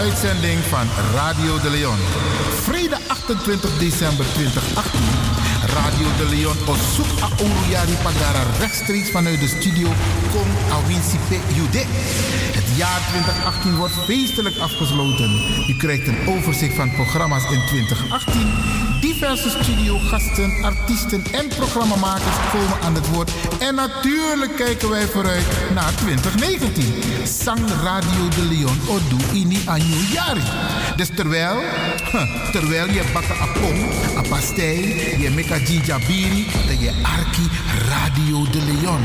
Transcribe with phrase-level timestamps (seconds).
[0.00, 1.98] uitzending van Radio de Leon.
[2.62, 5.00] Vrijdag 28 december 2018.
[5.66, 9.88] Radio de Leon op zoek a Ouruyari Pagara rechtstreeks vanuit de studio
[10.32, 11.84] Kong Awinsipe Jude.
[12.58, 15.30] Het jaar 2018 wordt feestelijk afgesloten.
[15.68, 18.80] U krijgt een overzicht van programma's in 2018.
[19.00, 23.30] Diverse studiogasten, artiesten en programmamakers komen aan het woord.
[23.58, 26.84] En natuurlijk kijken wij vooruit naar 2019.
[27.24, 29.62] Sang Radio de Leon Odu Ini
[30.96, 31.62] Dus terwijl,
[32.52, 33.78] terwijl je bakken apong,
[34.16, 37.48] a pastei, je meka jabiri, dat je arki
[37.88, 39.00] Radio de Leon.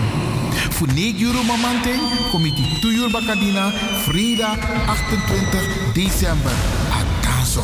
[0.70, 1.91] Voor 9 euro mamante,
[2.31, 3.71] committee 2 uur bakadina,
[4.03, 6.52] vrijdag 28 december.
[6.91, 7.63] Atanso.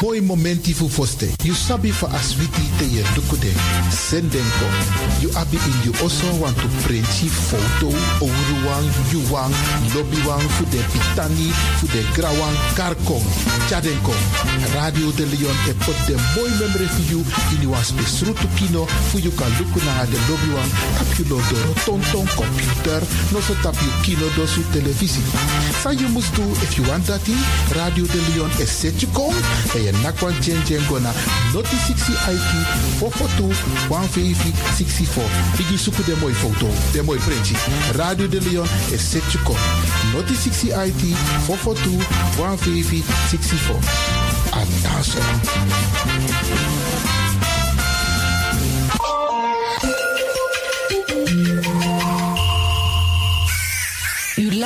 [0.00, 1.34] Boy momenti fu foste.
[1.42, 3.52] You sabi for aswiti te ye dukude.
[3.90, 4.66] Sendenko.
[5.20, 7.88] You abi in you also want to print photo.
[8.20, 9.54] Ouruwang, yuwang,
[9.94, 13.24] lobbywang fu de pitani, fu de grawang, karkong.
[13.68, 14.12] Chadenko.
[14.74, 17.24] Radio de Leon e pot de boy memory for you.
[17.54, 18.86] In you was besrutu kino.
[19.10, 20.70] Fu you kan luku na de lobbywang.
[20.98, 21.38] Tap you lo
[21.86, 23.00] tonton computer.
[23.32, 25.22] No so tap you kino do su televisie.
[25.82, 27.24] Sa you must do if you want that.
[27.74, 29.08] Radio de Leon is set you
[29.84, 31.12] je nakwan chen chen gona.
[31.52, 32.50] Noti 60 IT
[32.98, 33.56] 442
[33.88, 35.22] 150 64.
[35.56, 36.66] Bigi suku de foto.
[36.92, 37.54] De mooi printje.
[37.92, 39.56] Radio de Leon is set you kom.
[40.12, 41.02] Noti 60 IT
[41.46, 42.06] 442
[42.36, 43.78] 150 64.
[44.50, 45.18] Anaso.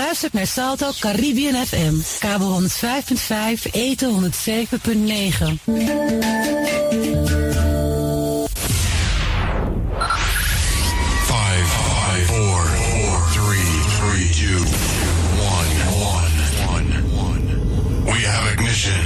[0.05, 1.95] Luistert naar Salto Caribbean FM.
[2.19, 5.59] Kabel 105.5, eten 107.9.
[11.27, 14.61] Five, five, four, four, three, three, two,
[15.57, 15.71] one,
[16.15, 16.35] one,
[16.75, 16.89] one,
[17.27, 17.45] one.
[18.05, 19.01] We have ignition.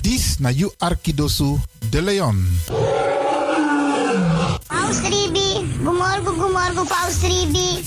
[0.00, 1.58] Dis na you Arkidosu
[1.90, 2.48] de Leon.
[4.66, 7.84] Paus Ribi, gumorgo gumorgo Paus Ribi.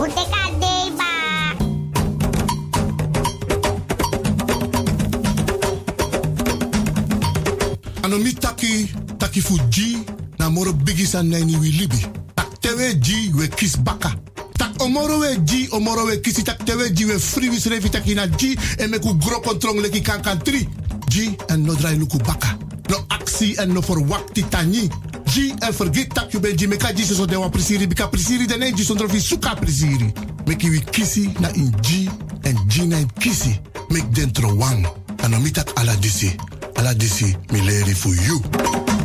[0.00, 1.10] Uteka deba.
[8.02, 9.58] Anomi taki, taki fu
[10.38, 10.72] na moro
[11.56, 12.06] wi libi.
[12.34, 14.10] Tak tewe G, we kis baka.
[14.58, 18.26] Tak omoro we G, omoro we kisi tak tewe we free wis revi taki na
[18.26, 20.66] G, en meku gro kontrong leki kankan tri.
[21.08, 22.58] G, en no drai luku baka.
[22.88, 24.88] No aksi en no for wakti tani.
[25.32, 28.46] G, en forget tak you ben G, meka G so de wan prisiri, bika prisiri
[28.46, 30.12] dene G, sondro fi suka prisiri.
[30.46, 32.08] Meki wi kisi na in G,
[32.44, 33.58] en G na in kisi.
[33.88, 34.84] Mek dentro one.
[35.22, 36.36] Anomi tak ala disi.
[36.76, 39.01] Ala disi, mi leri for you.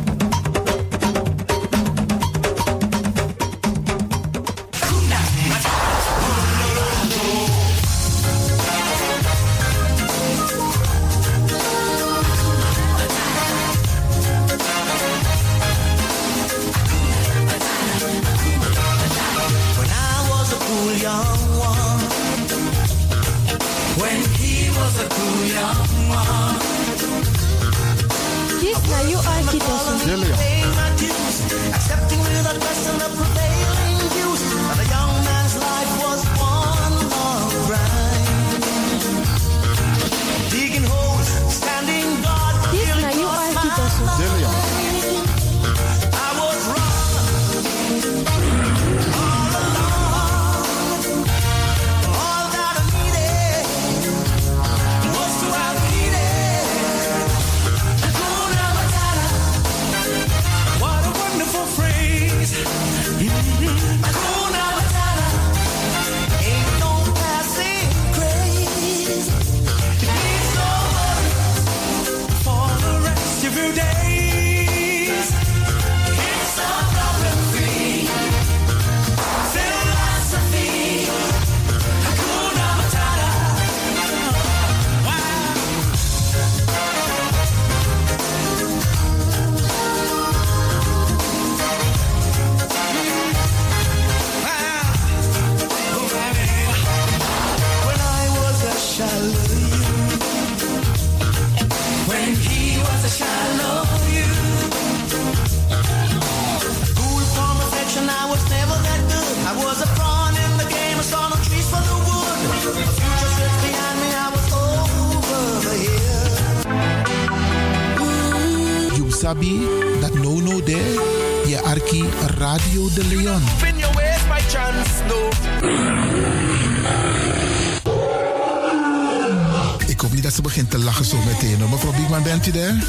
[130.48, 131.60] Begint te lachen zo meteen.
[131.60, 131.68] hoor.
[131.68, 132.74] Mevrouw Biekman, bent u daar?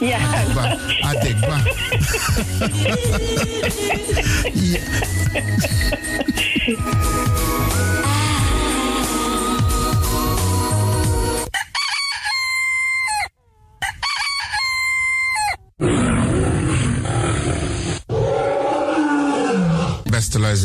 [0.00, 0.18] Ja.
[0.18, 0.78] Adekba.
[1.00, 1.62] Adekba.
[4.72, 4.80] ja.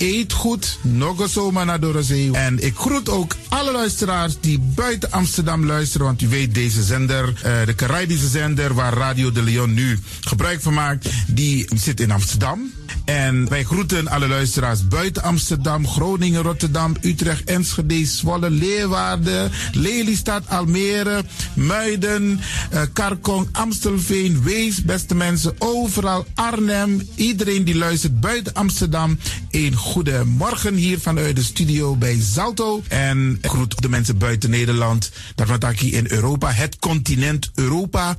[0.00, 2.32] eet goed, nog zomaar naar de zee.
[2.32, 7.28] En ik groet ook alle luisteraars die buiten Amsterdam luisteren, want u weet deze zender,
[7.42, 12.10] eh, de Caribische zender waar Radio de Leon nu gebruik van maakt, die zit in
[12.10, 12.70] Amsterdam.
[13.04, 21.24] En wij groeten alle luisteraars buiten Amsterdam, Groningen, Rotterdam, Utrecht, Enschede, Zwolle, Leeuwarden, Lelystad, Almere,
[21.54, 29.18] Muiden, eh, Karkong, Amstelveen, Wees, beste mensen, overal, Arnhem, iedereen die luistert buiten Amsterdam.
[29.50, 32.82] Een goede morgen hier vanuit de studio bij Zalto.
[32.88, 38.18] En groet de mensen buiten Nederland, hier in Europa, het continent Europa.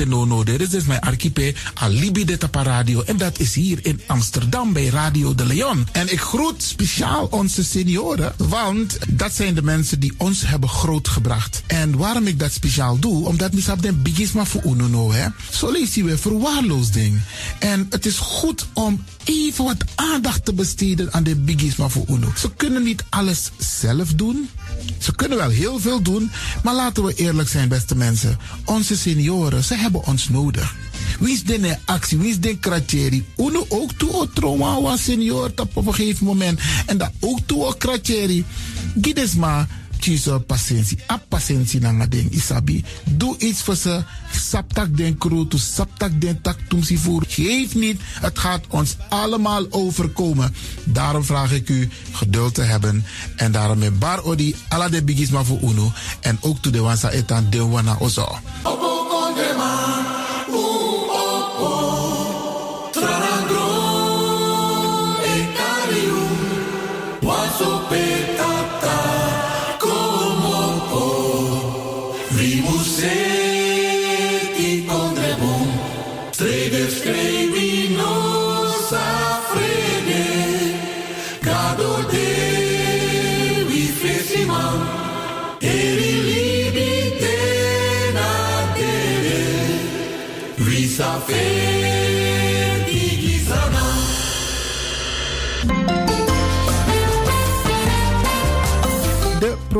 [0.05, 0.43] no no.
[0.43, 3.01] Dit is mijn archipel Alibi de Tapa Radio.
[3.01, 5.87] En dat is hier in Amsterdam bij Radio de Leon.
[5.91, 11.63] En ik groet speciaal onze senioren, want dat zijn de mensen die ons hebben grootgebracht.
[11.67, 15.27] En waarom ik dat speciaal doe, omdat op den bigisma voor uno hè.
[15.51, 17.21] Zo lezen we verwaarloosding.
[17.59, 22.31] En het is goed om even wat aandacht te besteden aan de bigisma voor uno.
[22.37, 24.49] Ze kunnen niet alles zelf doen.
[24.97, 26.31] Ze kunnen wel heel veel doen,
[26.63, 28.37] maar laten we eerlijk zijn, beste mensen.
[28.65, 30.75] Onze senioren, ze hebben ons nodig.
[31.19, 33.25] Wie is de actie, wie is de kratjeri?
[33.37, 36.59] Uno ook toe o trauma was senior op een gegeven moment.
[36.85, 38.45] En dat ook toe kratjeri.
[39.01, 39.67] Gides maar
[40.01, 40.97] kies patiëntie.
[41.11, 42.81] A patiëntie na ding isabi.
[43.05, 44.03] Doe iets voor ze.
[44.31, 47.23] Saptak den kroto, saptak den tak tumsi voer.
[47.27, 50.55] Geef niet, het gaat ons allemaal overkomen.
[50.83, 53.05] Daarom vraag ik u geduld te hebben.
[53.35, 55.91] En daarom met bar odi ala de bigisma voor uno.
[56.19, 58.39] En ook to de wansa etan de wana ozo.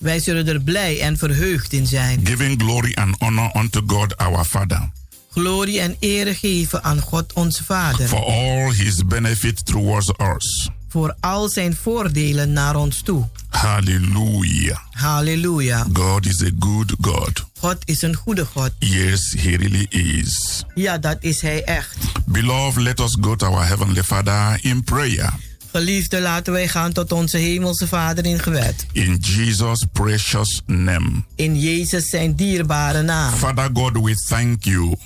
[0.00, 2.20] Wij zullen er blij en verheugd in zijn.
[2.26, 4.90] giving glory and honor unto God our Father
[5.30, 8.08] Glorie en ere geven aan God onze Vader.
[8.08, 10.68] for all his benefit towards us.
[10.88, 13.28] Voor al zijn voordelen naar ons toe.
[13.48, 14.78] Hallelujah.
[14.90, 15.86] Halleluja.
[15.92, 17.44] God is a good God.
[17.58, 18.70] God is een goede God.
[18.78, 20.64] Yes, he really is.
[20.74, 21.96] Ja, dat is hij echt.
[22.26, 25.32] Beloved, let us go to our Heavenly Father in prayer.
[25.72, 28.86] Geliefde, laten wij gaan tot onze Hemelse Vader in gebed.
[28.92, 31.10] In Jesus' precious name.
[31.34, 33.32] In Jezus zijn dierbare naam.
[33.34, 34.96] Father God, we thank you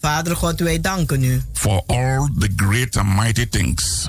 [0.00, 4.08] Vader God, wij danken u for all the great and mighty things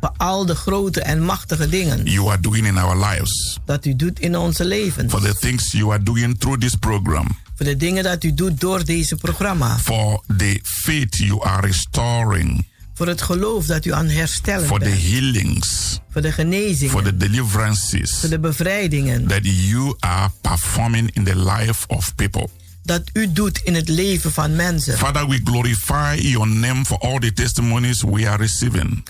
[0.00, 3.96] voor al de grote en machtige dingen you are doing in our lives, dat u
[3.96, 5.12] doet in onze levens.
[5.12, 8.60] for the things you are doing through this program, Voor de dingen dat u doet
[8.60, 9.78] door deze programma.
[9.78, 14.88] for the faith you are restoring, Voor het geloof dat u aan herstellen for the
[14.88, 16.90] healings, Voor de genezingen.
[16.92, 19.26] for the deliverances Voor de bevrijdingen.
[19.26, 22.48] that you are performing in the life of people.
[22.82, 24.98] Dat u doet in het leven van mensen.
[24.98, 29.04] Father, we glorify your name for all the testimonies we are receiving.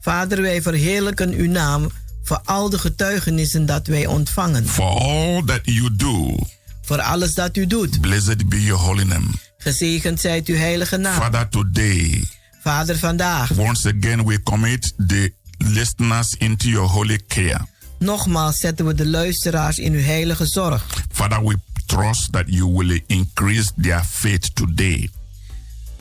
[0.00, 1.90] Vader, wij verheerlijken uw naam
[2.22, 4.68] voor al de getuigenissen dat wij ontvangen.
[4.68, 6.36] For all that you do,
[6.82, 8.00] Voor alles dat u doet.
[8.00, 9.26] blessed be your holy name.
[9.58, 11.20] Gezegend zijt uw heilige naam.
[11.20, 12.24] Father, today,
[12.68, 13.50] Vader, vandaag.
[13.56, 17.60] once again, we commit the listeners into your holy care.
[17.98, 20.86] Nogmaals zetten we de luisteraars in uw heilige zorg.
[21.12, 21.56] Father, we
[21.86, 25.10] trust that you will increase their faith today.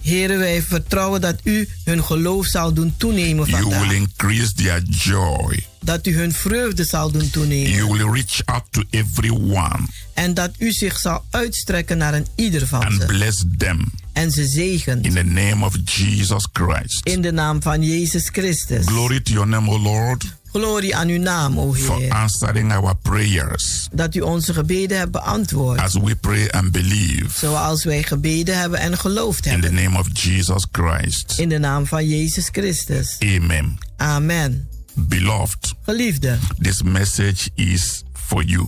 [0.02, 3.92] Heren, wij vertrouwen dat u hun geloof zal doen toenemen You will vandaag.
[3.94, 5.66] increase their joy.
[5.82, 7.72] Dat u hun vreugde zal doen toenemen.
[7.72, 9.80] You will reach out to everyone
[10.14, 13.06] En dat u zich zal uitstrekken naar een ieder van and ze.
[13.06, 15.06] bless them En ze zegent.
[15.06, 17.00] in the name of Jesus Christ.
[17.08, 18.86] In de naam van Jezus Christus.
[18.86, 22.12] Glory to your name, O Lord, Glorie aan uw naam, o for Heer.
[22.12, 25.80] answering our prayers Dat u onze gebeden hebt beantwoord.
[25.80, 29.84] as we pray and believe Zoals wij gebeden hebben en geloofd in the hebben.
[29.84, 31.34] name of Jesus Christ.
[31.40, 33.16] In de naam van Jezus Christus.
[33.20, 33.78] Amen.
[33.98, 34.68] Amen.
[34.94, 38.68] Beloved, Geliefde, this message is for you.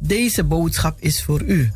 [0.00, 1.72] deze boodschap is voor u.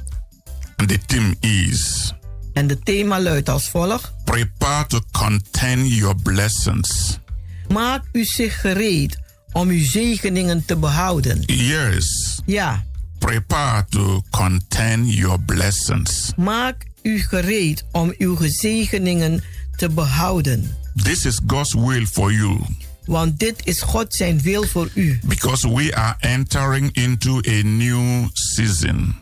[0.76, 2.12] And the theme is
[2.58, 4.12] En de thema luidt als volgt.
[4.24, 7.18] prepare to contain your blessings.
[7.68, 9.18] Maak u zich gereed
[9.52, 11.42] om uw zegeningen te behouden.
[11.46, 12.84] Yes, Ja,
[13.18, 16.32] prepare to contain your blessings.
[16.36, 19.42] maak u gereed om uw zegeningen
[19.76, 20.76] te behouden.
[21.02, 22.58] This is God's will for you
[23.04, 25.18] Want dit is God zijn wil voor u.
[25.24, 29.14] because we are entering into a new season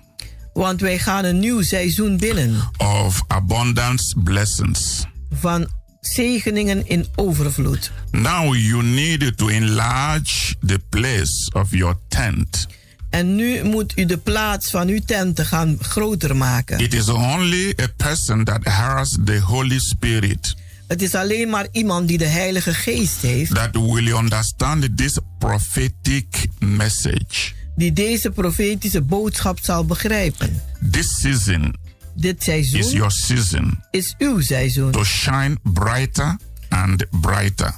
[0.57, 5.05] Want wij gaan een nieuw seizoen binnen of abundance blessings.
[5.31, 5.69] van
[6.01, 7.91] zegeningen in overvloed.
[8.11, 12.67] Now you need to enlarge the place of your tent.
[13.11, 16.79] En nu moet u de plaats van uw tenten gaan groter maken.
[16.79, 20.55] It is only a person that has the Holy Spirit
[20.87, 26.47] Het is alleen maar iemand die de Heilige Geest heeft, that will understand this prophetic
[26.59, 27.53] message.
[27.77, 30.63] Die deze profetische boodschap zal begrijpen.
[30.91, 31.75] This season
[32.15, 36.37] Dit is seizoen your season is uw seizoen to shine brighter
[36.69, 37.75] and brighter.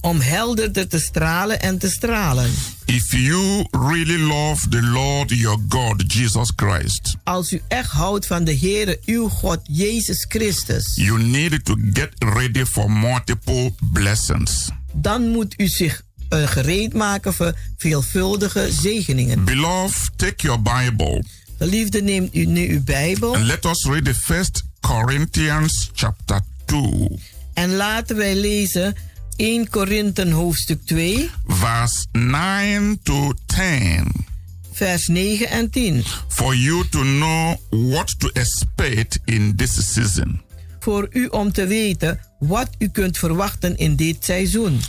[0.00, 2.50] om helderder te stralen en te stralen.
[2.84, 8.44] If you really love the Lord your God, Jesus Christ, Als u echt houdt van
[8.44, 14.70] de Heere uw God Jezus Christus, you need to get ready for multiple blessings.
[14.92, 19.44] dan moet u zich gereed maken voor veelvuldige zegeningen.
[19.44, 21.24] Beloved, take your Bible
[21.58, 27.08] Geliefde, neemt u nu uw Bijbel and let us read the first Corinthians chapter 2,
[27.54, 28.94] en laten wij lezen
[29.36, 34.30] 1 Korinthen hoofdstuk 2, verse 9 to 10.
[34.72, 36.04] vers 9 en 10.
[36.28, 40.40] For you to know what to expect in this season.
[40.80, 44.80] Voor u om te weten wat u kunt verwachten in dit seizoen.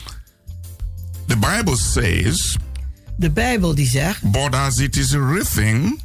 [1.27, 2.57] The Bible says,
[3.17, 5.99] De Bijbel die zegt, But as it is written,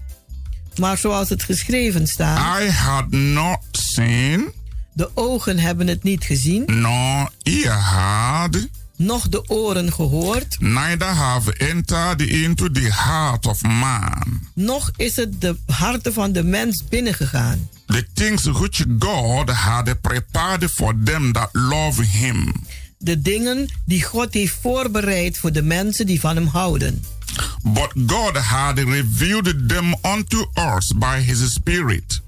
[0.77, 4.53] maar zoals het geschreven staat, I had not seen,
[4.93, 11.57] de ogen hebben het niet gezien, nor ear heard, noch de oren gehoord, neither have
[11.57, 17.69] entered into the heart of man noch is het de harten van de mens binnengegaan.
[17.87, 22.53] the things which God had prepared for them that love him.
[22.99, 27.05] De dingen die God heeft voorbereid voor de mensen die van hem houden.
[27.63, 32.21] But God had revealed them unto us by his Spirit.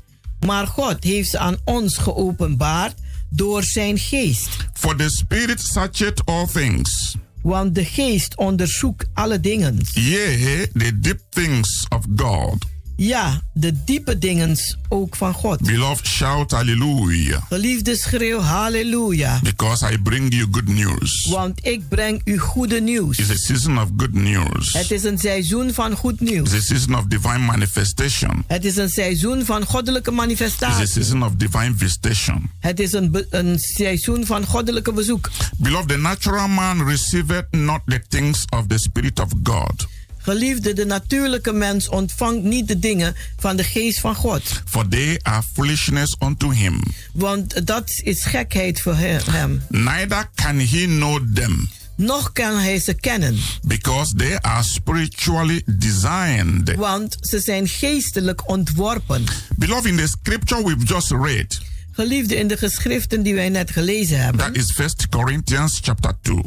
[0.47, 2.95] Maar God heeft ze aan ons geopenbaard
[3.31, 4.49] door zijn geest.
[4.73, 9.81] For the Spirit searcheth all things, Want de geest onderzoekt alle dingen.
[9.95, 12.57] yea, the deep things of God.
[13.03, 14.57] Ja, de diepe dingen
[14.89, 15.61] ook van God.
[15.61, 19.41] Beloved, shout hallelujah, Geliefde schreeuw halleluja.
[19.43, 21.27] because I bring you good news.
[21.31, 23.19] Want ik breng u goede nieuws.
[23.19, 24.73] It's a season of good news.
[24.73, 26.53] Het is een seizoen van goed nieuws.
[26.53, 28.45] It's a season of divine manifestation.
[28.47, 30.87] Het is een seizoen van goddelijke It's a manifestatie.
[30.87, 32.51] season of divine visitation.
[32.59, 35.31] Het is een, een seizoen van goddelijke bezoek.
[35.59, 39.87] Beloved, the natural man receiveth not the things of the Spirit of God,
[40.23, 44.63] Geliefde, de natuurlijke mens ontvangt niet de dingen van de geest van God.
[44.65, 46.83] for they are foolishness unto him.
[47.13, 49.63] Want dat is gekheid voor he- hem.
[49.69, 53.37] Neither can he know them, Nog kan hij ze kennen.
[53.63, 56.75] because they are spiritually designed.
[56.75, 59.25] Want ze zijn geestelijk ontworpen.
[59.57, 61.61] Beloved, in the scripture we've just read,
[61.93, 64.41] Geliefde, in de geschriften die wij net gelezen hebben.
[64.53, 66.43] that is First Corinthians chapter 2,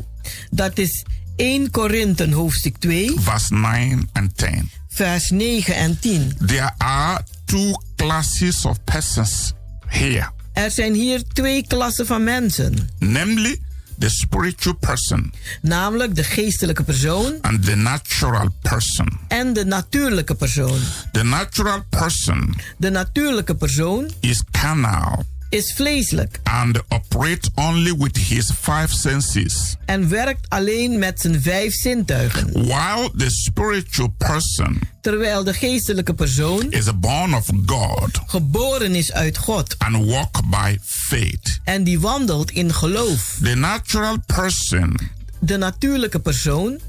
[0.52, 1.04] Dat is
[1.36, 4.70] 1 Korinthen hoofdstuk 2, verse 9 and 10.
[4.90, 6.38] vers 9 en 10.
[6.46, 9.54] There are two classes of persons
[9.88, 12.90] here, Er zijn hier twee klassen van mensen.
[13.00, 13.60] namely
[14.00, 19.20] the spiritual person Namelijk de geestelijke persoon and the natural person.
[19.28, 20.80] en de natuurlijke persoon.
[21.12, 28.52] The natural person De natuurlijke persoon is carnal is vleeselijk and operate only with his
[28.62, 32.52] five senses, en werkt alleen met zijn vijf zintuigen.
[32.52, 39.38] while the spiritual person Terwijl de geestelijke persoon is born of God geboren is uit
[39.38, 41.60] God and walk by faith.
[41.64, 43.38] en die wandelt in geloof.
[43.44, 45.00] The natural person
[45.40, 46.80] De natuurlijke persoon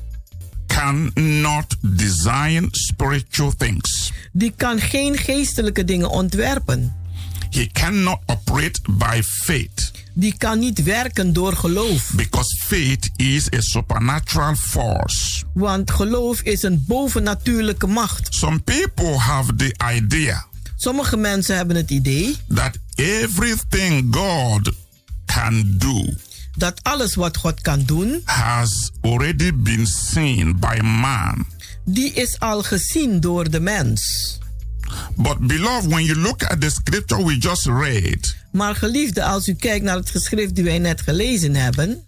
[0.66, 4.12] cannot design spiritual things.
[4.32, 6.94] die kan geen geestelijke dingen ontwerpen.
[7.54, 12.10] He cannot operate by faith Die kan niet werken door geloof.
[12.14, 15.44] because faith is a supernatural force.
[15.52, 18.34] Want geloof is een bovennatuurlijke macht.
[18.34, 24.70] Some people have the idea Sommige mensen hebben het idee that everything God
[25.26, 26.04] can do
[26.56, 31.46] dat alles wat God kan doen, has already been seen by man.
[31.84, 34.38] die is al gezien door de mens.
[35.16, 39.54] But beloved, when you look at the scripture we just read, Maar geliefde, als u
[39.54, 42.04] kijkt naar het geschrift die wij net gelezen hebben,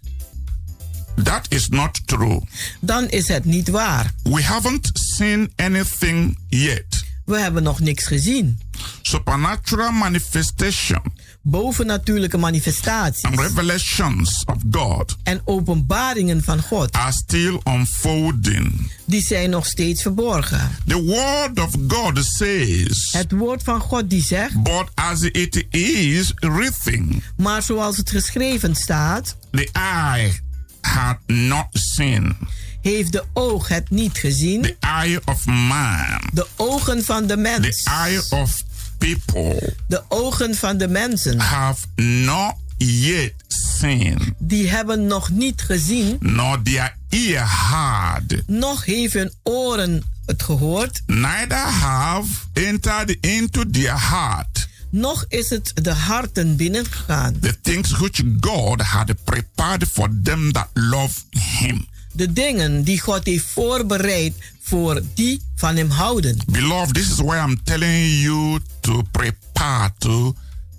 [1.22, 2.40] that is not true.
[2.80, 4.12] dan is het niet waar.
[4.22, 7.04] We haven't seen anything yet.
[7.24, 8.60] We hebben nog niks gezien.
[9.02, 11.02] Supernatural manifestation
[11.48, 13.22] Bovennatuurlijke manifestaties.
[13.22, 18.90] And revelations of God en openbaringen van God, are still unfolding.
[19.04, 20.70] die zijn nog steeds verborgen.
[20.86, 26.32] The word of God says, Het woord van God die zegt, but as it is
[26.34, 30.32] written, maar zoals het geschreven staat, the eye
[30.80, 32.36] had not seen,
[32.80, 37.40] heeft de oog het niet gezien, the eye of man, de ogen van de the
[37.40, 38.62] mens, eye of
[38.98, 46.16] people de ogen van de mensen, have not yet seen, die hebben nog niet gezien,
[46.20, 54.10] nor their ear heard, nog heeft hun oren het gehoord, neither have entered into their
[54.10, 54.68] heart.
[54.90, 57.38] Nog is het de harten binnengegaan.
[57.40, 61.86] the things which God had prepared for them that love Him.
[62.16, 66.38] De dingen die God heeft voorbereid voor die van hem houden.
[66.46, 70.34] Beloved, this is why I'm telling you to prepare to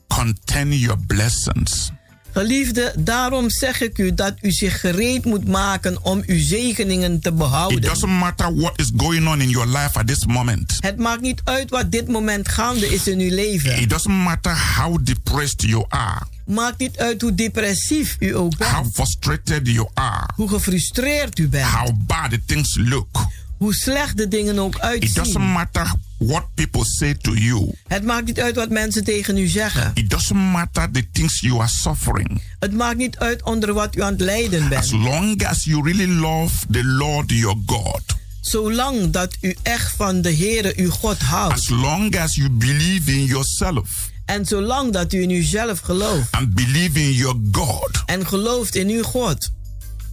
[0.07, 1.91] contain your blessings.
[2.31, 7.29] Geliefde, daarom zeg ik u dat u zich gereed moet maken om uw zegeningen te
[7.29, 7.81] It behouden.
[7.81, 10.77] doesn't matter what is going on in your life at this moment.
[10.79, 13.81] Het maakt niet uit wat dit moment gaande is in uw leven.
[13.81, 18.81] It doesn't matter how depressed you are, Maakt niet uit hoe depressief u ook how
[18.81, 18.93] bent.
[18.93, 21.65] frustrated you are, Hoe gefrustreerd u bent.
[21.65, 23.25] how bad the things look.
[23.57, 25.41] Hoe slecht de dingen ook It doesn't uitzien.
[25.51, 27.71] matter what people say to you.
[27.87, 29.91] Het maakt niet uit wat mensen tegen u zeggen.
[29.93, 32.41] It doesn't matter the things you are suffering.
[32.59, 34.91] Het maakt niet uit onder wat u aan het lijden As bent.
[35.03, 38.01] long as you really love the Lord your God,
[38.41, 41.53] Zolang dat u echt van de Heere uw God houdt.
[41.53, 46.27] as long as you believe in yourself En zolang dat u in uzelf gelooft.
[46.31, 49.49] and believe in your God, En gelooft in uw God.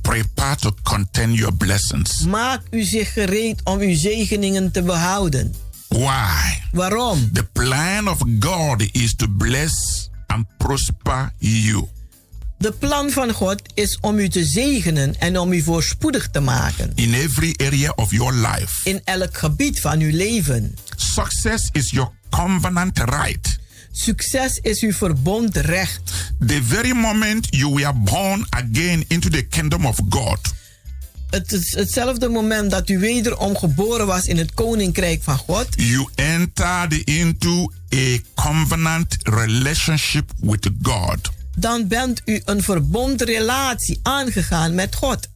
[0.03, 2.25] prepare to contain your blessings.
[2.25, 5.55] Maak u zich gereed om uw zegeningen te behouden.
[5.89, 6.61] Why?
[6.73, 7.31] Waarom?
[7.33, 11.85] The plan of God is to bless and prosper you.
[12.59, 16.93] De plan van God is om u te zegenen en om u voorspoedig te maken.
[16.95, 18.89] in every area of your life.
[18.91, 20.75] In elk gebied van uw leven.
[20.97, 23.59] Success is your covenant right.
[23.97, 26.13] Succes is uw verbondrecht.
[26.47, 30.39] The very moment you were born again into the kingdom of God,
[31.31, 35.67] Het is hetzelfde moment dat u wederom geboren was in het koninkrijk van God.
[35.77, 41.19] you entered into a covenant relationship with God.
[41.57, 45.29] Dan bent u een verbondrelatie aangegaan met God.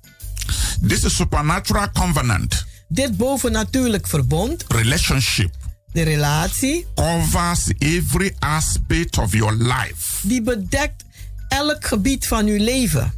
[0.89, 5.55] This is supernatural covenant Dit bovennatuurlijk verbond, relationship
[5.93, 10.21] de relatie, covers every aspect of your life.
[10.23, 11.05] die bedekt
[11.49, 13.13] elk gebied van uw leven.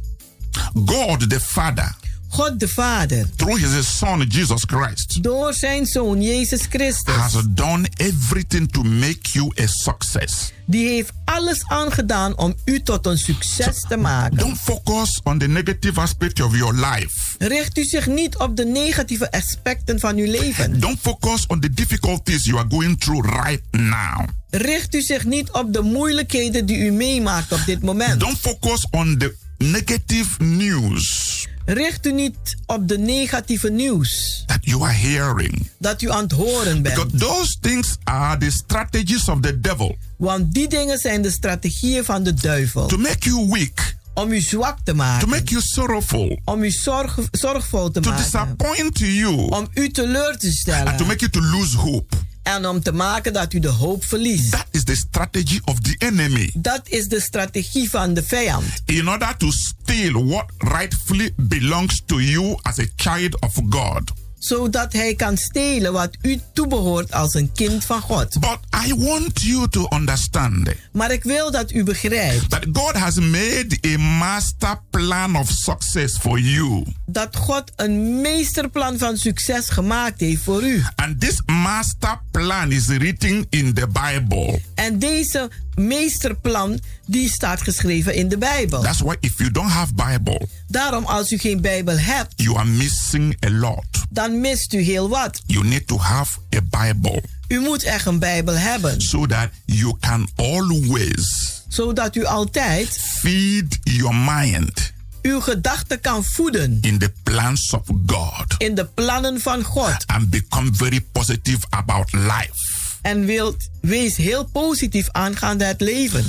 [0.85, 1.95] God the Father,
[2.31, 7.87] God de Vader, through his Son Jesus Christ, door zijn Zoon Jezus Christus, has done
[7.97, 10.51] everything to make you a success.
[10.65, 14.37] die heeft alles aangedaan om u tot een succes te maken.
[14.37, 17.35] Don't focus on the negative aspect of your life.
[17.37, 20.79] Richt u zich niet op de negatieve aspecten van uw leven.
[20.79, 24.27] Don't focus on the difficulties you are going through right now.
[24.49, 28.19] Richt u zich niet op de moeilijkheden die u meemaakt op dit moment.
[28.19, 34.83] Don't focus on the negative news Richt u niet op de negatieve nieuws that you
[34.83, 35.69] are hearing.
[35.79, 37.19] dat u aan het horen Because bent.
[37.19, 42.23] those things are the strategies of the devil Want die dingen zijn de strategieën van
[42.23, 42.87] de duivel.
[42.87, 45.29] to make you weak, Om u zwak te to maken.
[45.29, 48.23] make you sorrowful, Om u zorg, zorgvol te to maken.
[48.25, 51.07] disappoint you, Om u teleur te and to stellen.
[51.07, 52.15] make you to lose hope.
[52.43, 54.51] En om te maken dat u de hoop verliest.
[54.51, 58.65] That is the strategy of the enemy Dat is de strategie van de vijand.
[58.85, 64.11] in order to steal what rightfully belongs to you as a child of God.
[64.43, 68.39] Zodat hij kan stelen wat u toebehoort als een kind van God.
[68.39, 73.15] But I want you to understand Maar ik wil dat u begrijpt that God has
[73.15, 76.83] made a master plan of success for you.
[77.05, 80.83] dat God een meesterplan van succes gemaakt heeft voor u.
[80.95, 84.59] And this master plan is written in the Bible.
[84.75, 85.49] En deze
[85.87, 88.81] meesterplan die staat geschreven in de Bijbel.
[88.81, 92.67] That's why if you don't have Bible, Daarom als u geen Bijbel hebt, you are
[92.69, 93.85] missing a lot.
[94.09, 95.41] dan mist u heel wat.
[95.45, 99.95] You need to have a Bible U moet echt een Bijbel hebben, so that you
[99.99, 107.73] can always zodat u altijd feed your mind uw gedachten kan voeden in the plans
[107.73, 110.03] of God in de plannen van God.
[110.05, 112.79] and become very positive about life.
[113.01, 116.25] En wilt, wees heel positief aangaande het leven.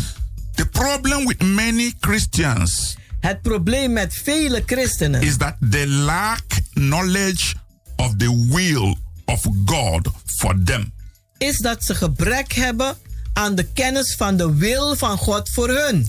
[0.55, 6.43] The problem with many Christians Het probleem met vele christenen is that they lack
[6.75, 7.55] knowledge
[7.97, 10.93] of the will of God for them.
[11.39, 12.97] is dat ze gebrek hebben
[13.33, 16.07] aan de kennis van de wil van God voor hun.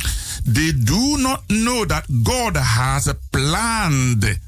[0.54, 4.40] They do not know that God has planned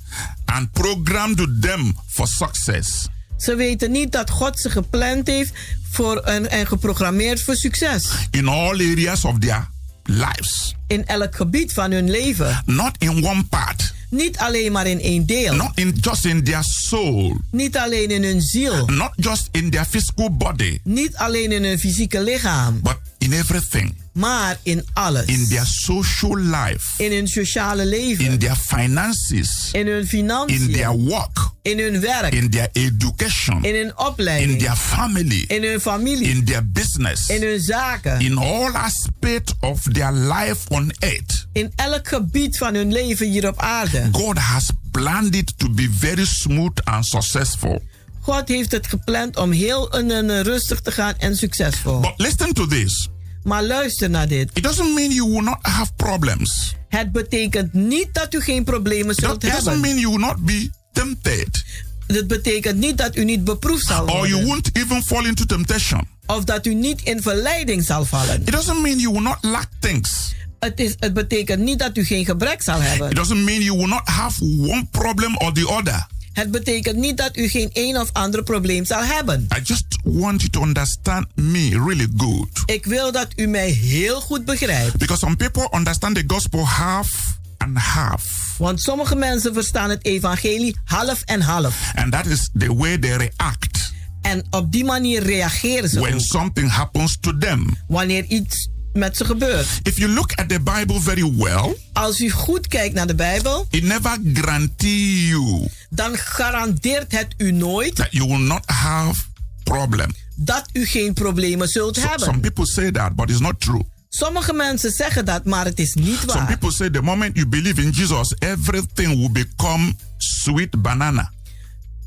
[0.45, 3.07] and programmed them for success.
[3.37, 5.53] Ze weten niet dat God ze gepland heeft
[5.95, 8.07] voor en, en geprogrammeerd voor succes.
[8.31, 9.67] in all areas of their
[10.03, 12.61] lives, In elk gebied van hun leven.
[12.65, 15.55] not in one part, Niet alleen maar in één deel.
[15.55, 18.85] not in just in their soul, Niet alleen in hun ziel.
[18.85, 22.79] not just in their physical body, Niet alleen in hun fysieke lichaam.
[22.81, 25.25] but in everything, Maar in alles.
[25.25, 28.25] in their social life, In hun sociale leven.
[28.25, 30.71] in their finances, in hun in financiën.
[30.71, 32.33] their work, in hun werk.
[32.33, 34.51] in their education, in hun opleiding.
[34.51, 36.27] in their family, in hun familie.
[36.29, 38.19] in their business, in hun zaken.
[38.19, 41.47] in all aspects of their life on earth.
[41.53, 44.07] in elk gebied van hun leven hier op aarde.
[44.11, 47.81] God has planned it to be very smooth and successful.
[48.21, 51.99] God heeft het gepland om heel en, rustig te gaan en succesvol.
[51.99, 53.09] But listen to this.
[53.45, 54.49] Maar luister naar dit.
[54.53, 56.75] It doesn't mean you will not have problems.
[56.89, 59.81] Het betekent niet dat u geen problemen It zult do- it doesn't hebben.
[59.81, 61.63] mean you will not be tempted.
[62.07, 64.45] Het betekent niet dat u niet beproefd zal Or you worden.
[64.47, 66.07] won't even fall into temptation.
[66.25, 68.41] Of dat u niet in verleiding zal vallen.
[68.41, 70.33] It doesn't mean you will not lack things.
[70.59, 73.09] Het, is, het betekent niet dat u geen gebrek zal It hebben.
[73.15, 76.07] doesn't mean you will not have one problem or the other.
[76.35, 79.47] Het betekent niet dat u geen een of ander probleem zal hebben.
[79.57, 82.47] I just want you to understand me really good.
[82.65, 84.97] Ik wil dat u mij heel goed begrijpt.
[84.97, 88.53] Because some people understand the gospel half and half.
[88.57, 91.91] Want sommige mensen verstaan het evangelie half en half.
[91.95, 93.93] And that is the way they react
[94.25, 97.77] En op die manier reageren ze when ook, something happens to them.
[97.87, 99.67] wanneer iets met ze gebeurt.
[99.83, 103.67] If you look at the Bible very well, Als u goed kijkt naar de Bijbel,
[103.69, 109.21] it never guarantee you dan garandeert het u nooit that you will not have
[109.63, 110.11] problem.
[110.35, 112.39] dat u geen problemen zult So- some hebben.
[112.41, 113.83] people say that, but it's not true.
[114.09, 116.45] Sommige mensen zeggen dat, maar het is niet Some waar.
[116.47, 121.31] people say the moment you believe in Jesus, everything will become sweet banana.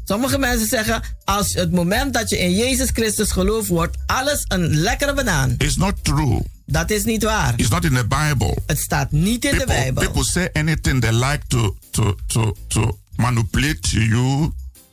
[0.04, 4.74] Sommige mensen zeggen, als het moment dat je in Jezus Christus gelooft, wordt alles een
[4.76, 5.54] lekkere banaan.
[5.58, 6.42] It's not true.
[6.70, 7.52] Dat is niet waar.
[7.56, 8.56] It's not in the Bible.
[8.66, 10.02] Het staat niet in de People, Bijbel.
[10.04, 14.50] people say anything they like to to to to manipulate you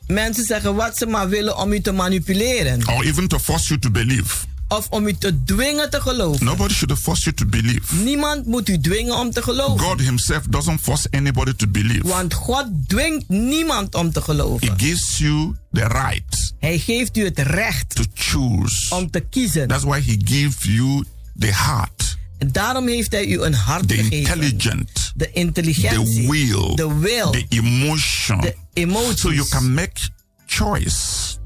[0.07, 2.87] Mensen zeggen wat ze maar willen om u te manipuleren.
[2.87, 4.35] or even to force you to believe.
[4.67, 6.45] Of om u te dwingen te geloven.
[6.45, 7.95] Nobody should force you to believe.
[7.95, 9.79] Niemand moet u dwingen om te geloven.
[9.85, 12.07] God Himself doesn't force anybody to believe.
[12.07, 14.73] Want God dwingt niemand om te He geloven.
[14.79, 18.95] gives you the right Hij geeft u het recht to choose.
[18.95, 19.67] om te kiezen.
[19.67, 21.03] That's why He gives you
[21.39, 24.17] the heart, En daarom heeft hij u een hart the gegeven.
[24.17, 26.25] intelligent, De intelligentie.
[26.25, 27.31] the will, De wil.
[27.31, 29.19] the emotion, De emoties.
[29.19, 29.99] so you can make
[30.45, 30.97] choice.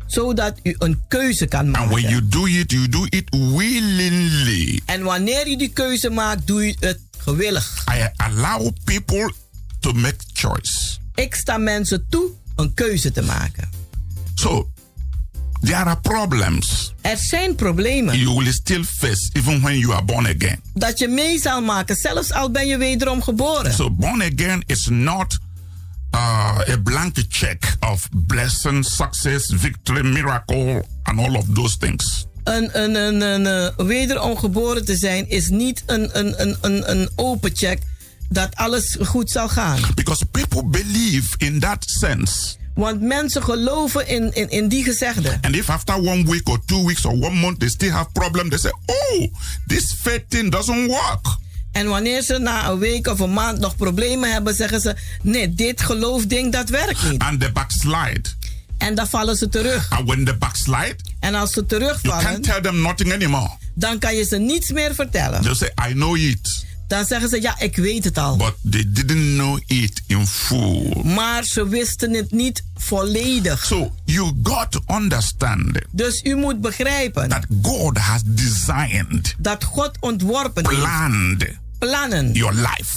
[0.07, 2.09] Zodat u een keuze kan And when maken.
[2.09, 4.81] you do it, you do it willingly.
[4.85, 7.83] En wanneer u die keuze maakt, doe u het gewillig.
[7.95, 9.33] I allow people
[9.79, 10.97] to make choice.
[11.15, 13.69] Ik sta mensen toe een keuze te maken.
[14.35, 14.71] So
[15.61, 20.25] there are problems Er zijn problemen you will still face even when you are born
[20.25, 20.59] again.
[20.73, 23.73] dat je mee zal maken, zelfs al ben je wederom geboren.
[23.73, 25.37] So born again is not
[26.15, 32.25] uh, a blank check of blessing, success, victory, miracle, and all of those things.
[32.43, 33.45] Een, een, een, een,
[33.77, 37.79] eh, wederom geboren te zijn is niet een, een, een, een, een open check
[38.29, 39.79] dat alles goed zal gaan.
[39.95, 42.55] Because people believe in that sense.
[42.79, 45.37] Want mensen geloven in, in, in die gezegde.
[45.41, 48.49] And if after one week or two weeks or one month they still have problem,
[48.49, 49.33] they say, "Oh,
[49.67, 51.37] this faith thing doesn't work."
[51.71, 55.53] En wanneer ze na een week of een maand nog problemen hebben, zeggen ze: Nee,
[55.53, 57.21] dit geloofding dat werkt niet.
[57.21, 58.21] And they backslide.
[58.77, 59.89] En dan vallen ze terug.
[59.89, 63.49] And when they backslide, En als ze you terugvallen, can't tell them nothing anymore.
[63.73, 65.41] dan kan je ze niets meer vertellen.
[65.41, 68.37] They say, "I know it," Dan zeggen ze: Ja, ik weet het al.
[68.37, 71.01] but they didn't know it in full.
[71.03, 73.65] Maar ze wisten het niet volledig.
[73.65, 79.91] So you got to understand Dus u moet begrijpen that God has designed, dat God
[79.99, 82.95] ontworpen heeft planned plannen your life.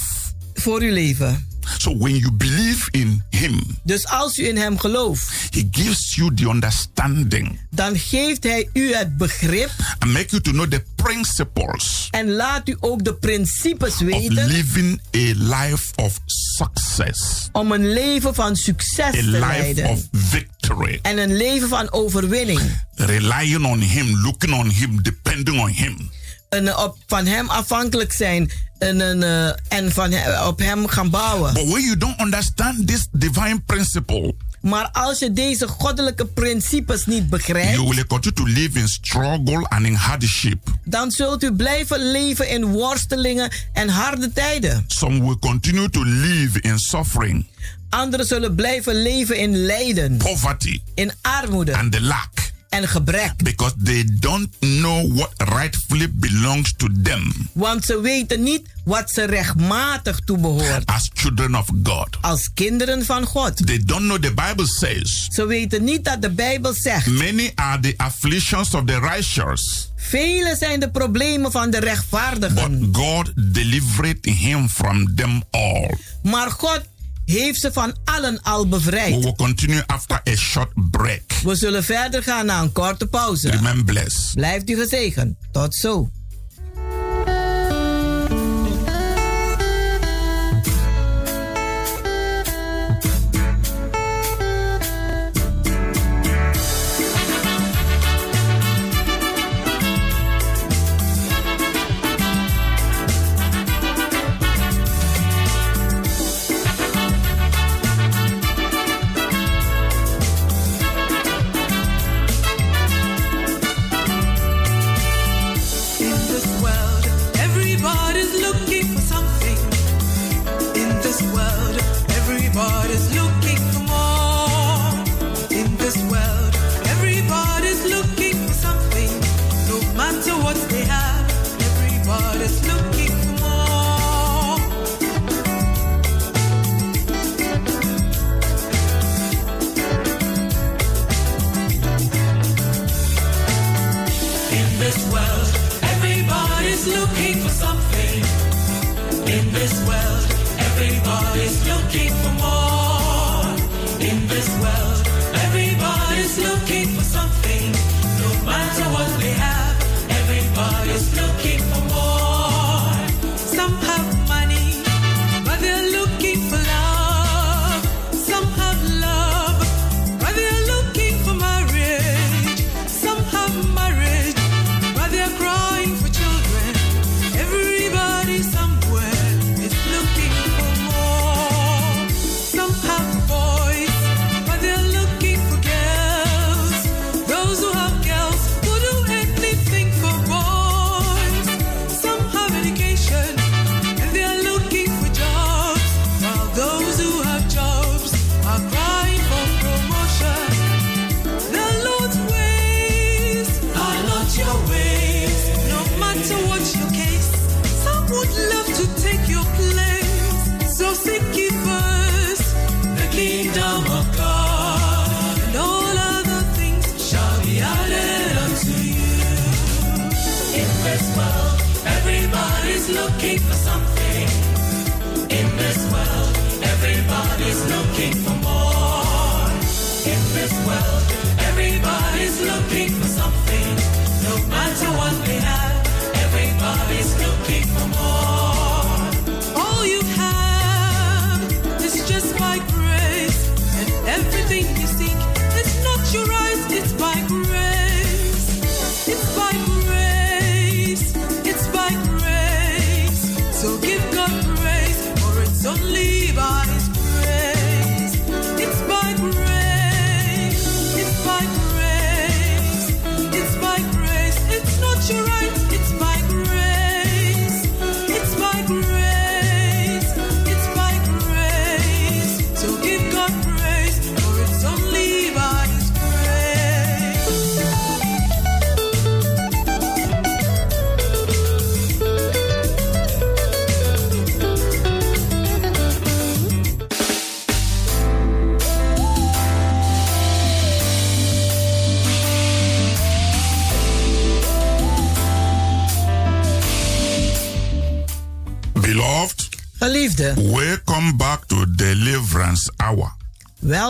[0.53, 1.47] voor uw leven.
[1.77, 6.33] So when you believe in Him, Dus als u in hem gelooft, He gives you
[6.33, 12.07] the understanding dan geeft hij u het begrip and make you to know the principles
[12.11, 17.93] en laat u ook de principes of weten living a life of success, om een
[17.93, 19.85] leven van succes a te life leiden.
[19.89, 22.59] of victory, En een leven van overwinning.
[22.95, 26.09] relying on Him, looking on Him, depending on Him.
[26.53, 30.13] En eh, op, van hem afhankelijk zijn en, en, eh, en van
[30.47, 31.53] op hem gaan bouwen.
[31.53, 37.17] But when you don't understand this divine principle, Maar als je deze goddelijke principes niet
[37.17, 40.67] you begrijpt, will continue to live in struggle and in hardship.
[40.83, 44.83] dan zult u blijven leven in worstelingen en harde tijden.
[44.87, 47.45] Some will continue to live in suffering,
[47.89, 53.33] Anderen zullen blijven leven in lijden, poverty, in armoede and the lack en gebrek.
[53.43, 59.23] because they don't know what rightfully belongs to them Want ze weten niet wat ze
[59.25, 62.17] rechtmatig toebehoort as children of God.
[62.21, 63.65] als kinderen van God.
[63.67, 67.79] They don't know the Bible says Ze weten niet dat de Bijbel zegt: many are
[67.79, 72.89] the afflictions of the righteous, vele zijn de problemen van de but rechtvaardigen.
[72.91, 75.97] God delivered him from them all.
[76.23, 76.81] Maar God
[77.25, 79.23] heeft ze van allen al We bevrijd.
[79.23, 81.21] will continue after a short break.
[81.43, 83.49] We zullen verder gaan na een korte pauze.
[83.49, 84.33] Remain blessed.
[84.33, 85.35] Blijft u gezegend.
[85.51, 86.09] Tot zo.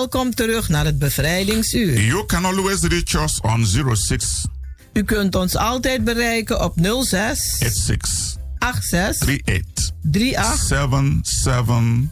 [0.04, 2.02] Welkom terug naar het bevrijdingsuur.
[2.02, 4.46] You can always reach us on 06
[4.94, 6.74] U kunt ons altijd bereiken op
[7.04, 9.92] 06 86 86 38
[10.36, 12.10] 38 77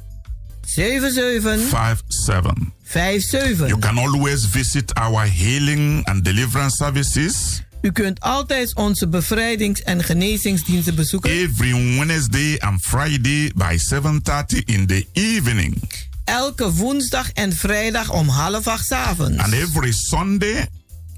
[0.61, 2.53] 77 57.
[2.83, 3.67] 57.
[3.67, 10.03] You can always visit our healing and deliverance services U kunt altijd onze bevrijdings- en
[10.03, 11.31] genezingsdiensten bezoeken.
[11.31, 18.67] every Wednesday and Friday by 7:30 in the evening Elke woensdag en vrijdag om half
[18.67, 19.37] acht avonds.
[19.43, 20.67] and every Sunday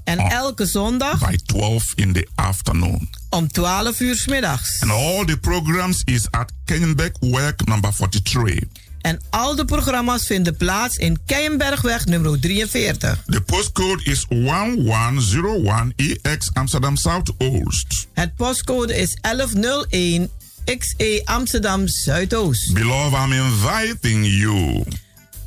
[0.04, 3.08] En elke zondag by 12 in the afternoon.
[3.30, 4.80] om 12 uur 's middags.
[4.80, 8.58] And all the programs is at Kenyenbeck Work number 43.
[9.00, 13.22] En al de programma's vinden plaats in Keienbergweg nummer 43.
[13.26, 18.06] The postcode is 1101EX Amsterdam Southoost.
[18.12, 20.30] Het postcode is 1101
[20.78, 22.72] XE Amsterdam Zuidoost.
[22.72, 24.84] Beloved, I'm inviting you.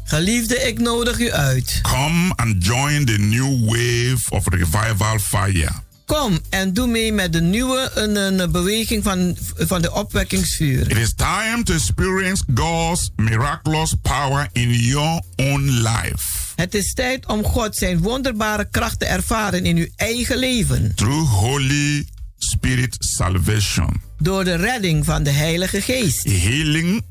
[0.08, 1.80] Geliefde, ik nodig u uit.
[1.82, 5.72] Come and join the new wave of revival fire.
[6.06, 10.92] Kom en doe mee met de nieuwe een, een beweging van, van de opwekkingsvuur.
[10.92, 16.26] It is time to experience God's miraculous power in your own life.
[16.56, 20.92] Het is tijd om God zijn wonderbare kracht te ervaren in uw eigen leven.
[20.96, 26.24] Through Holy Spirit salvation, Door de redding van de Heilige Geest.
[26.24, 27.04] healing,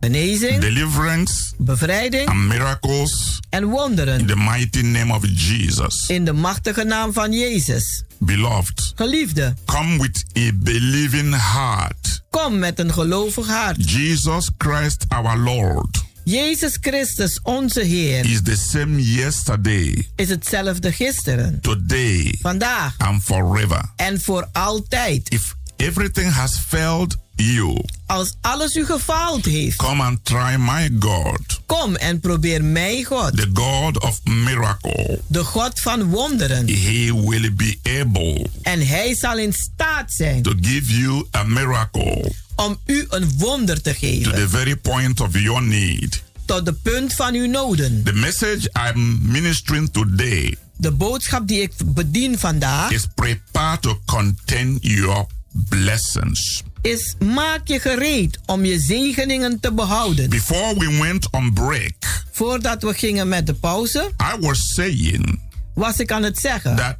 [0.00, 4.26] Genezing, deliverance, bevrijding and miracles en in wonderen.
[4.26, 6.06] the mighty name of Jesus.
[6.08, 8.04] In de machtige naam van Jezus.
[8.18, 12.22] Beloved, Geliefde, come with a believing heart.
[12.30, 13.90] kom met een gelovig hart.
[13.90, 21.60] Jesus Christ our Lord Jezus Christus, onze Heer, is the same yesterday, is hetzelfde gisteren,
[21.60, 23.84] today, vandaag and forever.
[23.96, 25.30] en voor altijd.
[25.32, 31.60] If everything has failed you, Als alles u gefaald heeft, come and try my God.
[31.66, 35.20] kom en probeer mij, God, the God of miracle.
[35.26, 36.66] de God van wonderen.
[36.66, 42.32] He will be able En hij zal in staat zijn to give you a miracle
[42.56, 44.50] om u een wonder te to the geven.
[44.50, 46.22] very point of your need.
[46.44, 48.02] Tot de punt van uw noden.
[48.04, 54.78] The message I'm ministering today De boodschap die ik bedien vandaag is prepare to contain
[54.80, 55.26] your
[55.68, 56.62] blessings.
[56.82, 60.30] Is maak je gereed om je zegeningen te behouden.
[60.30, 65.40] Before we went on break, Voordat we gingen met de pauze, I was saying
[65.74, 66.96] was ik aan het zeggen that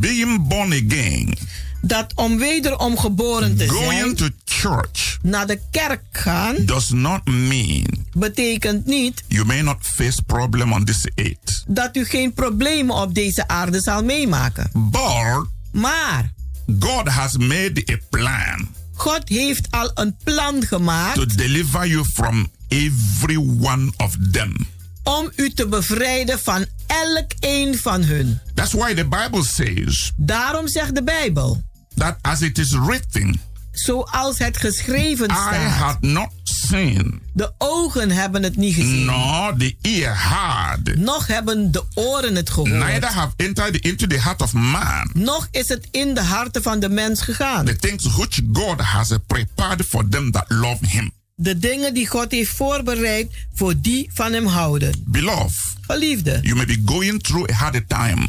[0.00, 1.36] being born again,
[1.80, 7.24] dat om wederom geboren te going zijn, to church, naar de kerk gaan, does not
[7.24, 11.64] mean betekent niet you may not face problem on this earth.
[11.68, 14.70] dat u geen problemen op deze aarde zal meemaken.
[14.72, 16.32] But Maar
[16.78, 18.68] God has made a plan
[19.00, 24.66] God heeft al een plan to gemaakt deliver you from every one of them.
[25.02, 28.40] om u te bevrijden van elk een van hun.
[28.54, 31.62] That's why the Bible says Daarom zegt de Bijbel,
[31.94, 33.40] that as it is written,
[33.72, 36.30] zoals het geschreven I staat, had not
[36.70, 42.34] seen, de ogen hebben het niet gezien, nor the ear heard, nog hebben de oren
[42.36, 46.20] het neither gehoord, have entered into the heart of man nog is het in de
[46.22, 47.64] harten van de mens gegaan.
[47.64, 51.12] the things which God has prepared for them that love him.
[51.34, 54.92] De dingen die God heeft voorbereid voor die van hem houden.
[55.06, 58.26] Beloved, Geliefde, you may be going through a hard time,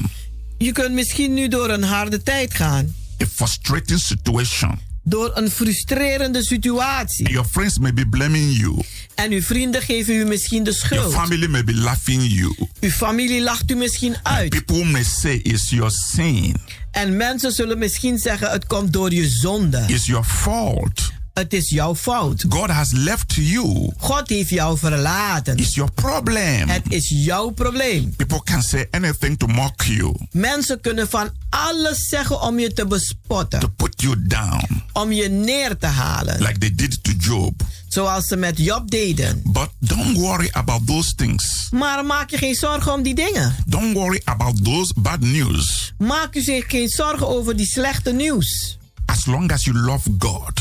[0.57, 2.95] je kunt misschien nu door een harde tijd gaan.
[3.23, 4.79] a frustrating situation.
[5.11, 7.29] Door een frustrerende situatie.
[7.29, 8.81] Your friends may be blaming you.
[9.15, 11.13] En uw vrienden geven u misschien de Your schuld.
[11.13, 12.55] family may be laughing you.
[12.79, 14.49] Uw familie lacht u misschien uit.
[14.49, 16.55] People may say it's your sin,
[16.91, 19.83] En mensen zullen misschien zeggen: het komt door je zonde.
[19.87, 21.11] it's your fault.
[21.33, 22.45] Het is jouw fout.
[22.49, 23.91] God has left you.
[23.97, 25.57] God heeft jou verlaten.
[25.57, 26.69] It's your problem.
[26.69, 28.15] Het is jouw probleem.
[28.15, 32.81] People can say anything to mock you, Mensen kunnen van alles zeggen om je te
[32.81, 33.75] to bespotten.
[33.75, 36.39] put you down, Om je neer te halen.
[36.41, 37.61] like they did to Job.
[37.87, 39.41] Zoals ze met Job deden.
[39.45, 41.67] But don't worry about those things.
[41.71, 43.55] Maar maak je geen zorgen om die dingen.
[43.65, 45.93] Don't worry about those bad news.
[45.97, 48.77] Maak u zich geen zorgen over die slechte nieuws.
[49.05, 50.51] As long as you love God,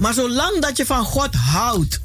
[0.00, 2.00] Maar zolang dat je van God houdt,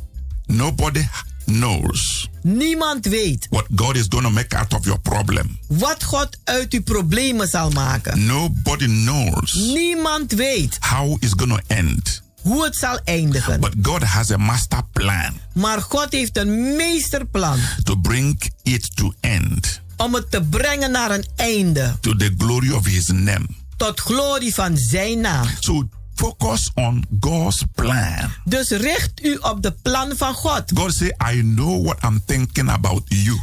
[0.46, 1.08] nobody
[1.46, 5.60] knows niemand weet what God is going to make out of your problem.
[5.68, 8.26] wat God uit uw problemen zal maken.
[8.26, 12.24] Nobody knows Niemand weet how it's going to end.
[12.42, 13.60] hoe het zal eindigen.
[13.60, 19.14] But God has a master plan Maar God heeft een meesterplan to bring it to
[19.20, 21.96] end om het te brengen naar een einde.
[22.02, 23.46] to the glory of his name.
[23.78, 25.48] Tot glorie van zijn naam.
[25.60, 28.32] So focus on God's plan.
[28.44, 30.64] Dus richt u op de plan van God.
[30.76, 33.40] God say, I know what I'm thinking about you.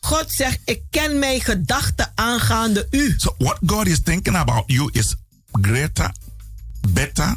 [0.00, 3.14] God zegt, ik ken mijn gedachten aangaande u.
[3.16, 5.14] So what God is thinking about you is
[5.52, 6.14] greater,
[6.88, 7.36] better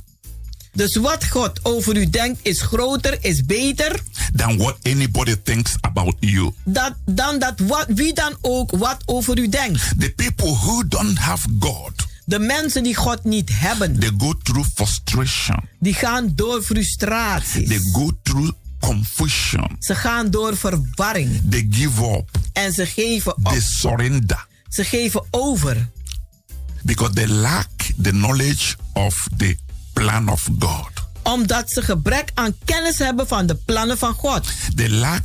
[0.76, 4.00] Dus wat God over u denkt is groter, is beter
[4.36, 6.52] than what anybody thinks about you.
[6.64, 10.00] dat, dan dat wat, wie dan ook wat over u denkt.
[10.00, 11.92] The people who don't have God,
[12.26, 15.60] De mensen die God niet hebben, they go through frustration.
[15.80, 17.68] die gaan door frustraties.
[17.68, 19.76] They go through confusion.
[19.80, 21.42] Ze gaan door verwarring.
[21.50, 22.30] They give up.
[22.54, 23.44] En ze geven op.
[23.50, 25.90] They surrender Ze geven over.
[26.84, 27.70] because they lack
[28.02, 29.58] the knowledge of the
[29.94, 30.90] plan of God.
[31.24, 34.48] Omdat ze gebrek aan kennis hebben van de plannen van God.
[34.76, 35.24] They lack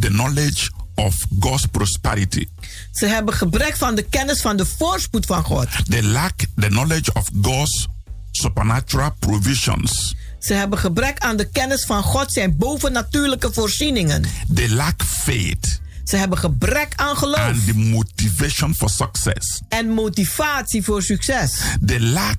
[0.00, 2.46] the knowledge of God's prosperity.
[2.92, 5.66] Ze hebben gebrek van de kennis van de voorspoed van God.
[5.88, 7.86] They lack the knowledge of God's
[8.30, 10.14] supernatural provisions.
[10.38, 14.22] Ze hebben gebrek aan de kennis van God zijn bovennatuurlijke voorzieningen.
[14.54, 19.60] They lack faith Ze hebben gebrek aan geloof and the motivation for success.
[19.68, 21.52] en motivatie voor succes.
[21.86, 22.38] They lack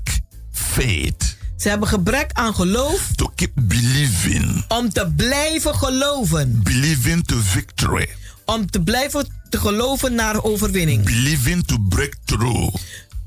[0.52, 6.62] faith Ze hebben gebrek aan geloof to keep believing, om te blijven geloven.
[6.64, 8.08] believing to victory,
[8.48, 11.06] Om te blijven te geloven naar overwinning.
[11.06, 12.76] believing to break through.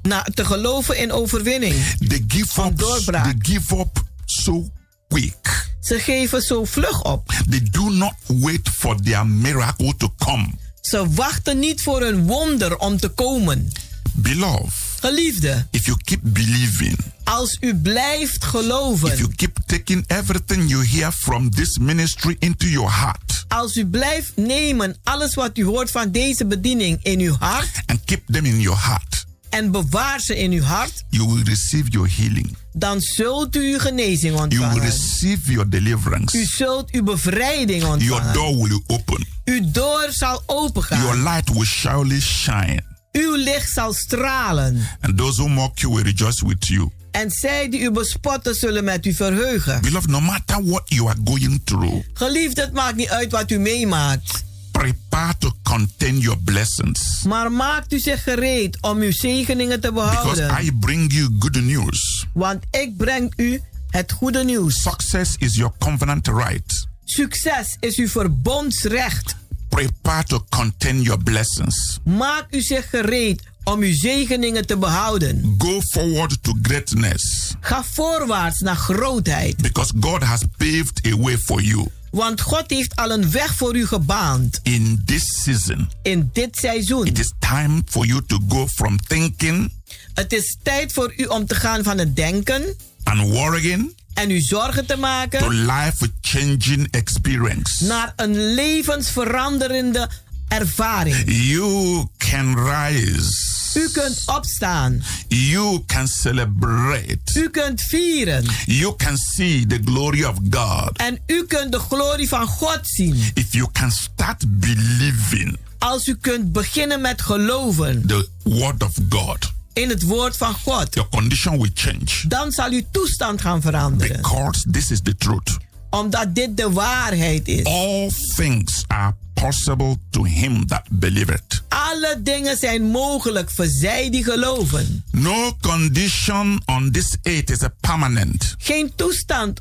[0.03, 1.75] Na, te geloven in overwinning.
[2.09, 2.79] They give up.
[2.79, 3.25] doorbraak.
[3.25, 4.69] They give up so
[5.09, 5.69] quick.
[5.81, 7.33] Ze geven zo vlug op.
[7.51, 10.49] They do not wait for their miracle to come.
[10.81, 13.73] Ze wachten niet voor een wonder om te komen.
[14.13, 20.69] Beloved, Geliefde, if you keep believing, als u blijft if geloven, you keep taking everything
[20.69, 25.65] you hear from this ministry into your heart als u blijft nemen alles wat u
[25.65, 30.21] hoort van deze bediening in uw hart and keep them in your heart, en bewaar
[30.21, 32.57] ze in uw hart, you will receive your healing.
[32.73, 34.83] dan zult u uw genezing You will ontvangen.
[34.83, 36.39] receive your deliverance.
[36.39, 38.33] U zult uw bevrijding Your ontvangen.
[38.35, 39.27] door will open.
[39.45, 41.01] Uw, deur zal opengaan.
[41.03, 42.83] Your light will surely shine.
[43.13, 44.89] Uw licht zal stralen.
[45.01, 46.91] And those who mock you will rejoice with you.
[47.11, 49.81] En zij die u bespotten zullen met u verheugen.
[49.81, 53.59] Beloved, no matter what you are going through, Geliefd, het maakt niet uit wat u
[53.59, 54.45] meemaakt.
[54.71, 57.23] prepare to contain your blessings.
[57.27, 60.65] Maar maakt u zich gereed om uw zegeningen te Because behouden.
[60.65, 62.27] I bring you good news.
[62.33, 64.83] Want ik breng u het goede nieuws.
[64.83, 66.89] Success is your covenant right.
[67.05, 69.37] Succes is uw verbondsrecht.
[69.71, 71.99] Prepare to contain your blessings.
[72.05, 75.55] Maak u zich gereed om uw zegeningen te behouden.
[75.59, 79.57] Go forward to greatness Ga voorwaarts naar grootheid.
[79.57, 83.77] because God has paved a way for you Want God heeft al een weg voor
[83.77, 84.61] u gebaand.
[84.63, 85.91] in this season.
[86.03, 87.07] In dit seizoen.
[87.07, 89.73] It is time for you to go from thinking
[90.15, 94.41] Het is tijd voor u om te gaan van het denken and worrying en u
[94.41, 97.85] zorgen te to maken life changing experience.
[97.85, 100.09] naar een levensveranderende
[100.49, 101.17] ervaring.
[101.27, 103.79] You can rise.
[103.79, 105.03] U kunt opstaan.
[105.29, 107.19] You can celebrate.
[107.35, 108.45] U kunt vieren.
[108.67, 110.97] You can see the glory of God.
[110.97, 113.31] En u kunt de glorie van God zien.
[113.35, 119.53] If you can start believing Als u kunt beginnen met geloven the word of God,
[119.81, 120.95] in het woord van God.
[120.95, 124.17] your condition will change Dan zal uw toestand gaan veranderen.
[124.17, 125.57] because this is the truth.
[125.91, 127.65] Omdat dit de waarheid is.
[127.65, 131.63] All things are possible to him that believeth.
[131.69, 135.05] Alle dingen zijn mogelijk voor zij die geloven.
[135.11, 138.55] No condition on this earth is a permanent.
[138.59, 139.61] Geen toestand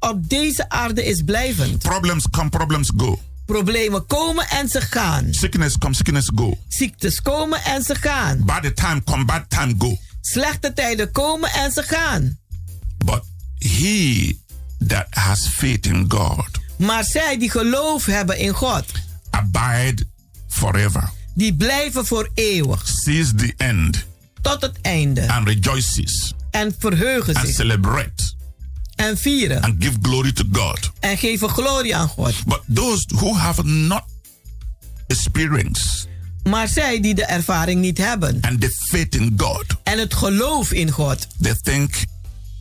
[0.00, 1.78] op deze aarde is blijvend.
[1.78, 3.18] Problems come, problems go.
[3.52, 5.26] Problemen komen en ze gaan.
[5.30, 6.58] Sickness come, sickness go.
[6.68, 8.44] Ziektes komen en ze gaan.
[8.44, 9.96] Bad time come, bad time go.
[10.20, 12.38] Slechte tijden komen en ze gaan.
[13.04, 13.22] But
[13.58, 14.36] he
[14.86, 16.46] that has faith in God
[16.78, 18.84] Maar zij die geloof hebben in God,
[19.30, 20.06] abide
[20.48, 22.88] forever, die blijven voor eeuwig.
[22.88, 24.06] sees the end
[24.42, 25.28] Tot het einde.
[25.28, 27.54] and rejoices En verheugen and zich.
[27.54, 28.36] celebrate
[28.98, 29.62] En vieren.
[29.62, 30.90] and give glory to God.
[31.00, 32.32] En geven glorie aan God.
[32.46, 34.02] But those who have not
[35.06, 36.06] experienced
[36.42, 38.38] Maar zij die de ervaring niet hebben.
[38.40, 41.26] and the faith in God, En het geloof in God.
[41.40, 41.94] they think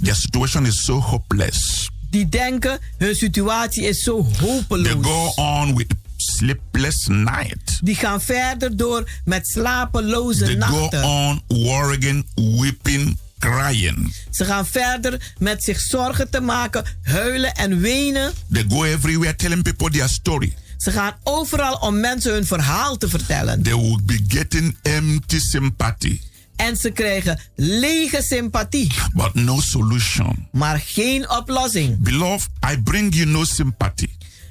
[0.01, 1.89] their situation is so hopeless.
[2.09, 5.05] Die denken hun situatie is zo They hopeloos.
[5.05, 7.79] go on with sleepless night.
[7.83, 11.03] Die gaan verder door met slapeloze They go nachten.
[11.03, 14.15] on worrying, weeping, crying.
[14.31, 18.33] Ze gaan verder met zich zorgen te maken, huilen en wenen.
[18.51, 20.53] They go everywhere telling people their story.
[20.77, 23.63] Ze gaan overal om mensen hun verhaal te vertellen.
[23.63, 26.19] They will be getting empty sympathy,
[26.55, 30.47] En ze krijgen lege sympathie, but no solution.
[30.51, 31.97] maar geen oplossing.
[31.99, 34.07] Beloved, I bring you no sympathy.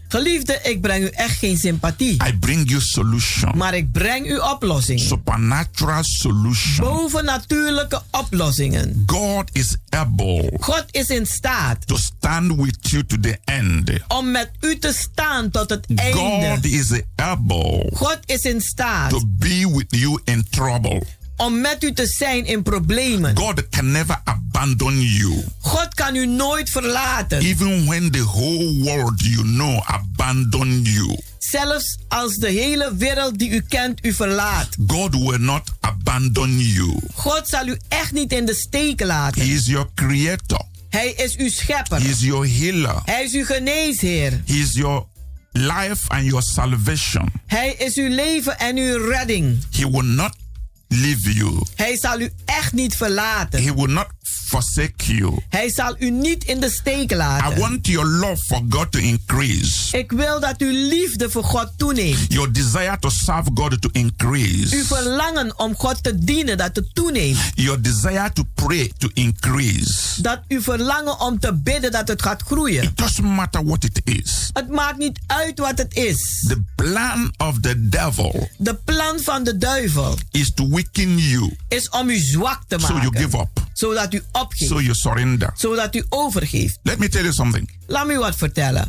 [0.09, 3.57] Geliefde, ik breng u echt geen sympathie, I bring you solution.
[3.57, 5.01] maar ik breng u oplossing.
[5.01, 6.87] Supernatural solution.
[6.89, 9.03] Bovennatuurlijke oplossingen.
[9.07, 13.91] God is able God is in staat to stand with you to the end.
[14.09, 15.99] om met u te staan tot het God
[16.43, 16.69] einde.
[16.71, 21.03] is able God is in staat to be with you in trouble.
[21.37, 23.37] Om met u te zijn in problemen.
[23.37, 25.45] God can never abandon you.
[25.61, 27.39] God kan u nooit verlaten.
[27.39, 33.51] Even when the whole world you know abandon you, Zelfs als de hele wereld die
[33.51, 34.69] u kent u verlaat.
[34.87, 36.99] God will not abandon you.
[37.15, 39.43] God zal u echt niet in de steek He laten.
[39.47, 40.61] is your creator.
[40.89, 42.03] Hij is uw schepper.
[42.03, 43.03] He is your healer.
[43.05, 44.43] Hij is uw geneesheer.
[44.47, 45.05] He is your
[45.53, 47.33] life and your salvation.
[47.47, 49.59] Hij is uw leven en uw redding.
[49.71, 50.35] He will not
[50.89, 51.63] leave you.
[51.75, 53.63] Hij zal u echt niet verlaten.
[53.63, 54.07] He will not
[54.47, 55.39] forsake you.
[55.49, 57.59] Hij zal u niet in de steek I laten.
[57.59, 59.99] want your love for God to increase.
[59.99, 62.33] Ik wil dat uw liefde voor God toeneemt.
[62.33, 64.85] Your desire to serve God to Uw increase.
[64.85, 67.39] verlangen om God te dienen, dat het toeneemt.
[67.55, 70.23] Your desire to pray to increase.
[70.23, 72.83] Dat uw verlangen om te bidden, dat het gaat groeien.
[72.83, 74.51] It doesn't matter what it is.
[74.53, 76.45] Het maakt niet uit wat het is.
[76.49, 81.89] The plan of the devil De plan van de duivel is to weaken you is
[81.89, 83.21] om u zwak te so you maken.
[83.21, 84.71] give up, Zodat u opgeeft.
[84.71, 85.51] so you surrender.
[85.57, 86.79] Zodat u overgeeft.
[86.83, 87.71] Let me tell you something.
[87.87, 88.89] Laat me wat vertellen.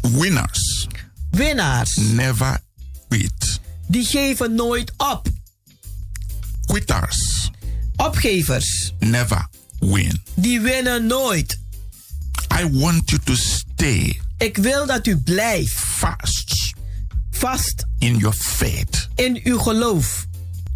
[0.00, 0.86] Winners
[1.30, 2.58] Winnaars, never
[3.08, 3.60] quit.
[3.88, 5.28] die geven nooit op.
[6.66, 7.50] Quitters
[7.96, 10.22] Opgevers, never win.
[10.34, 11.58] die winnen nooit.
[12.60, 16.74] I want you to stay Ik wil dat u blijft fast
[17.30, 20.26] vast in your faith, in uw geloof.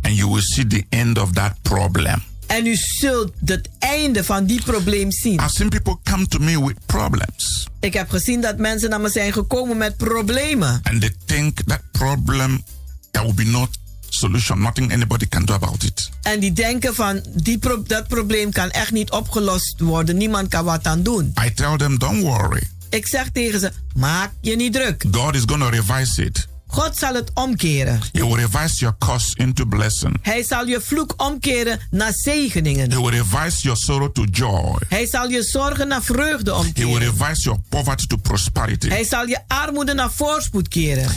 [0.03, 2.23] and you will see the end of that problem.
[2.47, 5.33] En u zult het einde van die probleem zien.
[5.41, 9.09] I've seen people come to me with problems, Ik heb gezien dat mensen naar me
[9.11, 10.81] zijn gekomen met problemen.
[10.83, 12.65] and they think that problem,
[13.11, 13.67] there will be no
[14.09, 14.61] solution.
[14.61, 16.11] Nothing anybody can do about it.
[16.23, 20.17] En die denken van die pro- dat probleem kan echt niet opgelost worden.
[20.17, 21.33] Niemand kan wat aan doen.
[21.47, 22.63] I tell them, don't worry.
[22.91, 25.05] Ik zeg tegen ze: maak je niet druk.
[25.13, 26.47] God is going to revise it.
[26.75, 28.01] God zal het omkeren.
[28.13, 30.17] He will your curse into blessing.
[30.23, 32.91] Hij zal je vloek omkeren naar zegeningen.
[32.93, 33.23] He will
[33.61, 34.77] your sorrow to joy.
[34.89, 37.35] Hij zal je zorgen naar vreugde He will omkeren.
[37.35, 38.89] your poverty to prosperity.
[38.89, 41.11] Hij zal je armoede naar voorspoed keren.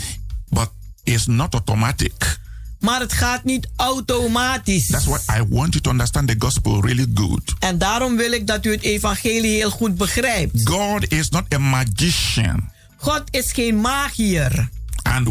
[0.49, 0.69] But
[1.03, 2.39] it's not automatic.
[2.79, 4.87] Maar het gaat niet automatisch.
[4.87, 7.53] That's why I want you to understand the gospel really good.
[7.59, 10.61] En daarom wil ik dat u het evangelie heel goed begrijpt.
[10.63, 12.69] God is not a magician.
[12.97, 14.69] God is geen magier.
[15.03, 15.27] And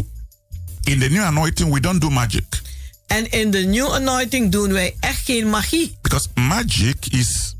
[0.87, 2.61] in the new anointing, we don't do magic.
[3.07, 5.97] En in de New Anointing doen wij echt geen magie.
[6.01, 7.55] Because magic is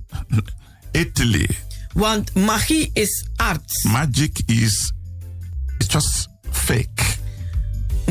[0.92, 1.50] Italy.
[1.94, 3.84] Want magie is arts.
[3.84, 4.92] Magic is
[5.78, 7.04] it's just fake.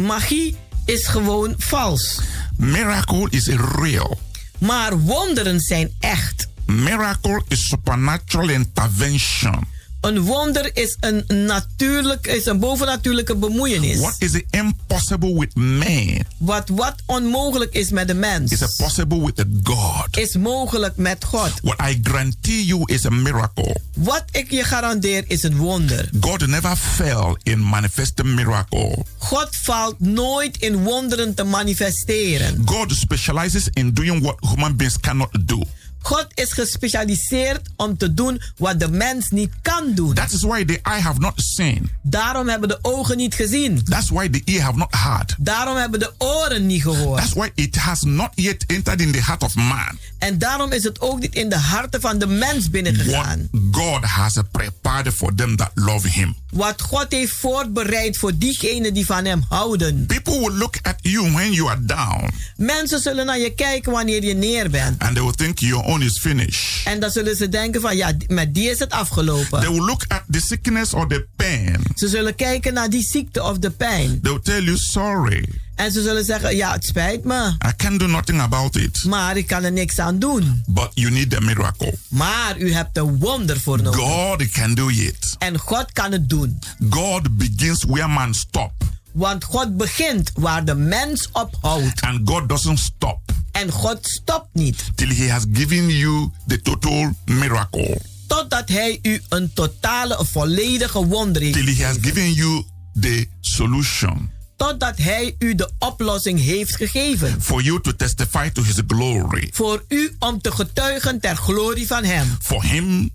[0.01, 2.21] Magie is gewoon vals.
[2.57, 4.21] Miracle is real.
[4.59, 6.49] Maar wonderen zijn echt.
[6.67, 9.67] Miracle is supernatural intervention.
[10.07, 13.99] Een wonder is een natuurlijk, is een bovennatuurlijke bemoeienis.
[13.99, 19.45] What is impossible with man Wat, wat onmogelijk is met de mens, is possible with
[19.63, 20.17] God.
[20.17, 21.51] is mogelijk met God.
[21.63, 23.77] What I guarantee you is a miracle.
[23.95, 26.09] Wat ik je garandeer is een wonder.
[26.21, 29.05] God never fell in manifesting miracle.
[29.19, 32.63] God valt nooit in wonderen te manifesteren.
[32.65, 35.63] God specializes in doing what human beings cannot do.
[36.03, 40.15] God is gespecialiseerd om te doen wat de mens niet kan doen.
[40.15, 41.91] That is why the eye have not seen.
[42.03, 43.85] Daarom hebben de ogen niet gezien.
[43.85, 45.35] That's why the ear have not heard.
[45.39, 47.21] Daarom hebben de oren niet gehoord.
[47.21, 49.99] That's why it has not yet entered in the heart of man.
[50.19, 53.49] En daarom is het ook niet in de harten van de mens What binnengegaan.
[53.71, 56.37] God has prepared for them that love Him.
[56.51, 60.07] Wat God heeft voorbereid voor diegenen die van hem houden.
[60.07, 64.25] People will look at you when you are down Mensen zullen naar je kijken wanneer
[64.25, 65.03] je neer bent.
[65.03, 66.87] and they will think your own is finished.
[66.87, 69.61] En dan zullen ze denken van ja, met die is het afgelopen.
[69.61, 71.85] They will look at the sickness or the pain.
[71.95, 74.21] Ze zullen kijken naar die ziekte of de pijn.
[74.23, 77.57] They will tell you, sorry, En ze zullen zeggen, ja, het spijt me.
[77.67, 79.05] I can't do nothing about it.
[79.05, 80.63] Maar ik kan er niks aan doen.
[80.67, 81.95] But you need a miracle.
[82.09, 84.01] Maar u hebt een wonder voor nodig.
[84.01, 85.35] God can do it.
[85.39, 86.59] En God kan het doen.
[86.91, 88.73] God begins where man stop.
[89.17, 92.01] Want God begint waar de mens ophoudt.
[92.01, 93.21] And God doesn't stop
[93.53, 94.85] En God stopt niet.
[94.95, 98.01] till he has given you the total miracle.
[98.27, 101.55] Totdat hij u een totale, volledige wonder heeft.
[101.55, 102.65] Till he has given you
[103.01, 107.43] the solution Totdat hij u de oplossing heeft gegeven.
[107.43, 109.49] for you to testify to his glory.
[109.53, 112.37] Voor u om te getuigen ter glorie van hem.
[112.41, 113.11] For him,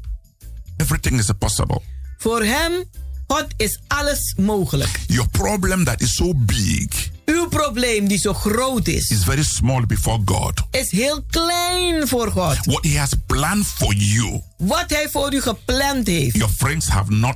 [0.77, 1.81] everything is possible.
[2.17, 2.83] Voor hem,
[3.31, 4.99] God is alles mogelijk.
[5.07, 9.85] Your problem that is so big Uw probleem die zo groot is, is very small
[9.85, 10.61] before God.
[10.71, 12.57] is heel klein voor God.
[12.65, 16.35] What he has planned for you, Wat hij voor u gepland heeft.
[16.37, 17.35] your friends have not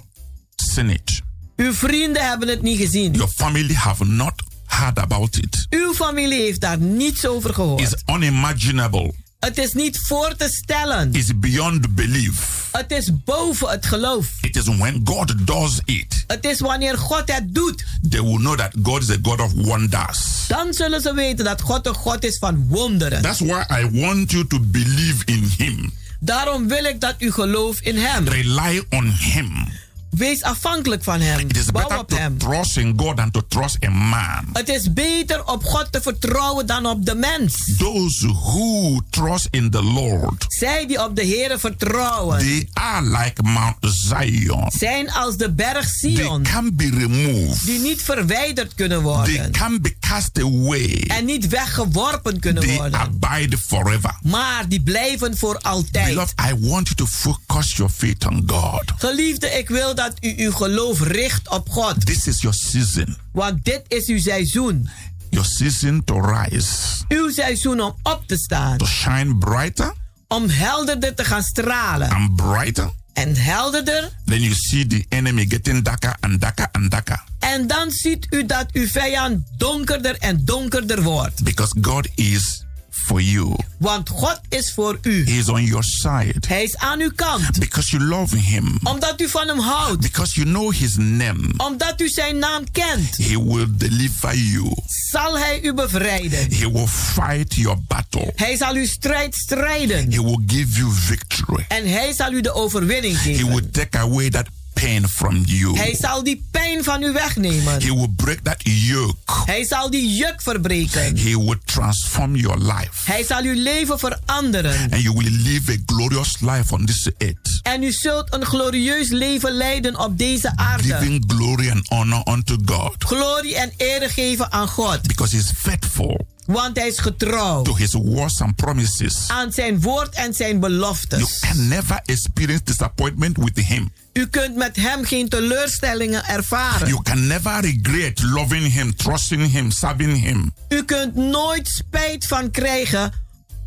[0.56, 1.22] seen it.
[1.56, 3.14] Uw vrienden hebben het niet gezien.
[3.14, 4.34] Your family have not
[4.66, 5.66] heard about it.
[5.70, 8.04] Uw familie heeft daar niets over It's gehoord.
[8.10, 9.14] unimaginable.
[9.40, 11.14] Het is niet voor te stellen.
[11.14, 12.64] It's beyond belief.
[12.72, 14.28] Het is boven het geloof.
[14.42, 17.84] It is when God does it, Het is wanneer God het doet.
[18.10, 20.20] they will know that God is a God of wonders.
[20.48, 23.22] Dan zullen ze weten dat God een God is van wonderen.
[23.22, 27.82] That's why I want you to believe in Him, Daarom wil ik dat u gelooft
[27.82, 28.28] in Hem.
[28.28, 29.68] rely on Him.
[30.16, 31.39] Wees afhankelijk van Hem.
[31.39, 32.38] It is Bouw better op to Hem.
[32.38, 34.49] trust in God than to trust a man.
[34.53, 37.53] Het is beter op God te vertrouwen dan op de mens.
[37.78, 43.43] Those who trust in the Lord, Zij die op de Heer vertrouwen, they are like
[43.43, 44.72] Mount Zion.
[44.78, 47.66] zijn als de berg They Sion, can be removed.
[47.66, 51.03] die niet verwijderd kunnen They worden can be cast away.
[51.07, 54.16] en niet weggeworpen kunnen They worden, abide forever.
[54.24, 56.07] maar die blijven voor altijd.
[56.07, 58.84] Beloved, I want you to focus your faith on God.
[58.97, 63.18] Geliefde, ik wil dat u uw geloof richt op God, This is your season.
[63.32, 64.89] want dit is uw seizoen.
[65.30, 66.70] Your season to rise,
[67.08, 69.93] Uw seizoen om op te staan, to shine brighter
[70.28, 72.10] om helderder te gaan stralen.
[72.10, 72.89] and brighter.
[73.14, 77.24] En helderder, Then you see the enemy getting darker and darker and darker.
[77.39, 81.43] en dan ziet u dat uw vijand donkerder en donkerder wordt.
[81.43, 82.64] Because God is
[83.04, 83.56] for you.
[83.80, 85.26] Want God is voor u.
[85.26, 86.34] He is on your side.
[86.48, 87.60] Hij is aan uw kant.
[87.60, 88.78] Because you love him.
[88.84, 90.00] Omdat u van hem houdt.
[90.02, 91.39] Because you know his name.
[91.58, 93.18] Omdat u zijn naam kent.
[93.18, 94.72] He will deliver you.
[95.12, 96.54] Zal hij u bevrijden.
[96.54, 98.32] He will fight your battle.
[98.36, 100.12] Hij zal uw strijd strijden.
[100.12, 101.66] He will give you victory.
[101.68, 103.48] En hij zal u de overwinning He geven.
[103.50, 104.46] will take away that
[104.82, 105.78] pain from you.
[105.78, 107.82] Hij zal die pijn van u wegnemen.
[107.82, 109.16] He will break that yoke.
[109.46, 111.18] Hij zal die juk verbreken.
[111.18, 113.12] He will transform your life.
[113.12, 114.92] Hij zal uw leven veranderen.
[114.92, 117.60] And you will live a glorious life on this earth.
[117.62, 120.84] En u zult een glorieus leven leiden op deze aarde.
[120.84, 122.96] Giving glory and honor unto God.
[122.98, 125.02] Glorie en eer geven aan God.
[125.02, 129.16] Because He's faithful Want hij is getrouw to His words and promises.
[129.28, 131.39] aan zijn woord en zijn You beloftes.
[131.39, 133.91] can never experience disappointment with Him.
[134.14, 136.88] U kunt met hem geen teleurstellingen ervaren.
[136.88, 140.54] You can never regret loving Him, trusting Him, serving Him.
[140.70, 143.12] U kunt nooit spijt van krijgen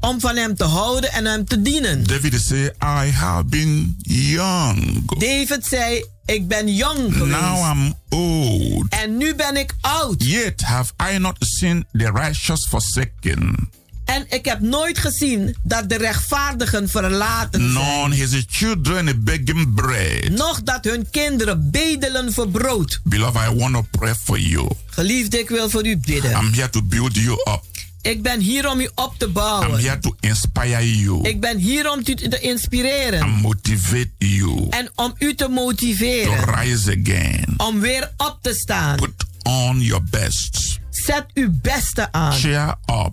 [0.01, 2.07] om van hem te houden en hem te dienen.
[2.07, 5.09] David said, I have been young.
[5.18, 7.40] David zei, ik ben jong geweest.
[7.40, 8.86] Now I'm old.
[8.88, 10.22] En nu ben ik oud.
[10.24, 13.70] Yet have I not seen the righteous forsaken,
[14.05, 17.72] En ik heb nooit gezien dat de rechtvaardigen verlaten zijn.
[17.72, 20.28] nor his children begging bread.
[20.28, 23.01] Nog dat hun kinderen bedelen voor brood.
[23.05, 24.68] Beloved, I want to pray for you.
[24.86, 26.30] Geliefde, ik wil voor u bidden.
[26.30, 27.62] I'm here to build you up.
[28.09, 29.81] Ik ben hier om u op te I'm bouwen.
[29.81, 33.23] here to inspire you Ik ben hier om u te inspireren.
[33.23, 36.55] and motivate you En om u te to motiveren.
[36.55, 37.55] rise again.
[37.57, 38.97] Om weer op te staan.
[38.97, 40.79] Put on your best.
[40.91, 42.33] Zet uw beste aan.
[42.33, 43.13] Cheer up.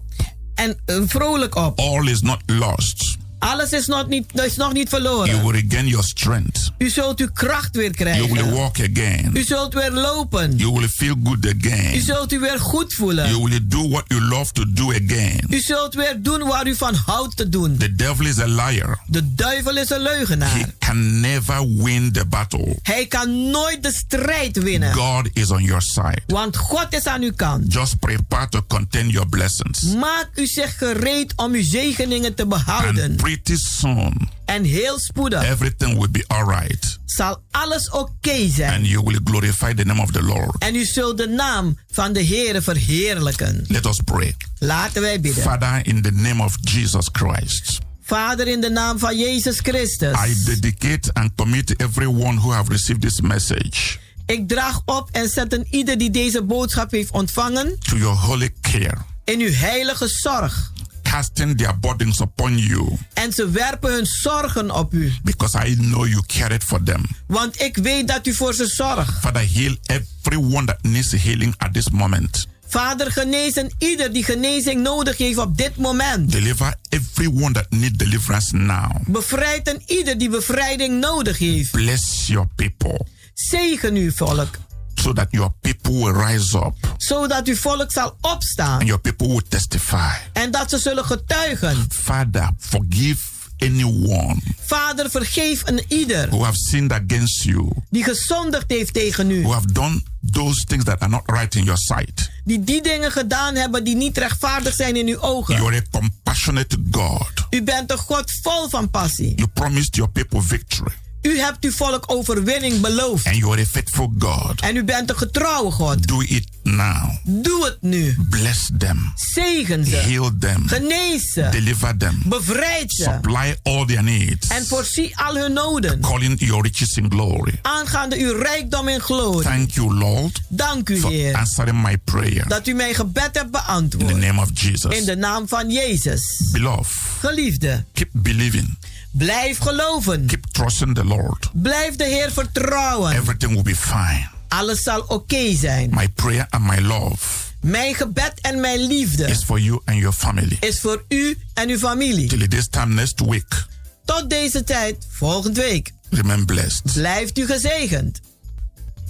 [0.56, 1.80] En eh, vrolijk op.
[1.80, 3.18] All is not lost.
[3.40, 5.42] Alles is nog niet, is nog niet You verloren.
[5.44, 6.72] will regain your strength.
[6.78, 8.52] U zult uw kracht weer You will krijgen.
[8.54, 9.30] walk again.
[9.34, 10.56] U zult weer lopen.
[10.58, 12.02] You will feel good U again.
[12.02, 13.44] zult u weer goed You voelen.
[13.50, 15.46] will do what you love to do again.
[15.50, 17.78] U zult weer doen waar u van houdt te doen.
[17.78, 19.00] The devil is a liar.
[19.08, 20.50] De duivel is een leugenaar.
[20.58, 22.78] He can never win the battle.
[22.82, 24.94] Hij kan nooit de strijd winnen.
[24.94, 26.22] God is on your side.
[26.28, 27.74] Want God is aan uw kant.
[27.74, 29.82] Just prepare to contain your blessings.
[29.84, 33.04] Maak u zich gereed om uw zegeningen te behouden.
[33.04, 37.00] And pretty soon, En heel spoedig everything will be alright.
[37.06, 38.74] zal alles oké zijn.
[38.74, 40.56] And you will glorify the name of the Lord.
[40.58, 43.66] En u zult de naam van de Heere verheerlijken.
[43.68, 44.36] Let us pray.
[44.60, 45.44] Laten wij bidden.
[45.44, 50.18] Father, in the name of Jesus Christ, Vader, in de naam van Jezus Christus.
[50.28, 55.54] I dedicate and commit everyone who have received this message Ik draag op en zet
[55.54, 60.74] een ieder die deze boodschap heeft ontvangen to your holy care, in uw heilige zorg.
[61.16, 65.14] Casting their burdens upon you En ze werpen hun zorgen op u.
[65.24, 67.04] because I know you cared for them.
[67.28, 69.20] Want ik weet dat u voor ze zorgt.
[69.20, 72.48] Father, heal everyone that needs healing at this moment.
[72.68, 76.32] Vader, genees een ieder die genezing nodig heeft op dit moment.
[76.32, 78.92] Deliver everyone that needs deliverance now.
[79.08, 81.72] Bevrijd een ieder die bevrijding nodig heeft.
[81.72, 84.58] Bless your people Zegen uw volk,
[85.06, 89.28] so that your people will rise up zodat uw volk zal opstaan and your people
[89.28, 90.12] will testify.
[90.34, 91.86] en dat ze zullen getuigen.
[91.90, 93.24] Father, forgive
[93.58, 94.36] anyone
[94.66, 99.42] Vader, vergeef een ieder who have sinned against you, die gezondigd heeft tegen u.
[99.42, 100.02] who have done
[100.32, 102.30] those things that are not right in your sight.
[102.44, 105.56] Die die dingen gedaan hebben die niet rechtvaardig zijn in uw ogen.
[105.56, 107.32] You are a compassionate God.
[107.50, 109.36] U bent een God vol van passie.
[109.36, 110.94] You promised your people victory.
[111.26, 113.26] U hebt uw volk overwinning beloofd.
[113.26, 114.62] And you are a faithful God.
[114.62, 116.08] En u bent een getrouwe God.
[116.08, 117.10] Do it now.
[117.24, 118.16] Doe het nu.
[118.30, 119.12] Bless them.
[119.16, 119.96] Zegen ze.
[119.96, 120.68] Heal them.
[120.68, 121.48] Genees ze.
[121.52, 122.22] Deliver them.
[122.26, 123.04] Bevrijd ze.
[123.04, 124.48] Supply all their needs.
[124.48, 126.00] En voorzie al hun noden.
[126.02, 127.60] Calling your riches in glory.
[127.62, 129.42] Aangaande uw rijkdom in glorie.
[129.50, 131.36] Thank you, Lord, Dank u, for Heer.
[131.36, 132.48] answering my prayer.
[132.48, 134.16] Dat u mijn gebed hebt In the beantwoord.
[134.18, 134.98] name of Jesus.
[134.98, 136.50] In de naam van Jezus.
[136.52, 138.78] Beloved, Geliefde, keep believing.
[139.12, 140.26] blijf geloven.
[140.26, 141.50] Keep trusting the Lord.
[141.54, 143.12] Blijf de Heer vertrouwen.
[143.16, 144.28] Everything will be fine.
[144.48, 145.90] Alles zal oké zijn.
[145.94, 147.18] My prayer and my love
[147.62, 150.58] Mijn gebed en mijn liefde is for you and your family.
[150.60, 152.28] is voor u en uw familie.
[152.28, 153.66] Till this time next week,
[154.06, 155.92] Tot deze tijd, volgende week.
[156.10, 156.94] remain blessed.
[156.94, 158.20] Blijft u gezegend.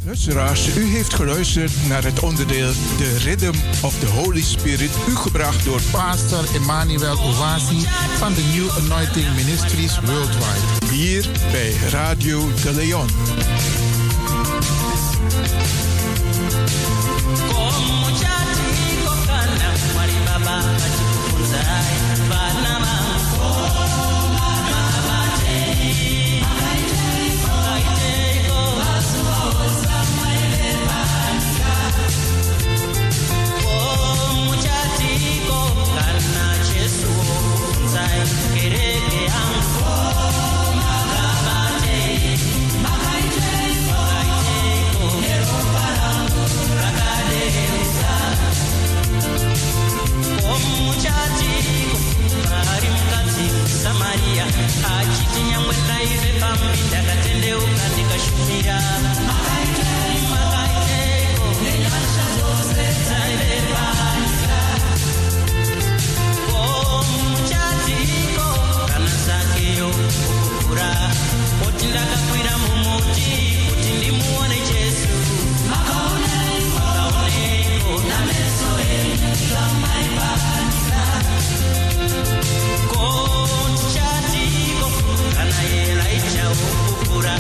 [0.06, 5.66] Luisteraars, u heeft geluisterd naar het onderdeel The Rhythm of the Holy Spirit, u gebracht
[5.66, 7.86] door Pastor Emmanuel Owasi
[8.18, 10.94] van de New Anointing Ministries Worldwide.
[10.94, 13.10] hier bij Radio de Leon.
[17.54, 18.36] Kwa mmoja
[18.76, 20.64] tiko kana mwali baba
[55.00, 59.15] akiti nyamwe naire pambinda katendeuka nikashumiraa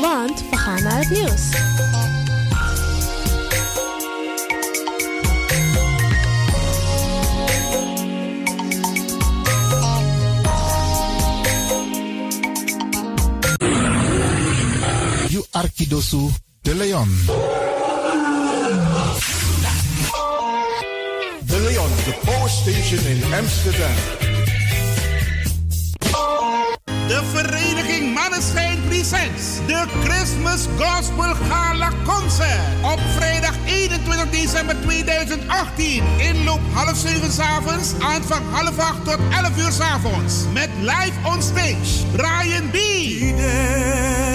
[0.00, 1.74] want we gaan naar het nieuws.
[15.56, 16.28] Arkidosu
[16.60, 17.08] de Leon.
[21.46, 23.94] De Leon, de power station in Amsterdam.
[27.06, 27.95] De vereniging
[28.36, 29.66] Mannenschijn Presents.
[29.66, 32.60] De Christmas Gospel Gala Concert.
[32.82, 36.02] Op vrijdag 21 december 2018.
[36.18, 37.92] Inloop half 7 s avonds.
[38.00, 40.34] Aanvang half 8 tot 11 uur s avonds.
[40.52, 42.06] Met live on stage.
[42.12, 42.76] Brian B.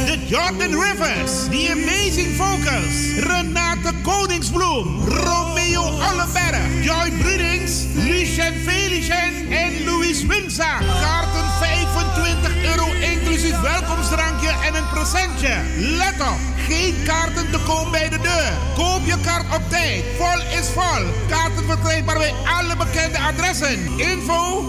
[0.05, 1.31] The Jordan Rivers.
[1.49, 3.25] The Amazing Vocals.
[3.27, 5.07] Renate Koningsbloem.
[5.07, 6.83] Romeo Ollenberg.
[6.83, 7.83] Joy Brunings.
[7.93, 10.77] Lucien Felicien en Louis Winsa.
[11.01, 13.00] Kaarten 25 euro
[13.43, 15.53] inclusief welkomstdrankje en een presentje.
[15.77, 18.53] Let op, geen kaarten te koop bij de deur.
[18.75, 20.03] Koop je kaart op tijd.
[20.17, 21.03] Vol is vol.
[21.29, 23.99] Kaarten verkrijgbaar bij alle bekende adressen.
[23.99, 24.63] Info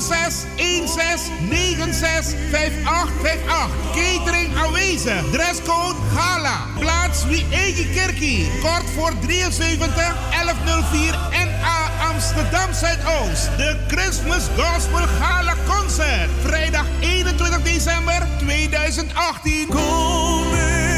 [0.00, 3.70] 06 16 96 5858.
[3.94, 5.22] Catering aanwezig.
[5.32, 6.56] Dresscode Gala.
[6.78, 8.50] Plaats wie eigen kerkie.
[8.60, 13.56] Kort voor 73 1104 NA Amsterdam Zuidoost.
[13.56, 16.30] De Christmas Gospel Gala Concert.
[16.44, 19.66] Vrijdag 21 december 2018.
[19.66, 20.97] Kom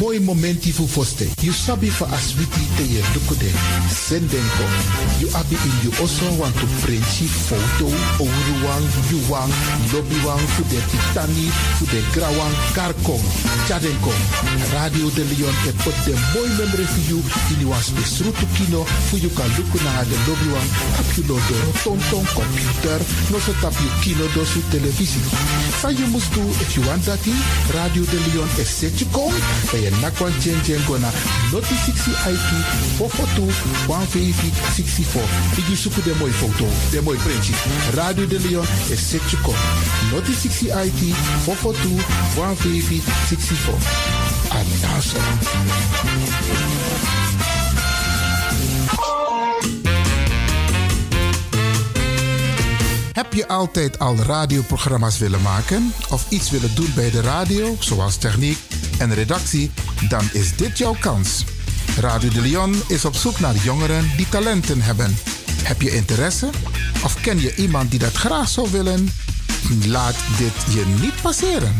[0.00, 1.28] Mooi momenti fu foste.
[1.40, 3.50] You sabi fa aswiti te ye dukude.
[3.88, 4.64] Sendenko.
[5.20, 7.88] You abi in you also want to friendship photo.
[8.20, 9.52] Ouruwang, yuwang,
[9.92, 13.22] lobbywang, fu de titani, fu de grawang, karkom.
[13.66, 14.12] Chadenko.
[14.72, 17.18] Radio de Leon e put de mooi memory for you.
[17.50, 18.84] In you was besrutu kino.
[19.08, 20.68] Fu you kan luku na de lobbywang.
[20.96, 23.00] Tap you lo de tonton computer.
[23.32, 25.24] No so tap you kino do su televisie.
[25.80, 27.24] Sa you must do if you want that
[27.72, 29.06] Radio de Leon e set you.
[29.76, 31.10] Ben je nakwan chen chen gona.
[31.52, 32.50] Noti 60 IT.
[32.96, 33.50] Fofotu.
[33.86, 35.58] 150 64.
[35.58, 36.66] Igi suku de mooi foto.
[36.90, 37.52] De mooi printje.
[37.94, 39.54] Radio de Leon e set you kom.
[40.12, 41.14] Noti 60 IT.
[41.42, 41.88] Fofotu.
[42.34, 43.74] 150 64.
[44.48, 45.18] Anaso.
[53.12, 58.16] Heb je altijd al radioprogramma's willen maken of iets willen doen bij de radio, zoals
[58.16, 58.58] techniek
[58.98, 59.70] en redactie?
[60.08, 61.44] Dan is dit jouw kans.
[62.00, 65.16] Radio de Leon is op zoek naar jongeren die talenten hebben.
[65.62, 66.50] Heb je interesse
[67.04, 69.08] of ken je iemand die dat graag zou willen?
[69.86, 71.76] Laat dit je niet passeren.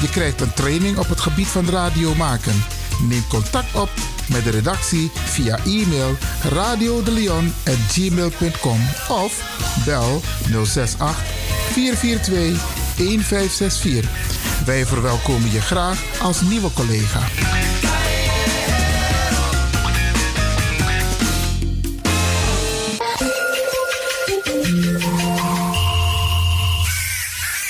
[0.00, 2.64] Je krijgt een training op het gebied van radio maken.
[3.08, 3.90] Neem contact op
[4.28, 9.42] met de redactie via e-mail radiodeleon.gmail.com of
[9.84, 10.22] bel
[10.64, 11.16] 068
[11.72, 14.10] 442 1564.
[14.64, 17.20] Wij verwelkomen je graag als nieuwe collega.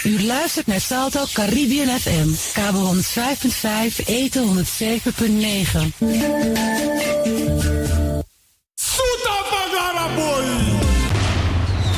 [0.04, 6.06] U luistert naar Salto Caribbean FM, kabel 105.5, eten 107.9.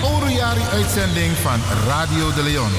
[0.02, 2.70] Oroyari uitzending van Radio de Leon.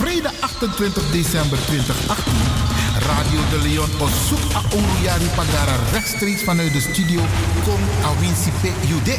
[0.00, 2.79] Vrijdag 28 december 2018.
[3.16, 7.20] Radio de Leon op zoek naar Oroyari Pagara rechtstreeks vanuit de studio
[7.64, 9.16] Kong Awinsipe Jude.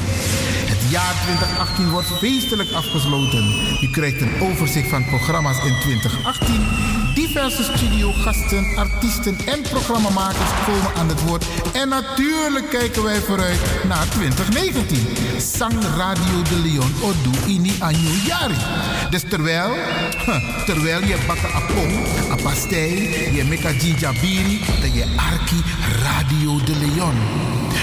[0.72, 3.44] Het jaar 2018 wordt feestelijk afgesloten.
[3.82, 6.68] U krijgt een overzicht van programma's in 2018.
[7.14, 11.46] Diverse studiogasten, artiesten en programmamakers komen aan het woord.
[11.74, 14.98] En natuurlijk kijken wij vooruit naar 2019.
[15.38, 18.56] Sang Radio de Leon Odu Ini Anyu Yari.
[19.10, 19.70] Dus terwijl,
[20.70, 21.92] terwijl je bakken apong,
[22.32, 22.90] a pastei,
[23.36, 25.62] je meka jinjabiri, dat je arki
[26.04, 27.16] Radio de Leon.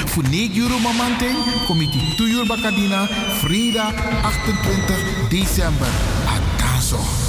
[0.06, 1.26] Voor 9 euro mamante,
[1.66, 3.08] comité 2 uur bakadina,
[3.40, 3.92] vrijdag
[4.22, 5.88] 28 december.
[6.26, 7.26] Atanzo.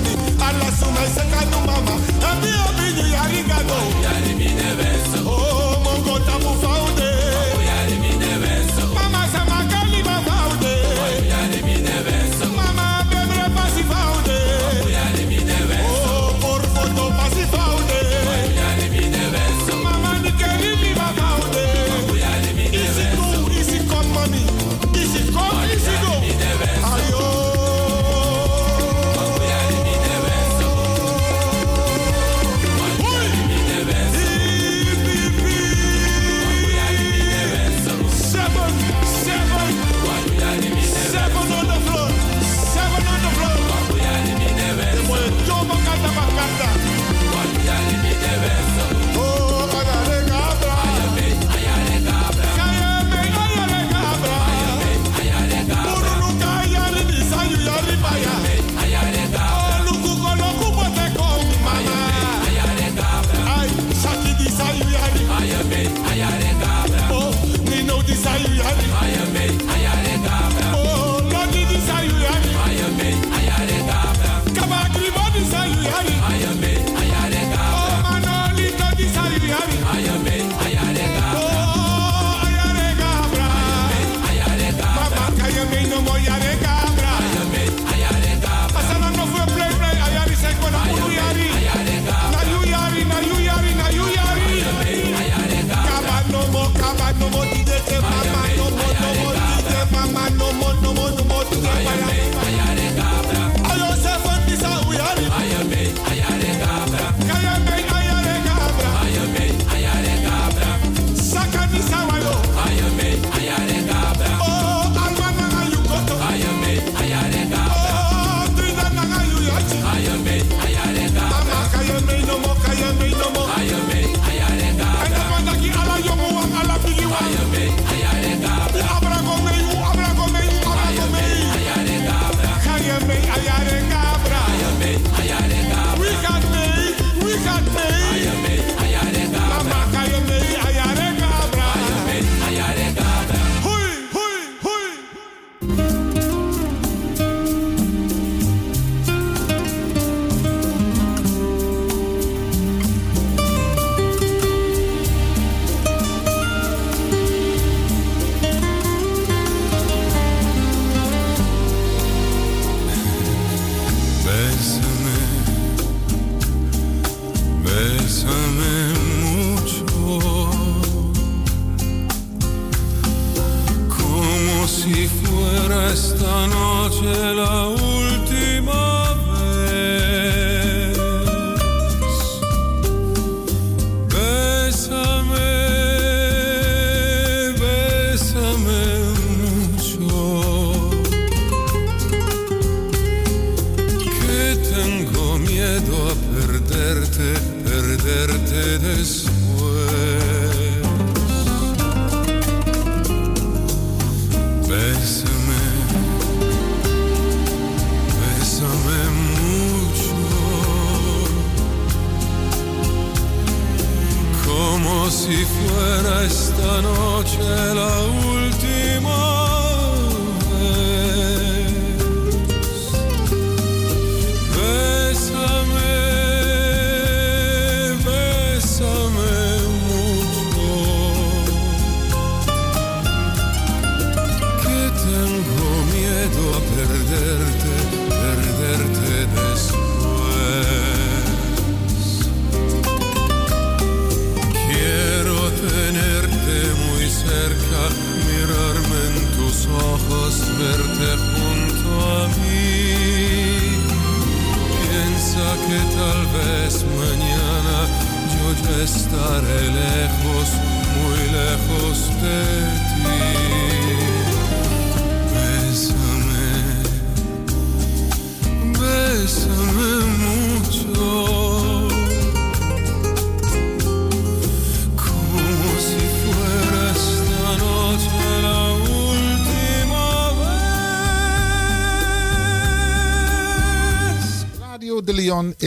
[0.00, 1.94] I lost my second mama.
[2.22, 2.57] Abi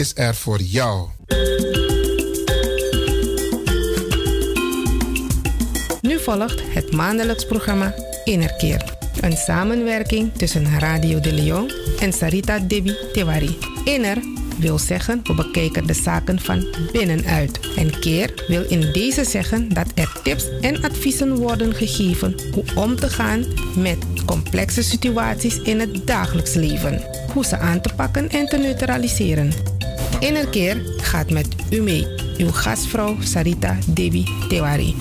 [0.02, 1.08] is er voor jou.
[6.00, 7.94] Nu volgt het maandelijks programma
[8.24, 8.98] Innerkeer.
[9.20, 13.58] Een samenwerking tussen Radio de Leon en Sarita Debi Tewari.
[13.84, 14.18] Inner
[14.58, 17.60] wil zeggen we bekijken de zaken van binnenuit.
[17.76, 22.96] En keer wil in deze zeggen dat er tips en adviezen worden gegeven hoe om
[22.96, 23.44] te gaan
[23.76, 27.02] met complexe situaties in het dagelijks leven.
[27.32, 29.71] Hoe ze aan te pakken en te neutraliseren.
[30.22, 32.06] Innerkeer gaat met u mee.
[32.38, 34.96] Uw gastvrouw Sarita Debi Tewari.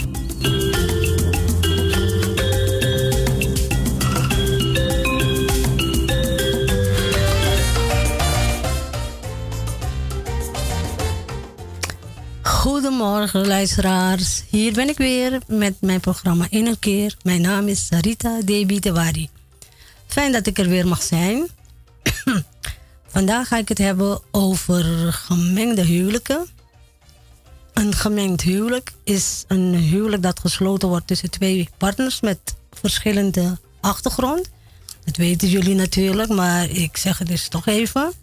[12.41, 14.43] Goedemorgen luisteraars.
[14.49, 17.15] Hier ben ik weer met mijn programma In een keer.
[17.24, 19.30] Mijn naam is Sarita Debi Tewari.
[20.07, 21.47] Fijn dat ik er weer mag zijn.
[23.12, 26.47] Vandaag ga ik het hebben over gemengde huwelijken.
[27.74, 32.39] Een gemengd huwelijk is een huwelijk dat gesloten wordt tussen twee partners met
[32.72, 34.49] verschillende achtergrond.
[35.03, 38.14] Dat weten jullie natuurlijk, maar ik zeg het dus toch even.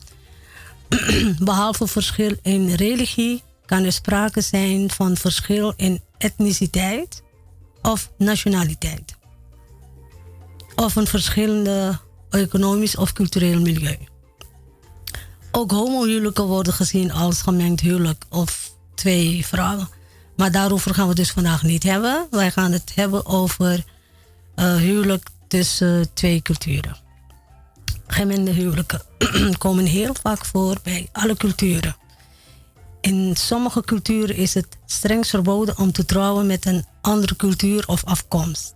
[1.39, 7.23] Behalve verschil in religie kan er sprake zijn van verschil in etniciteit
[7.83, 9.17] of nationaliteit.
[10.75, 11.99] Of een verschillende
[12.31, 13.99] economisch of cultureel milieu.
[15.51, 19.89] Ook homohuwelijken worden gezien als gemengd huwelijk of twee vrouwen.
[20.37, 22.27] Maar daarover gaan we dus vandaag niet hebben.
[22.31, 23.85] Wij gaan het hebben over
[24.57, 26.97] uh, huwelijk tussen twee culturen.
[28.07, 29.03] gemengde huwelijken
[29.59, 31.97] komen heel vaak voor bij alle culturen.
[33.01, 38.05] In sommige culturen is het streng verboden om te trouwen met een andere cultuur of
[38.05, 38.75] afkomst.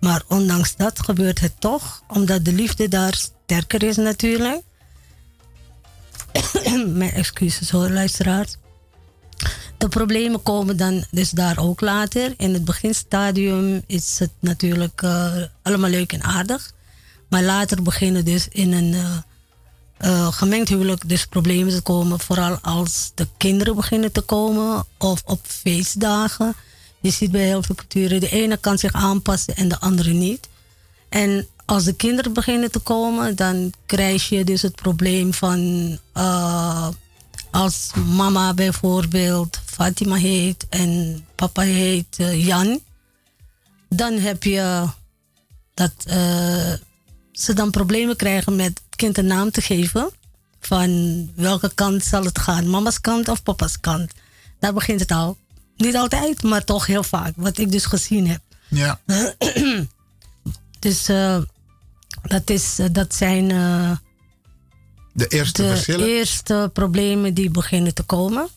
[0.00, 4.62] Maar ondanks dat gebeurt het toch, omdat de liefde daar sterker is natuurlijk.
[6.86, 8.56] Mijn excuses hoor, luisteraars.
[9.78, 12.34] De problemen komen dan dus daar ook later.
[12.36, 16.72] In het beginstadium is het natuurlijk eh, allemaal leuk en aardig.
[17.28, 19.16] Maar later beginnen dus in een eh,
[19.96, 22.20] eh, gemengd huwelijk dus problemen te komen.
[22.20, 26.54] Vooral als de kinderen beginnen te komen of op feestdagen.
[27.00, 30.48] Je ziet bij heel veel culturen, de ene kan zich aanpassen en de andere niet.
[31.08, 36.88] En als de kinderen beginnen te komen, dan krijg je dus het probleem van eh,
[37.50, 42.80] als mama bijvoorbeeld Fatima heet en papa heet eh, Jan,
[43.88, 44.88] dan heb je
[45.74, 46.72] dat eh,
[47.32, 50.10] ze dan problemen krijgen met het kind een naam te geven.
[50.60, 54.12] Van welke kant zal het gaan, mama's kant of papa's kant.
[54.58, 55.36] Daar begint het al.
[55.76, 58.40] Niet altijd, maar toch heel vaak, wat ik dus gezien heb.
[58.68, 59.00] Ja.
[60.78, 61.38] dus eh,
[62.28, 63.96] dat, is, eh, dat zijn eh,
[65.12, 68.48] De eerste de eerste problemen die beginnen te komen.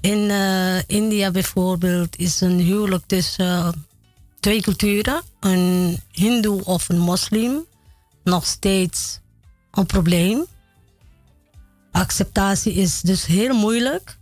[0.00, 3.86] In eh, India bijvoorbeeld is een huwelijk tussen
[4.40, 7.64] twee culturen, een hindoe of een moslim,
[8.24, 9.20] nog steeds
[9.70, 10.46] een probleem.
[11.92, 14.18] Acceptatie is dus heel moeilijk.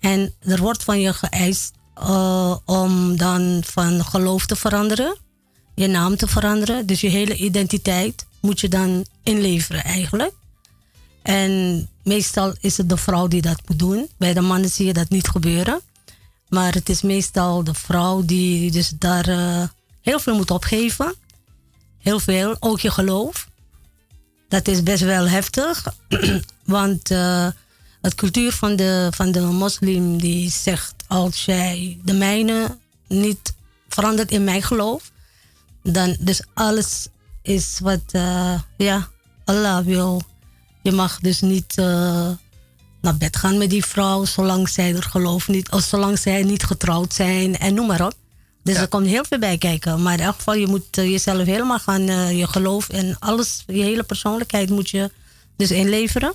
[0.00, 1.72] En er wordt van je geëist
[2.64, 5.16] om dan van geloof te veranderen,
[5.78, 6.86] je naam te veranderen.
[6.86, 10.32] Dus je hele identiteit moet je dan inleveren eigenlijk.
[11.22, 14.08] En meestal is het de vrouw die dat moet doen.
[14.16, 15.80] Bij de mannen zie je dat niet gebeuren.
[16.48, 19.62] Maar het is meestal de vrouw die dus daar eh,
[20.00, 21.14] heel veel moet opgeven.
[21.98, 23.48] Heel veel, ook je geloof.
[24.48, 25.84] Dat is best wel heftig.
[26.64, 27.48] Want eh,
[28.00, 30.94] het cultuur van de, van de moslim die zegt...
[31.06, 32.76] als jij de mijne
[33.06, 33.54] niet
[33.88, 35.10] verandert in mijn geloof...
[35.92, 37.08] dan dus alles
[37.42, 39.08] is wat eh, ja,
[39.44, 40.22] Allah wil.
[40.82, 42.30] Je mag dus niet eh,
[43.00, 44.24] naar bed gaan met die vrouw...
[44.24, 45.70] zolang zij er geloof niet...
[45.70, 48.14] of zolang zij niet getrouwd zijn en noem maar op.
[48.62, 50.02] Dus er komt heel veel bij kijken.
[50.02, 52.36] Maar in elk geval, je moet eh, jezelf helemaal gaan...
[52.36, 55.10] je geloof en alles, je hele persoonlijkheid moet je
[55.56, 56.34] dus inleveren.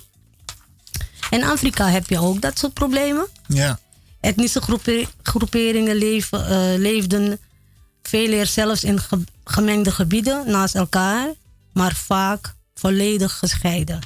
[1.30, 3.26] In Afrika heb je ook dat soort problemen.
[3.48, 3.78] Ja.
[4.20, 7.38] Etnische groepe- groeperingen leven, leefden
[8.08, 11.28] veel eer zelfs in ge- gemengde gebieden naast elkaar,
[11.72, 13.98] maar vaak volledig gescheiden.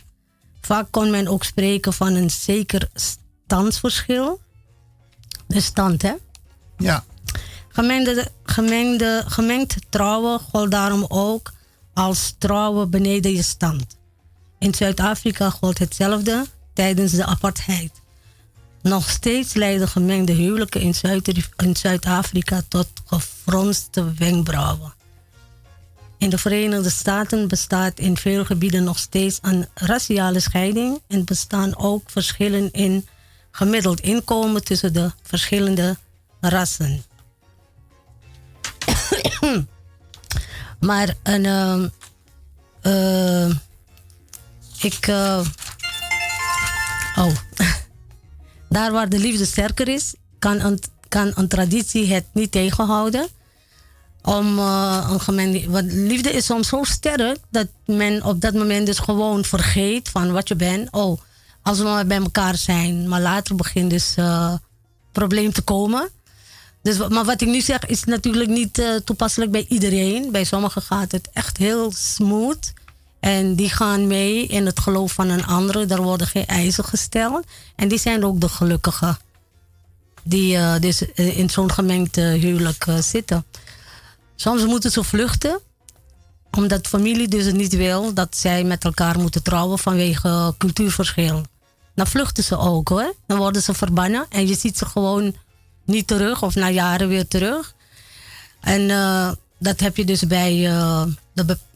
[0.61, 4.41] Vaak kon men ook spreken van een zeker standsverschil.
[5.47, 6.13] De stand, hè?
[6.77, 7.05] Ja.
[7.69, 11.53] Gemengde, gemengde, gemengd trouwen gold daarom ook
[11.95, 13.85] als trouwen beneden je stand.
[14.59, 17.91] In Zuid-Afrika gold hetzelfde tijdens de apartheid.
[18.83, 24.95] Nog steeds leiden gemengde huwelijken in Zuid- in Zuid-Afrika tot gefronste wenkbrauwen.
[26.19, 31.77] In de Verenigde Staten bestaat in veel gebieden nog steeds een raciale scheiding en bestaan
[31.77, 33.09] ook verschillen in
[33.51, 35.97] gemiddeld inkomen tussen de verschillende
[36.41, 37.03] rassen.
[40.81, 41.89] maar een, ehm,
[42.81, 43.49] eh,
[44.81, 45.07] ik.
[45.07, 45.47] eh,
[47.17, 47.35] oh.
[48.69, 50.79] Daar waar de liefde sterker is, kan een,
[51.09, 53.29] kan traditie het niet tegenhouden.
[54.23, 55.71] Om eh, een gemengde.
[55.71, 60.33] Want liefde is soms zo sterk dat men op dat moment dus gewoon vergeet van
[60.33, 60.89] wat je bent.
[60.91, 61.21] Oh,
[61.63, 63.09] als we maar bij elkaar zijn.
[63.09, 64.55] Maar later begint dus eh
[65.13, 66.09] probleem te komen.
[66.83, 70.31] Dus, maar wat ik nu zeg is natuurlijk niet eh, toepasselijk bij iedereen.
[70.33, 72.73] Bij sommigen gaat het echt heel smooth.
[73.21, 75.87] En die gaan mee in het geloof van een andere.
[75.87, 77.47] Daar worden geen eisen gesteld.
[77.77, 79.19] En die zijn ook de gelukkigen.
[80.23, 83.45] Die eh, dus eh, in zo'n gemengd eh, huwelijk eh, zitten.
[84.37, 85.61] Soms moeten ze vluchten.
[86.51, 91.43] Omdat familie dus het niet wil dat zij met elkaar moeten trouwen vanwege cultuurverschil.
[91.95, 93.15] Dan vluchten ze ook hoor.
[93.27, 94.27] Dan worden ze verbannen.
[94.29, 95.35] En je ziet ze gewoon
[95.85, 97.75] niet terug of na jaren weer terug.
[98.61, 98.89] En
[99.59, 100.71] dat heb je dus bij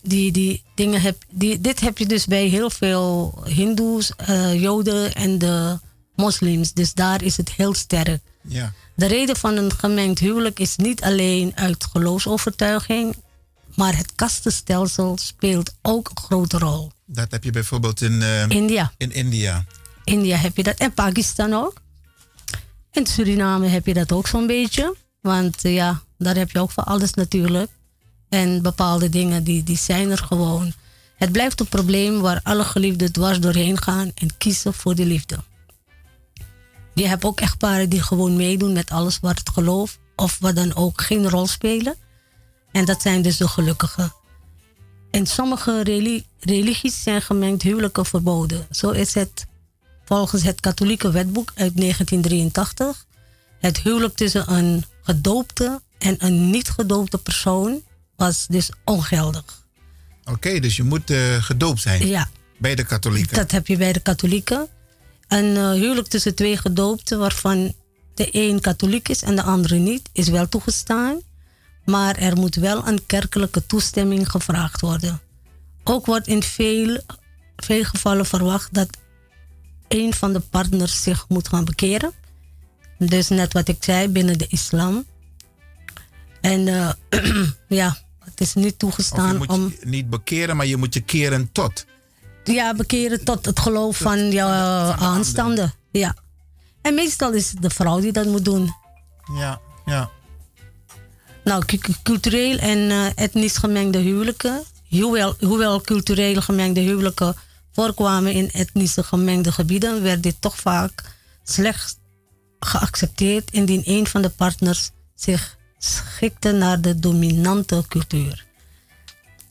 [0.02, 5.14] die, die dingen heb, die, dit heb je dus bij heel veel Hindoes, eh, Joden
[5.14, 5.78] en de
[6.16, 6.72] moslims.
[6.72, 8.22] Dus daar is het heel sterk.
[8.42, 8.72] Ja.
[8.94, 13.16] De reden van een gemengd huwelijk is niet alleen uit geloofsovertuiging,
[13.74, 16.90] maar het kastenstelsel speelt ook een grote rol.
[17.06, 18.92] Dat heb je bijvoorbeeld in, eh, India.
[18.96, 19.64] in India.
[20.04, 21.80] India heb je dat en Pakistan ook.
[22.92, 24.96] In Suriname heb je dat ook zo'n beetje.
[25.20, 27.70] Want eh, ja, daar heb je ook van alles natuurlijk.
[28.32, 30.72] En bepaalde dingen die, die zijn er gewoon.
[31.16, 35.38] Het blijft een probleem waar alle geliefden dwars doorheen gaan en kiezen voor de liefde.
[36.94, 40.74] Je hebt ook echtparen die gewoon meedoen met alles wat het geloof of wat dan
[40.74, 41.94] ook geen rol spelen.
[42.70, 44.12] En dat zijn dus de gelukkigen.
[45.10, 48.66] In sommige reli- religies zijn gemengd huwelijken verboden.
[48.70, 49.46] Zo is het
[50.04, 53.06] volgens het katholieke wetboek uit 1983
[53.58, 57.82] het huwelijk tussen een gedoopte en een niet gedoopte persoon
[58.22, 59.64] was dus ongeldig.
[60.24, 62.06] Oké, dus je moet eh, gedoopt zijn.
[62.06, 62.28] Ja.
[62.58, 63.36] Bij de katholieken.
[63.36, 64.68] Dat heb je bij de katholieken.
[65.28, 67.74] Een eh, huwelijk tussen twee gedoopten, waarvan
[68.14, 71.20] de een katholiek is en de andere niet, is wel toegestaan.
[71.84, 75.20] Maar er moet wel een kerkelijke toestemming gevraagd worden.
[75.84, 77.00] Ook wordt in veel,
[77.56, 78.88] veel gevallen verwacht dat
[79.88, 82.12] een van de partners zich moet gaan bekeren.
[82.98, 85.04] Dus net wat ik zei, binnen de islam.
[86.40, 86.92] En eh,
[87.80, 87.96] ja,
[88.32, 89.74] het is niet je toegestaan om...
[89.80, 91.86] je niet bekeren, maar je moet je keren tot.
[92.44, 94.48] Ja, bekeren tot het geloof van jouw
[94.92, 95.72] aanstaande.
[95.90, 96.16] Ja.
[96.82, 98.74] En meestal is het de vrouw die dat moet doen.
[99.36, 100.10] Ja, ja.
[101.44, 104.62] Nou, cu- cu- cultureel en eh, etnisch gemengde huwelijken.
[104.88, 107.34] Hoewel, hoewel cultureel gemengde huwelijken
[107.72, 111.02] voorkwamen in etnische gemengde gebieden, werd dit toch vaak
[111.42, 111.96] slechts
[112.58, 118.44] geaccepteerd indien een van de partners zich schikte naar de dominante cultuur.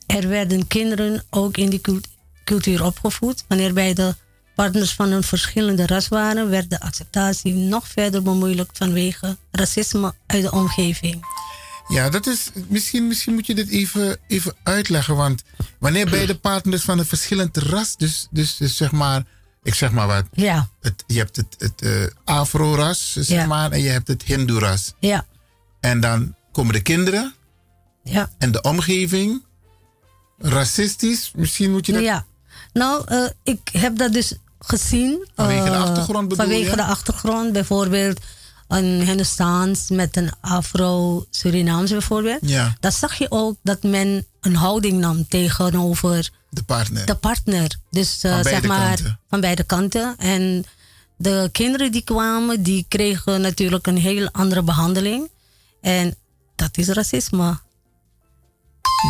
[0.06, 2.08] Er werden kinderen ook in die cult-
[2.46, 3.44] cultuur opgevoed.
[3.48, 4.16] Wanneer beide
[4.56, 10.42] partners van een verschillende ras waren, werd de acceptatie nog verder bemoeilijkt vanwege racisme uit
[10.44, 11.26] de omgeving.
[11.88, 12.50] Ja, dat is.
[12.68, 15.16] Misschien, misschien moet je dit even, even uitleggen.
[15.16, 15.44] Want
[15.80, 19.24] wanneer beide partners van een verschillend ras, dus, dus, dus zeg maar,
[19.64, 20.26] ik zeg maar wat.
[20.32, 20.70] Ja.
[20.82, 23.46] Het, je hebt het, het eh, Afro-ras, zeg Ja.
[23.46, 24.94] maar, en je hebt het Hindoe-ras.
[25.00, 25.26] Ja.
[25.82, 27.34] En dan komen de kinderen
[28.04, 28.30] Ja.
[28.38, 29.44] en de omgeving.
[30.38, 32.02] Racistisch, misschien moet je dat.
[32.04, 32.26] Ja,
[32.74, 35.28] nou, eh, ik heb dat dus gezien.
[35.36, 36.76] Vanwege de eh, achtergrond bedoel Vanwege je?
[36.76, 38.20] de achtergrond, bijvoorbeeld
[38.68, 42.40] een Hindustaans met een Afro-Surinaams bijvoorbeeld.
[42.42, 42.76] Ja.
[42.80, 47.06] Dan zag je ook dat men een houding nam tegenover de partner.
[47.06, 47.76] De partner.
[47.90, 49.20] Dus eh, Van zeg beide maar kanten.
[49.30, 50.16] van beide kanten.
[50.18, 50.66] En
[51.18, 55.30] de kinderen die kwamen, die kregen natuurlijk een heel andere behandeling.
[55.82, 56.16] En
[56.56, 57.60] dat is racisme.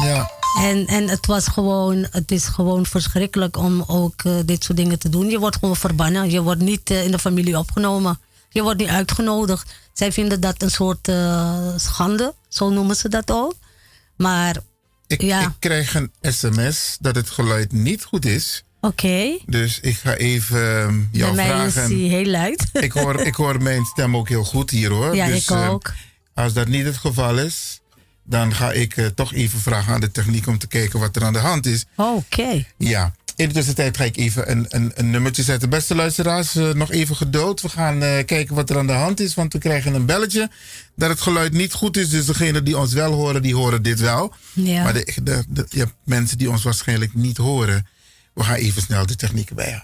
[0.04, 0.32] Ja.
[0.60, 5.00] En, en het was gewoon, het is gewoon verschrikkelijk om ook eh, dit soort dingen
[5.00, 5.30] te doen.
[5.30, 6.30] Je wordt gewoon verbannen.
[6.32, 8.20] Je wordt niet eh, in de familie opgenomen.
[8.50, 9.74] Je wordt niet uitgenodigd.
[9.94, 12.34] Zij vinden dat een soort eh, schande.
[12.48, 13.56] Zo noemen ze dat ook.
[14.18, 14.58] Maar
[15.08, 18.64] Ik, ja, ik krijg een sms dat het geluid niet goed is.
[18.82, 19.38] oké.
[19.46, 21.92] Dus ik ga even ehm, jou Bij mij vragen.
[22.04, 22.66] is heel luid.
[22.74, 25.16] ik, hoor, ik hoor mijn stem ook heel goed hier hoor.
[25.22, 25.94] Ja, dus, ik ehm, ook.
[26.42, 27.82] Als dat niet het geval is,
[28.24, 31.24] dan ga ik eh, toch even vragen aan de techniek om te kijken wat er
[31.24, 31.86] aan de hand is.
[31.96, 32.66] Oké.
[32.78, 33.14] Ja.
[33.36, 35.70] In de tussentijd ga ik even een, een, een nummertje zetten.
[35.70, 37.62] Beste luisteraars, eh, nog even geduld.
[37.62, 39.34] We gaan eh, kijken wat er aan de hand is.
[39.34, 40.50] Want we krijgen een belletje
[40.96, 42.10] dat het geluid niet goed is.
[42.10, 44.34] Dus degenen die ons wel horen, die horen dit wel.
[44.54, 44.84] Ja.
[44.84, 47.88] Maar de, de, de- je hebt mensen die ons waarschijnlijk niet horen.
[48.34, 49.84] We gaan even snel de techniek erbij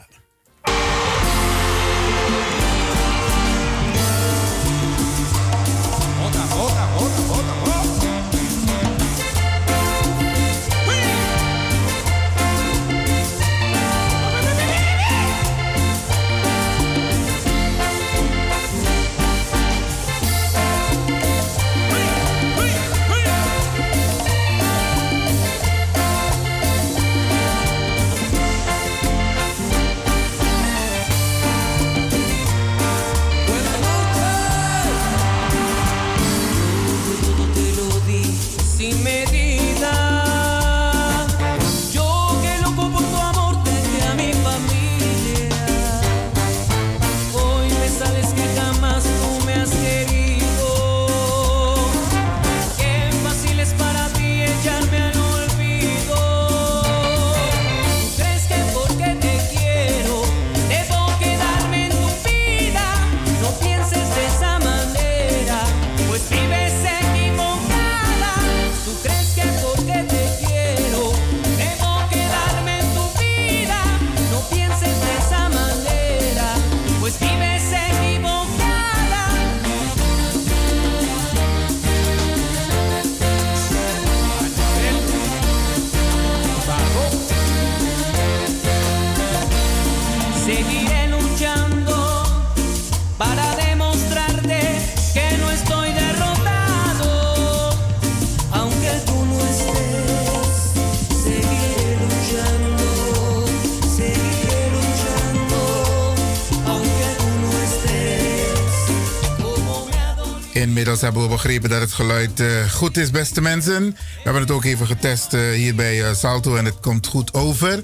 [110.78, 113.84] Inmiddels hebben we begrepen dat het geluid eh, goed is, beste mensen.
[113.92, 117.34] We hebben het ook even getest eh, hier bij eh, Salto en het komt goed
[117.34, 117.84] over.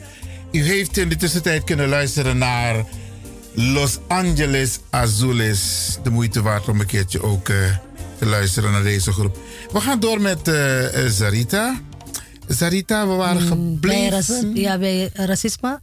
[0.52, 2.86] U heeft in de tussentijd kunnen luisteren naar
[3.54, 5.98] Los Angeles Azules.
[6.04, 9.38] De moeite waard om een keertje ook te luisteren naar deze groep.
[9.72, 10.52] We gaan door met
[11.08, 11.82] Zarita.
[12.48, 14.12] Zarita, we waren Bij, gebleven.
[14.12, 15.80] raci- ja, bij racisme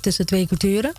[0.00, 0.92] tussen twee culturen.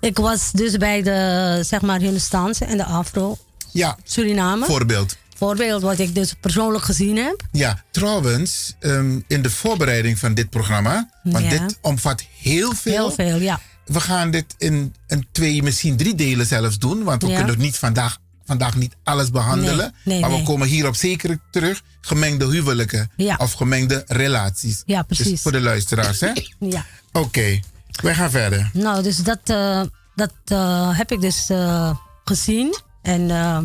[0.00, 3.36] Ik was dus bij de, zeg maar, Hindustaanse en de Afro.
[3.74, 3.96] Ja.
[4.04, 4.64] Suriname.
[4.66, 5.16] Voorbeeld.
[5.36, 7.42] Voorbeeld wat ik dus persoonlijk gezien heb.
[7.52, 11.50] Ja, trouwens, ehm, in de voorbereiding van dit programma, want Ja.
[11.50, 12.92] dit omvat heel veel.
[12.92, 13.60] Heel veel, ja.
[13.84, 14.94] We gaan dit in,
[15.32, 17.36] twee, misschien drie delen zelfs doen, want we Ja.
[17.36, 19.76] kunnen niet vandaag, vandaag niet alles behandelen.
[19.76, 20.44] Nee, nee, maar we nee.
[20.44, 21.82] komen hierop zeker terug.
[22.00, 23.36] Gemengde huwelijken Ja.
[23.38, 24.82] of gemengde relaties.
[24.86, 25.42] Ja, Dus precies.
[25.42, 26.32] voor de luisteraars, hè?
[26.58, 26.84] Ja.
[27.12, 27.60] Oké,
[28.02, 28.70] wij gaan verder.
[28.72, 29.82] Nou, dus dat, eh,
[30.14, 33.60] dat eh, heb ik dus eh, gezien en, eh,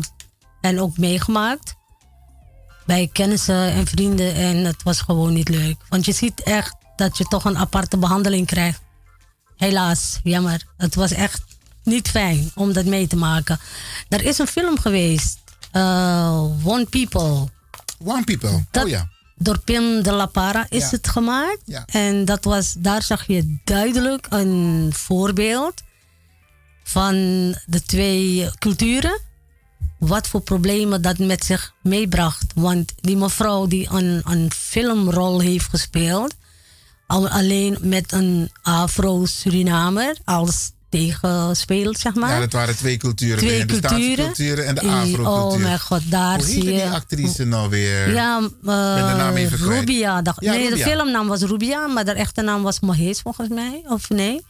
[0.60, 1.74] en ook meegemaakt.
[2.86, 5.76] Bij kennissen en vrienden en het was gewoon niet leuk.
[5.88, 8.80] Want je ziet echt dat je toch een aparte behandeling krijgt.
[9.56, 10.64] Helaas, jammer.
[10.76, 11.42] Het was echt
[11.84, 13.58] niet fijn om dat mee te maken.
[14.08, 15.38] Er is een film geweest,
[15.72, 17.48] eh, One People.
[18.04, 19.08] One People, Dat, oh ja.
[19.36, 20.88] Door Pim de La Parra is Ja.
[20.90, 21.60] het gemaakt.
[21.64, 21.84] Ja.
[21.86, 25.82] En dat was, daar zag je duidelijk een voorbeeld
[26.82, 27.14] van
[27.66, 29.20] de twee culturen.
[30.00, 32.44] Wat voor problemen dat met zich meebracht.
[32.54, 36.34] Want die mevrouw die een, een filmrol heeft gespeeld,
[37.06, 42.30] al, alleen met een Afro-Surinamer als tegenspeler, zeg maar.
[42.30, 43.38] Ja, dat waren twee culturen.
[43.38, 44.66] Twee de culturen.
[44.66, 45.26] en de Afro-cultuur.
[45.26, 46.70] Oh mijn god, daar Hoe zie je...
[46.70, 48.12] die actrice nou weer?
[48.12, 48.50] Ja, ben
[49.06, 49.78] de naam even kwijt.
[49.78, 50.20] Rubia.
[50.22, 50.84] Ja, nee, Rubia.
[50.84, 53.82] de filmnaam was Rubia, maar de echte naam was Mahesh volgens mij.
[53.88, 54.44] Of nee.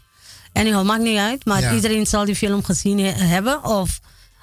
[0.53, 1.45] Anyhow, maakt niet uit.
[1.45, 1.75] Maar Ja.
[1.75, 3.65] iedereen zal die film gezien he- hebben.
[3.65, 4.01] Of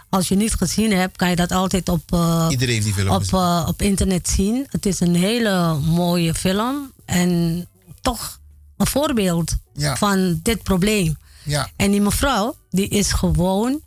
[0.09, 3.09] als je niet gezien hebt, kan je dat altijd op, eh, Iedereen heeft die film
[3.09, 4.65] op, eh, op internet zien.
[4.69, 6.91] Het is een hele mooie film.
[7.05, 7.65] En
[8.01, 8.39] toch
[8.77, 9.95] een voorbeeld Ja.
[9.95, 11.17] van dit probleem.
[11.43, 11.69] Ja.
[11.75, 13.81] En die mevrouw, die is gewoon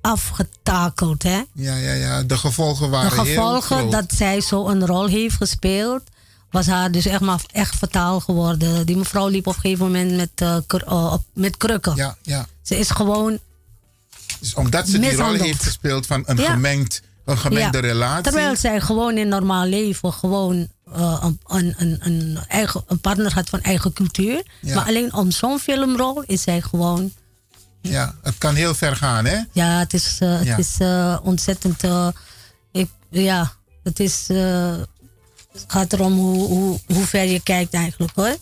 [0.00, 1.22] afgetakeld.
[1.22, 1.42] Hè?
[1.54, 2.22] Ja, ja, ja.
[2.22, 6.02] De gevolgen De waren heel gevolgen dat zij zo een rol heeft gespeeld,
[6.50, 8.86] was haar dus echt, maar echt fataal geworden.
[8.86, 11.96] Die mevrouw liep op een gegeven moment met, eh, met krukken.
[11.96, 12.46] Ja, ja.
[12.62, 13.38] Ze is gewoon.
[14.40, 16.50] Dus omdat ze die rol heeft gespeeld van een, Ja.
[16.50, 17.84] gemengd, een gemengde Ja.
[17.86, 18.22] relatie.
[18.22, 23.48] Terwijl zij gewoon in normaal leven gewoon eh, een, een, een, eigen, een partner had
[23.48, 24.42] van eigen cultuur.
[24.60, 24.74] Ja.
[24.74, 27.12] Maar alleen om zo'n filmrol is zij gewoon.
[27.82, 29.38] Ja, het kan heel ver gaan, hè?
[29.52, 31.82] Ja, het is, eh, het is eh, ontzettend.
[32.72, 33.52] ik, ja,
[33.82, 34.24] het is.
[35.52, 38.36] het gaat erom hoe, hoe, hoe ver je kijkt eigenlijk hoor.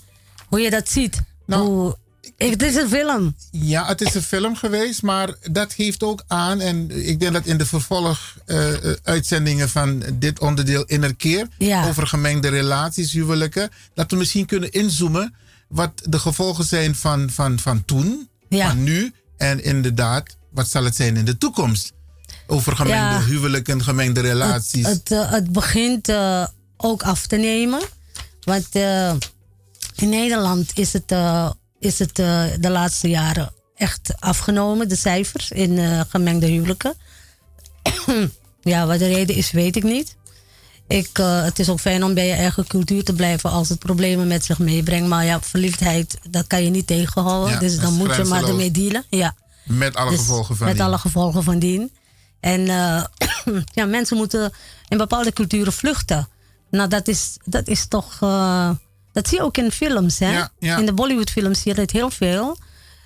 [0.46, 1.20] Hoe je dat ziet.
[1.46, 1.96] hoe, ik,
[2.36, 3.34] het is een film.
[3.50, 7.46] Ja, het is een film geweest, maar dat geeft ook aan, en ik denk dat
[7.46, 11.86] in de vervolguitzendingen van dit onderdeel innerkeer, Ja.
[11.88, 15.34] over gemengde relaties, huwelijken, dat we misschien kunnen inzoomen
[15.68, 20.96] wat de gevolgen zijn van, van, van toen, van nu, en inderdaad, wat zal het
[20.96, 21.92] zijn in de toekomst?
[22.46, 23.24] Over gemengde Ja.
[23.24, 24.86] huwelijken, gemengde relaties.
[24.86, 26.46] Het, eh, het begint eh,
[26.76, 27.80] ook af te nemen.
[28.40, 29.12] Want eh,
[29.96, 35.50] in Nederland is het, eh, is het eh, de laatste jaren echt afgenomen, de cijfers
[35.50, 36.94] in eh, gemengde huwelijken.
[38.62, 40.16] ja, wat de reden is, weet ik niet.
[40.88, 43.78] Ik, eh, het is ook fijn om bij je eigen cultuur te blijven als het
[43.78, 45.08] problemen met zich meebrengt.
[45.08, 47.52] Maar ja, verliefdheid, dat kan je niet tegenhouden.
[47.52, 49.04] Ja, dus dan moet je maar ermee dealen.
[49.10, 49.34] Ja.
[49.64, 50.84] met alle Dus gevolgen van Met dien.
[50.84, 51.92] alle gevolgen van dien.
[52.40, 52.60] En
[53.78, 54.52] ja, mensen moeten
[54.88, 56.28] in bepaalde culturen vluchten.
[56.70, 58.18] Nou, dat is, dat is toch.
[59.22, 60.32] Dat zie je ook in films, hè?
[60.32, 60.76] Ja, ja.
[60.78, 62.58] In de Bollywood-films zie je dat heel veel.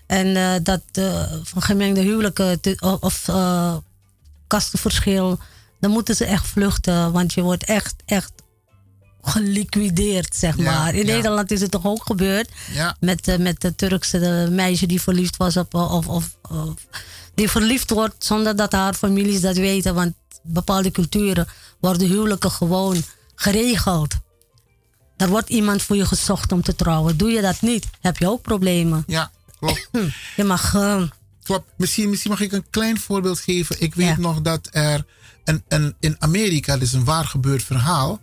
[0.07, 3.77] En eh, dat eh, van gemengde huwelijken te- of, eh,
[4.47, 5.39] kastenverschil,
[5.81, 7.13] dan moeten ze echt vluchten.
[7.13, 8.33] Want je wordt echt, echt
[9.23, 10.95] geliquideerd, zeg Ja, maar.
[10.95, 11.07] In.
[11.07, 12.49] Nederland is het toch ook gebeurd?
[13.01, 15.75] Met, met de Turkse meisje die verliefd was op.
[15.75, 16.87] Of, of, of-
[17.35, 19.95] die verliefd wordt zonder dat haar families dat weten.
[19.95, 21.47] Want bepaalde culturen
[21.81, 23.03] worden huwelijken gewoon
[23.35, 24.15] geregeld.
[25.23, 27.17] Er wordt iemand voor je gezocht om te trouwen.
[27.17, 29.05] Doe je dat niet, heb je ook problemen.
[29.07, 29.89] Ja, klopt.
[30.37, 30.75] Je mag.
[30.75, 31.03] eh,
[31.43, 31.69] Klopt.
[31.77, 33.77] Misschien, misschien mag ik een klein voorbeeld geven.
[33.79, 35.05] Ik weet nog dat er
[35.45, 38.21] een, een, in Amerika, dit is een waar gebeurd verhaal,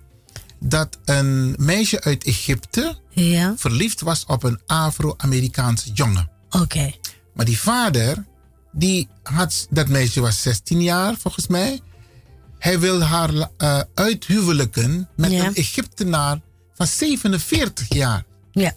[0.60, 6.30] dat een meisje uit Egypte ja, verliefd was op een Afro-Amerikaanse jongen.
[6.50, 6.92] oké.
[7.34, 8.26] Maar die vader,
[8.72, 11.80] die had, dat meisje was 16 jaar volgens mij.
[12.60, 15.46] Hij wil haar eh uithuwelijken met Ja.
[15.46, 16.42] een Egyptenaar
[16.80, 18.24] van 47 jaar.
[18.52, 18.74] Ja.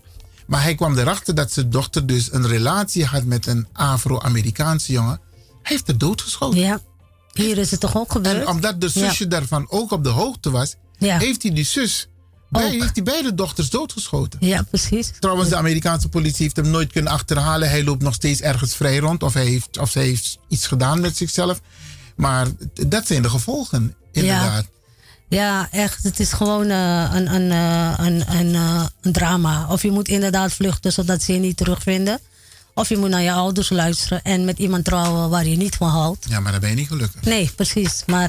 [0.46, 5.20] Maar hij kwam erachter dat zijn dochter dus een relatie had met een Afro-Amerikaanse jongen.
[5.62, 6.58] Hij heeft haar doodgeschoten.
[6.60, 6.80] Ja.
[7.32, 8.40] Hier is het toch ook gebeurd?
[8.40, 9.08] En omdat de Ja.
[9.08, 11.18] zusje daarvan ook op de hoogte was, Ja.
[11.18, 12.06] heeft hij die zus,
[12.50, 14.38] bij, heeft hij beide dochters doodgeschoten.
[14.46, 15.12] Ja, precies.
[15.18, 17.68] Trouwens, de Amerikaanse politie heeft hem nooit kunnen achterhalen.
[17.70, 19.22] Hij loopt nog steeds ergens vrij rond.
[19.22, 21.60] Of hij heeft, of hij heeft iets gedaan met zichzelf.
[22.16, 22.46] Maar
[22.86, 24.64] dat zijn de gevolgen, inderdaad.
[24.64, 24.70] Ja,
[25.70, 26.02] echt.
[26.02, 29.66] Het is gewoon eh, een, een, eh, een, een, eh, een drama.
[29.68, 32.20] Of je moet inderdaad vluchten zodat ze je niet terugvinden.
[32.74, 35.88] Of je moet naar je ouders luisteren en met iemand trouwen waar je niet van
[35.88, 36.26] houdt.
[36.28, 37.22] Ja, maar dan ben je niet gelukkig.
[37.22, 38.02] Nee, precies.
[38.06, 38.28] Maar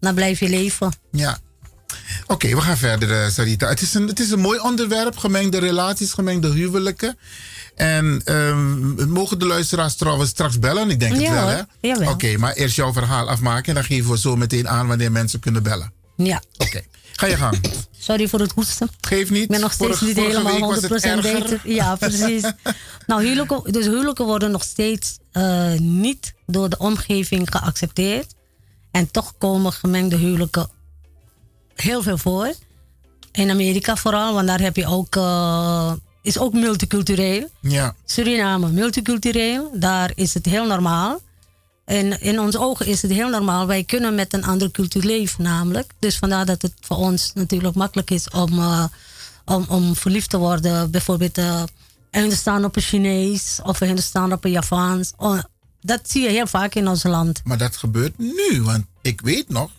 [0.00, 0.92] dan blijf je leven.
[1.10, 1.38] Ja.
[2.26, 3.68] Oké, we gaan verder, Sarita.
[3.68, 7.18] Het is, een, het is een mooi onderwerp, gemengde relaties, gemengde huwelijken.
[7.74, 10.90] En ehm, mogen de luisteraars trouwens straks bellen?
[10.90, 12.10] Ik denk het Ja, wel, hè?
[12.10, 15.40] Oké, maar eerst jouw verhaal afmaken en dan geven we zo meteen aan wanneer mensen
[15.40, 15.92] kunnen bellen.
[16.16, 16.42] Ja.
[16.58, 16.82] Oké,
[17.12, 17.60] ga je gang.
[17.98, 18.88] Sorry voor het hoesten.
[19.00, 19.42] Geef niet.
[19.42, 21.22] Ik ben nog steeds niet helemaal was het 100% erger.
[21.22, 21.60] beter.
[21.64, 22.42] Ja, precies.
[23.06, 28.34] nou, huwelijken, dus huwelijken worden nog steeds eh, niet door de omgeving geaccepteerd.
[28.90, 30.68] En toch komen gemengde huwelijken
[31.74, 32.54] heel veel voor.
[33.32, 37.48] In Amerika vooral, want daar heb je ook, eh, is ook multicultureel.
[37.60, 37.94] Ja.
[38.04, 41.20] Suriname, multicultureel, daar is het heel normaal.
[41.86, 43.66] En in onze ogen is het heel normaal.
[43.66, 45.92] Wij kunnen met een andere cultuur leven, namelijk.
[45.98, 48.84] Dus vandaar dat het voor ons natuurlijk makkelijk is om, eh,
[49.44, 50.90] om, om verliefd te worden.
[50.90, 51.62] Bijvoorbeeld uh,
[52.30, 55.12] staan op een Chinees of staan op een Javaans.
[55.16, 55.38] Oh,
[55.80, 57.40] dat zie je heel vaak in ons land.
[57.44, 59.70] Maar dat gebeurt nu, want ik weet nog,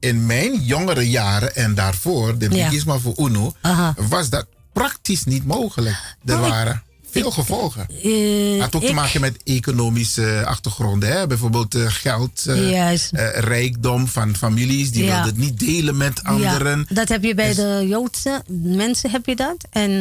[0.00, 2.68] in mijn jongere jaren en daarvoor, de Ja.
[2.68, 3.54] Bigisma voor UNO,
[3.96, 6.16] was dat praktisch niet mogelijk.
[6.24, 6.82] Er waren
[7.12, 7.86] veel gevolgen.
[8.02, 11.08] Eh, had ook te maken met economische achtergronden.
[11.12, 11.26] Hè?
[11.26, 12.98] Bijvoorbeeld eh, geld, eh, eh,
[13.38, 14.90] rijkdom van families.
[14.90, 15.08] Die Ja.
[15.14, 16.78] wilden het niet delen met anderen.
[16.88, 19.56] Ja, dat heb je bij de Joodse mensen heb je dat.
[19.70, 19.98] En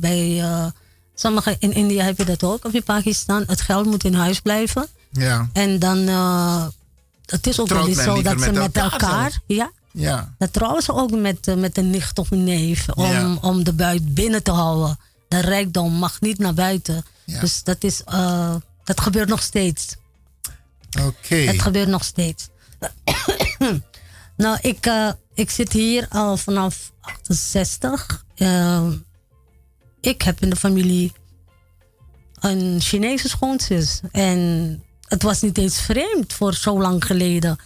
[0.00, 0.66] bij uh,
[1.14, 2.64] sommigen in India heb je dat ook.
[2.64, 3.44] Of in Pakistan.
[3.46, 4.86] Het geld moet in huis blijven.
[5.10, 5.48] Ja.
[5.52, 6.64] En dan, uh,
[7.26, 10.34] het is ook wel eens zo dat ze met elkaar ja, Ja.
[10.38, 12.86] dat trouwen ze ook met, uh, met een nicht of een neef.
[12.94, 13.36] Om, Ja.
[13.40, 14.98] om de buit binnen te houden.
[15.34, 17.04] De rijkdom mag niet naar buiten.
[17.24, 17.40] Ja.
[17.40, 18.54] Dus dat, is, uh,
[18.84, 19.96] dat gebeurt nog steeds.
[21.06, 21.34] Oké.
[21.34, 22.48] Het gebeurt nog steeds.
[24.36, 28.24] nou, ik, uh, ik zit hier al vanaf 68.
[28.36, 28.88] Uh,
[30.00, 31.12] ik heb in de familie
[32.40, 34.00] een Chinese schoonzus.
[34.12, 37.58] En het was niet eens vreemd voor zo lang geleden.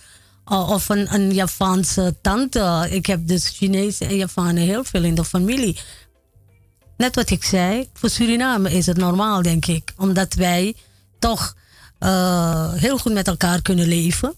[0.52, 2.86] Uh, of een, een Javaanse tante.
[2.90, 5.78] Ik heb dus Chinese en Javanen heel veel in de familie.
[6.98, 9.92] Net wat ik zei, voor Suriname is het normaal, denk ik.
[9.96, 10.74] Omdat wij
[11.18, 11.56] toch
[12.00, 14.34] uh, heel goed met elkaar kunnen leven.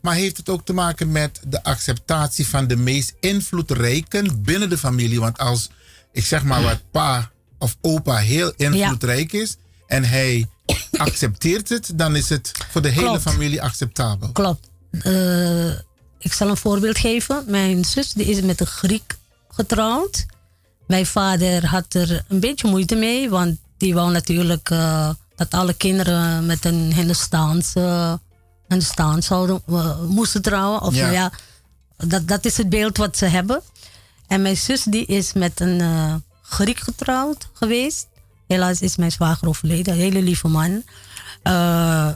[0.00, 4.78] Maar heeft het ook te maken met de acceptatie van de meest invloedrijken binnen de
[4.78, 5.20] familie?
[5.20, 5.70] Want als,
[6.12, 10.48] ik zeg maar wat, pa of opa heel invloedrijk is en hij
[10.96, 14.32] accepteert het, dan is het voor de hele familie acceptabel.
[14.32, 14.68] Klopt.
[14.90, 15.70] Uh,
[16.18, 17.44] ik zal een voorbeeld geven.
[17.46, 19.16] Mijn zus die is met een Griek
[19.48, 20.26] getrouwd.
[20.86, 25.74] Mijn vader had er een beetje moeite mee, want die wou natuurlijk uh, dat alle
[25.74, 28.18] kinderen met een Hindustaanse
[28.68, 30.80] Hindustaan zouden uh, moesten trouwen.
[30.82, 31.32] Of Ja.
[31.96, 33.62] dat, dat is het beeld wat ze hebben.
[34.26, 38.06] En mijn zus die is met een uh, Griek getrouwd geweest.
[38.46, 40.70] Helaas is mijn zwager overleden, een hele lieve man.
[40.70, 42.12] Uh,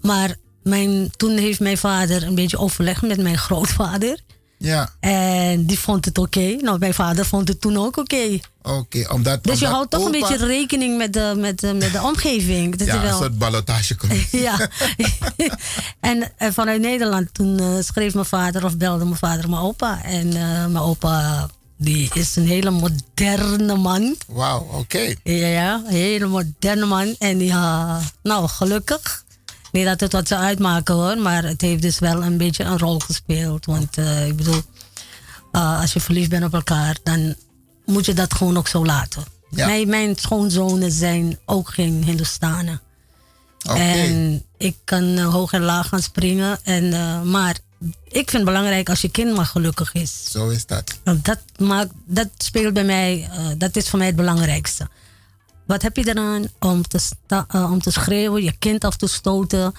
[0.00, 4.18] maar mijn, toen heeft mijn vader een beetje overlegd met mijn grootvader.
[4.64, 6.56] Ja, En die vond het oké.
[6.60, 8.38] Nou, mijn vader vond het toen ook oké.
[8.62, 9.12] oké.
[9.12, 12.76] omdat, Dus je houdt toch een beetje rekening met de, met de, met de omgeving.
[12.76, 13.18] Dat Ja, is een wel...
[13.18, 13.96] soort ballotage
[14.30, 14.68] ja.
[16.00, 20.02] en, en vanuit Nederland, toen eh, schreef mijn vader of belde mijn vader mijn opa.
[20.02, 24.16] En eh, mijn opa, die is een hele moderne man.
[24.26, 25.14] Wauw, oké.
[25.22, 27.14] Ja, ja, een hele moderne man.
[27.18, 29.23] En die, uh, nou, gelukkig.
[29.74, 32.78] Niet dat het wat zou uitmaken hoor, maar het heeft dus wel een beetje een
[32.78, 33.66] rol gespeeld.
[33.66, 34.62] Want uh, ik bedoel,
[35.52, 37.34] uh, als je verliefd bent op elkaar, dan
[37.86, 39.24] moet je dat gewoon ook zo laten.
[39.50, 39.66] Ja.
[39.66, 42.80] Mijn, mijn schoonzonen zijn ook geen Hindustanen.
[43.62, 46.58] En ik kan uh, hoog en laag gaan springen.
[46.64, 47.58] En, uh, maar
[48.04, 50.30] ik vind het belangrijk als je kind maar gelukkig is.
[50.30, 50.98] Zo is dat.
[51.04, 54.88] Dat, maakt, dat speelt bij mij, uh, dat is voor mij het belangrijkste.
[55.64, 59.74] Wat heb je eraan om te, uh, om te schreeuwen, je kind af te stoten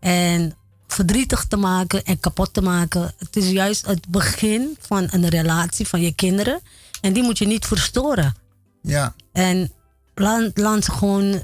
[0.00, 0.54] en
[0.88, 3.14] verdrietig te maken en kapot te maken?
[3.18, 6.60] Het is juist het begin van een relatie van je kinderen
[7.00, 8.34] en die moet je niet verstoren.
[8.82, 9.14] Ja.
[9.32, 9.72] En
[10.14, 11.42] laat, laat ze gewoon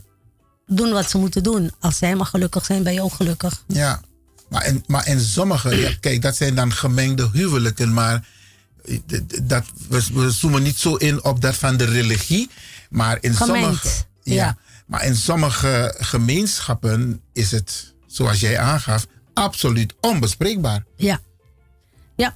[0.67, 1.71] doen wat ze moeten doen.
[1.81, 3.65] Als zij maar gelukkig zijn, ben je ook gelukkig.
[3.67, 4.01] Ja,
[4.49, 8.29] maar in, maar in sommige, ja, kijk, dat zijn dan gemengde huwelijken, maar
[8.85, 8.99] eh,
[9.43, 12.51] dat, we, we zoomen niet zo in op dat van de religie,
[12.91, 13.89] maar in sommige,
[14.23, 14.57] ja, ja.
[14.87, 20.85] maar in sommige gemeenschappen is het, zoals jij aangaf, absoluut onbespreekbaar.
[20.97, 21.21] Ja.
[22.17, 22.35] Ja.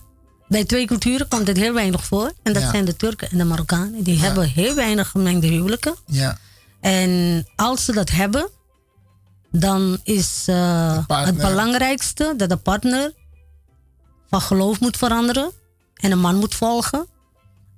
[0.49, 2.33] Bij twee culturen komt het heel weinig voor.
[2.43, 2.71] En dat Ja.
[2.71, 4.03] zijn de Turken en de Marokkanen.
[4.03, 5.95] Die hebben heel weinig gemengde huwelijken.
[6.07, 6.39] Ja.
[6.81, 8.51] En als ze dat hebben,
[9.51, 13.13] dan is eh, het belangrijkste dat de partner
[14.29, 15.51] van geloof moet veranderen
[15.95, 17.07] en een man moet volgen.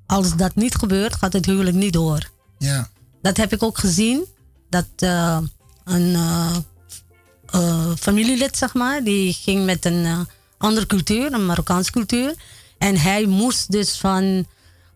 [0.06, 2.30] Als dat niet gebeurt, gaat het huwelijk niet door.
[2.62, 2.88] Ja.
[3.22, 4.24] Dat heb ik ook gezien.
[4.70, 5.38] Dat eh,
[5.84, 10.26] een eh, familielid, zeg maar, die ging met een
[10.58, 12.34] andere cultuur, een Marokkaanse cultuur.
[12.78, 14.46] En hij moest dus van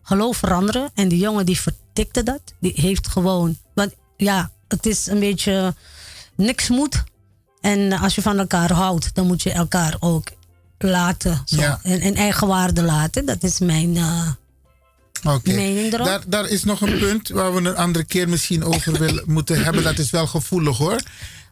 [0.01, 0.89] geloof veranderen.
[0.93, 2.41] En die jongen die vertikte dat.
[2.59, 3.57] Die heeft gewoon.
[3.73, 5.75] Want ja, het is een beetje
[6.35, 7.03] niks moet.
[7.61, 10.27] En als je van elkaar houdt, dan moet je elkaar ook
[10.77, 11.41] laten.
[11.45, 11.79] Zo, Ja.
[11.83, 13.25] en, en eigen waarde laten.
[13.25, 13.97] Dat is mijn.
[15.23, 15.53] Oké.
[15.53, 16.05] Mening erop?
[16.05, 19.63] Daar, daar is nog een punt waar we een andere keer misschien over willen moeten
[19.63, 19.83] hebben.
[19.83, 20.99] Dat is wel gevoelig hoor.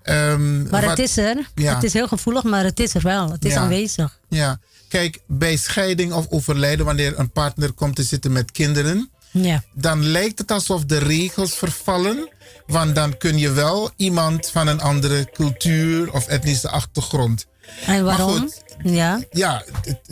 [0.03, 1.37] Ehm, maar wat- het is er.
[1.55, 1.73] Ja.
[1.73, 3.31] Het is heel gevoelig, maar het is er wel.
[3.31, 3.59] Het is Ja.
[3.59, 4.19] aanwezig.
[4.29, 9.63] Ja, kijk, bij scheiding of overlijden, wanneer een partner komt te zitten met kinderen, Ja.
[9.73, 12.29] dan lijkt het alsof de regels vervallen.
[12.67, 17.45] Want dan kun je wel iemand van een andere cultuur of etnische achtergrond.
[17.85, 18.37] En waarom?
[18.39, 19.19] goed, ja.
[19.31, 19.63] ja,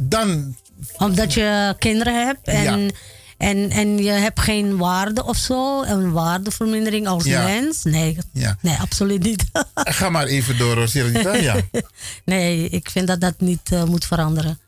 [0.02, 0.56] dan.
[0.98, 2.92] Omdat je kinderen hebt en, Ja.
[3.44, 5.84] En, en je hebt geen waarde of zo.
[5.84, 7.44] Een waardevermindering als Ja.
[7.44, 7.84] mens.
[7.84, 8.58] Nee, Ja.
[8.62, 9.46] nee absoluut niet.
[9.74, 11.42] Ga maar even door.
[11.42, 11.56] Ja.
[12.26, 14.60] nee, ik vind dat dat niet eh, moet veranderen.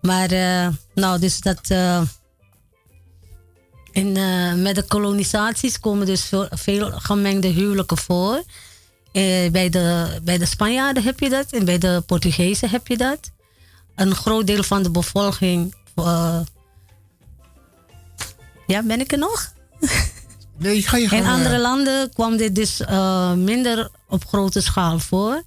[0.00, 1.60] Maar, eh, nou, dus dat.
[1.70, 2.02] eh,
[3.92, 4.12] in,
[4.62, 8.42] met de kolonisaties komen dus veel, veel gemengde huwelijken voor.
[9.52, 13.30] Bij, de, bij de Spanjaarden heb je dat en bij de Portugezen heb je dat.
[13.94, 15.74] Een groot deel van de bevolking.
[18.68, 19.52] Ja, ben ik er nog?
[20.58, 25.42] Nee, ga je In andere landen kwam dit dus eh, minder op grote schaal voor.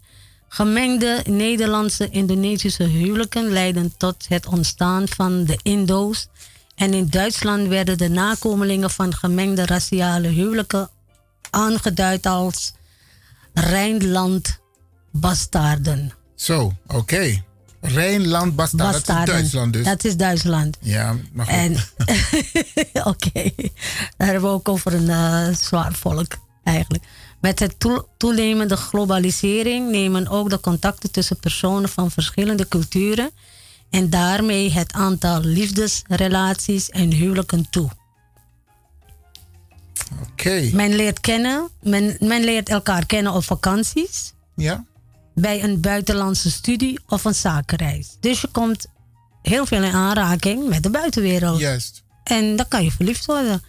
[0.47, 6.27] Gemengde Nederlandse Indonesische huwelijken leidden tot het ontstaan van de Indo's.
[6.75, 10.89] En in Duitsland werden de nakomelingen van gemengde raciale huwelijken
[11.49, 12.73] aangeduid als
[13.53, 16.13] Rijnland-bastarden.
[16.35, 17.43] Zo, oké.
[17.81, 19.25] Rijnland, Bastaard, dat is.
[19.33, 19.85] Duitsland dus.
[19.85, 20.77] Dat is Duitsland.
[20.81, 21.55] Ja, maar goed.
[21.55, 21.75] En
[23.11, 23.51] oké,
[24.17, 26.31] daar hebben we ook over een eh, zwaar volk
[26.63, 27.03] eigenlijk.
[27.41, 33.29] Met het toe- toenemende globalisering nemen ook de contacten tussen personen van verschillende culturen
[33.89, 37.89] en daarmee het aantal liefdesrelaties en huwelijken toe.
[40.31, 40.69] Oké.
[40.73, 44.85] Men leert kennen, men, men leert elkaar kennen op vakanties, Ja?
[45.33, 48.17] Bij een buitenlandse studie of een zakenreis.
[48.19, 48.85] Dus je komt
[49.41, 51.59] heel veel in aanraking met de buitenwereld.
[51.59, 52.03] Juist.
[52.23, 53.63] En dan kan je verliefd worden.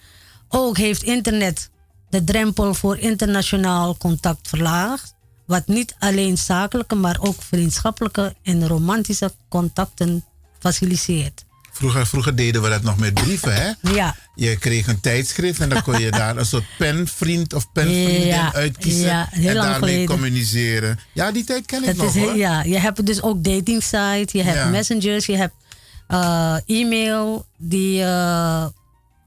[0.48, 1.70] Ook heeft internet
[2.10, 5.14] de drempel voor internationaal contact verlaagd.
[5.46, 10.24] Wat niet alleen zakelijke, maar ook vriendschappelijke en romantische contacten
[10.58, 11.44] faciliteert.
[11.72, 13.70] Vroeger, vroeger deden we dat nog met brieven, hè?
[13.92, 14.14] Ja.
[14.34, 18.54] Je kreeg een tijdschrift en dan kon je daar een soort penvriend of penvriendin Ja,
[18.54, 19.00] uitkiezen.
[19.06, 20.06] ja, en daarmee geleden.
[20.06, 20.98] communiceren.
[21.12, 22.36] Ja, die tijd ken ik nog is hoor.
[22.36, 24.68] ja, je hebt dus ook dating sites, je hebt Ja.
[24.68, 25.54] messengers, je hebt
[26.08, 28.66] eh, e-mail die eh,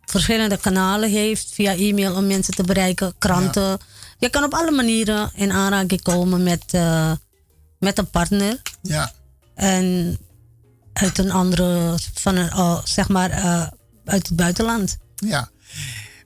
[0.05, 3.77] verschillende kanalen heeft via e-mail om mensen te bereiken, kranten.
[4.17, 7.11] Je kan op alle manieren in aanraking komen met, eh,
[7.79, 8.61] met een partner.
[8.81, 9.11] Ja.
[9.55, 10.17] En
[10.95, 13.67] uit een andere, van een, oh, zeg maar, eh,
[14.05, 14.97] uit het buitenland.
[15.15, 15.49] Ja.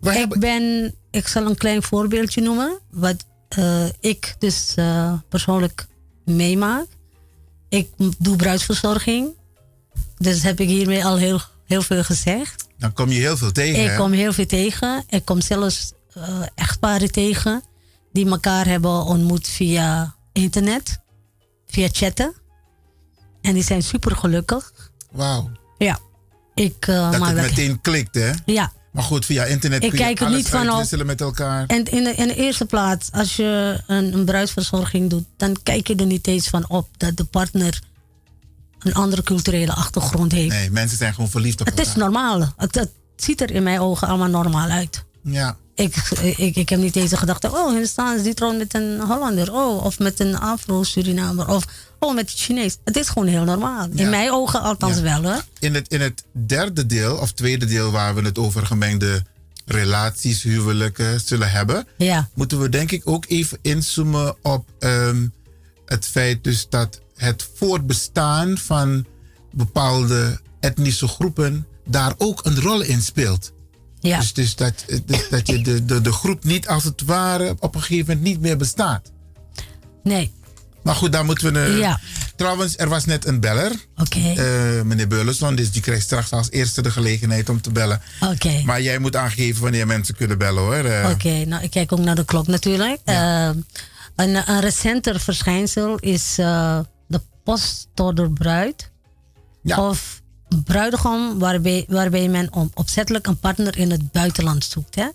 [0.02, 5.88] ik ben, ik zal een klein voorbeeldje noemen, wat eh, ik dus eh, persoonlijk
[6.26, 6.86] meemaak.
[7.70, 9.28] Ik doe bruidsverzorging,
[10.18, 12.66] dus heb ik hiermee al heel, heel veel gezegd.
[12.78, 13.84] Dan kom je heel veel tegen.
[13.84, 13.98] Ik hè?
[13.98, 15.04] kom heel veel tegen.
[15.08, 15.92] Ik kom zelfs
[16.56, 17.64] echtparen tegen
[18.12, 21.00] die elkaar hebben ontmoet via internet,
[21.68, 22.34] via chatten.
[23.42, 24.72] En die zijn super gelukkig.
[25.12, 25.52] Wauw.
[25.78, 26.00] Ja.
[26.56, 28.32] Ik eh, Dat maak het meteen klikt, hè?
[28.46, 28.72] Ja.
[28.92, 31.66] Maar goed, via internet Ik kun je kijk alles niet van op- uitwisselen met elkaar.
[31.66, 35.88] En in de, in de eerste plaats, als je een, een bruidsverzorging doet, dan kijk
[35.88, 37.82] je er niet eens van op dat de partner
[38.80, 40.56] een andere culturele achtergrond heeft.
[40.56, 42.00] Nee, mensen zijn gewoon verliefd op Het is elkaar.
[42.04, 42.54] normaal.
[42.58, 45.04] Het, het ziet er in mijn ogen allemaal normaal uit.
[45.24, 45.58] Ja.
[45.76, 45.96] Ik,
[46.38, 49.54] ik, ik heb niet eens gedacht, oh, hier staan ze die trouwt met een Hollander.
[49.54, 51.48] Oh, of met een Afro-Surinamer.
[51.48, 51.66] Of
[52.00, 52.78] oh, met een Chinees.
[52.84, 53.88] Het is gewoon heel normaal.
[53.94, 54.04] Ja.
[54.04, 55.02] In mijn ogen althans Ja.
[55.02, 55.44] wel, hoor.
[55.60, 59.24] In het, in het derde deel, of tweede deel, waar we het over gemengde
[59.66, 62.30] relaties, huwelijken zullen hebben, Ja.
[62.34, 65.28] moeten we denk ik ook even inzoomen op ehm,
[65.86, 69.06] het feit dus dat het voortbestaan van
[69.52, 73.52] bepaalde etnische groepen daar ook een rol in speelt.
[74.00, 74.20] Ja.
[74.20, 74.74] Dus, dus dat,
[75.06, 78.26] dus dat je de, de, de groep niet als het ware op een gegeven moment
[78.26, 79.12] niet meer bestaat.
[80.04, 80.32] Nee.
[80.84, 81.78] Maar goed, dan moeten we...
[81.78, 82.00] Ja.
[82.36, 83.72] Trouwens, er was net een beller.
[83.98, 84.20] Oké.
[84.20, 88.02] Eh, meneer Beulenson, dus die krijgt straks als eerste de gelegenheid om te bellen.
[88.20, 88.62] Oké.
[88.66, 90.74] Maar jij moet aangeven wanneer mensen kunnen bellen hoor.
[90.74, 93.00] Eh, Oké, nou ik kijk ook naar de klok natuurlijk.
[93.04, 93.50] Eh,
[94.16, 98.30] een, een recenter verschijnsel is de postorders
[99.64, 100.19] Of
[100.66, 104.96] bruidegom waarbij, waarbij men om, opzettelijk een partner in het buitenland zoekt.
[104.96, 105.08] Hè?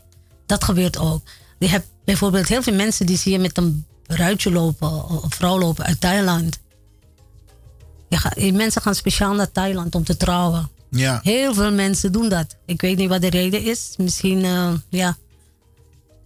[0.46, 1.22] Dat gebeurt ook.
[1.58, 5.58] Je hebt bijvoorbeeld heel veel mensen die zie je met een bruidje lopen of vrouw
[5.58, 6.58] lopen uit Thailand.
[8.08, 10.70] Je gaat- die mensen gaan speciaal naar Thailand om te trouwen.
[10.90, 11.20] Ja.
[11.22, 12.56] Heel veel mensen doen dat.
[12.66, 13.94] Ik weet niet wat de reden is.
[13.96, 15.16] Misschien, eh, ja,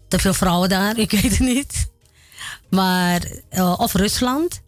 [0.08, 0.98] te veel vrouwen daar.
[1.04, 1.90] Ik weet het niet.
[2.70, 4.60] Maar, eh, of Rusland,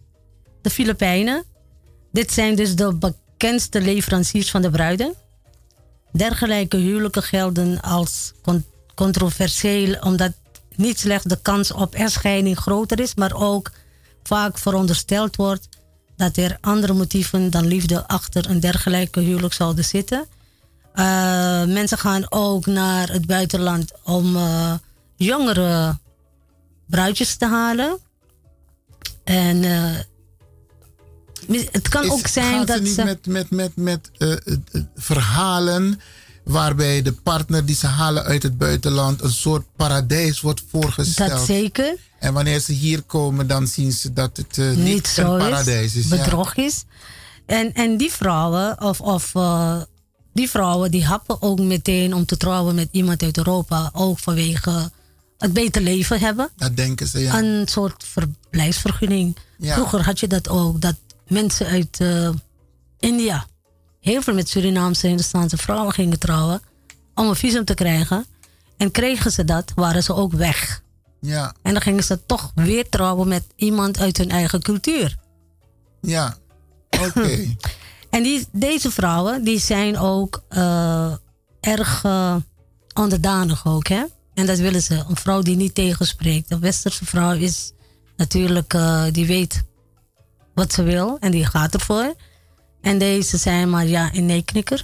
[0.62, 1.44] de Filipijnen.
[2.12, 2.98] Dit zijn dus de
[3.40, 5.14] bekendste leveranciers van de bruiden.
[6.12, 8.64] Dergelijke huwelijken gelden als con-
[8.94, 10.32] controversieel, omdat
[10.74, 13.70] niet slechts de kans op echtscheiding groter is, maar ook
[14.22, 15.68] vaak verondersteld wordt
[16.16, 20.26] dat er andere motieven dan liefde achter een dergelijke huwelijk zouden zitten.
[20.94, 24.74] Eh, mensen gaan ook naar het buitenland om eh,
[25.16, 25.98] jongere
[26.86, 27.98] bruidjes te halen.
[29.24, 29.98] En eh,
[31.59, 33.05] het kan Is- ook zijn gaat dat het niet ze.
[33.05, 34.32] met, met, met, met eh,
[34.97, 36.01] verhalen
[36.44, 41.31] waarbij de partner die ze halen uit het buitenland een soort paradijs wordt voorgesteld.
[41.31, 41.97] Dat zeker.
[42.18, 45.39] En wanneer ze hier komen, dan zien ze dat het eh, niet, niet zo een
[45.39, 46.06] paradijs is.
[46.06, 46.85] bedrog is.
[47.47, 49.81] En, en die vrouwen, of, of eh,
[50.32, 53.90] die vrouwen, die happen ook meteen om te trouwen met iemand uit Europa.
[53.93, 54.90] Ook vanwege
[55.39, 56.51] het beter leven hebben.
[56.56, 57.39] Dat denken ze, ja.
[57.39, 59.36] Een soort verblijfsvergunning.
[59.59, 59.74] Ja.
[59.74, 60.94] Vroeger had je dat ook, dat
[61.31, 62.31] mensen uit eh,
[62.98, 63.47] India,
[64.01, 66.62] heel veel met Surinaamse en vrouwen gingen trouwen.
[67.15, 68.27] Om een visum te krijgen.
[68.77, 70.82] En kregen ze dat, waren ze ook weg.
[71.20, 75.16] Ja, En dan gingen ze toch weer trouwen met iemand uit hun eigen cultuur.
[76.01, 76.36] ja.
[77.01, 77.39] Oké.
[78.11, 81.12] En die, deze vrouwen, die zijn ook eh,
[81.61, 82.36] erg eh,
[82.94, 84.05] onderdanig ook, hè.
[84.35, 85.05] En dat willen ze.
[85.09, 86.51] Een vrouw die niet tegenspreekt.
[86.51, 87.73] Een westerse vrouw is
[88.16, 88.77] natuurlijk,
[89.12, 89.62] die weet
[90.55, 92.14] wat ze wil en die gaat ervoor.
[92.81, 94.82] En deze zijn maar ja en nee knikkers.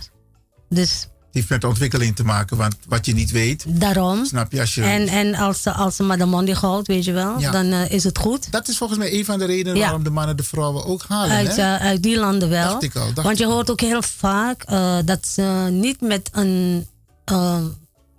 [0.69, 1.09] Dus Het
[1.45, 3.65] heeft met ontwikkeling te maken, want wat je niet weet.
[3.69, 4.25] daarom.
[4.25, 4.61] Snap je?
[4.61, 7.13] Als je En, en als, ze, als ze maar de man die houdt, weet je
[7.13, 7.51] wel, Ja.
[7.51, 8.53] dan eh, is het goed.
[8.53, 9.83] Dat is volgens mij een van de redenen Ja.
[9.83, 11.37] waarom de mannen de vrouwen ook halen.
[11.37, 11.63] Uit, hè?
[11.75, 12.71] eh, uit die landen wel.
[12.71, 16.29] Dacht ik al, dacht Want je hoort ook heel vaak eh, dat ze niet met
[16.33, 16.87] een,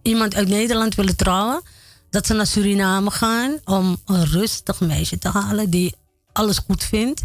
[0.02, 1.62] iemand uit Nederland willen trouwen.
[2.10, 5.96] Dat ze naar Suriname gaan om een rustig meisje te halen die
[6.34, 7.22] alles goed vindt.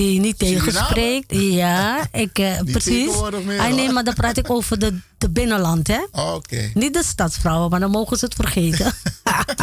[0.00, 1.34] Die niet tegenspreekt.
[1.34, 3.10] Ja, ik, eh, precies.
[3.44, 6.06] meer, nee, maar dan praat ik over de, de binnenland, hè?
[6.12, 6.70] Oh, Oké.
[6.74, 8.92] Niet de stadsvrouwen, maar dan mogen ze het vergeten.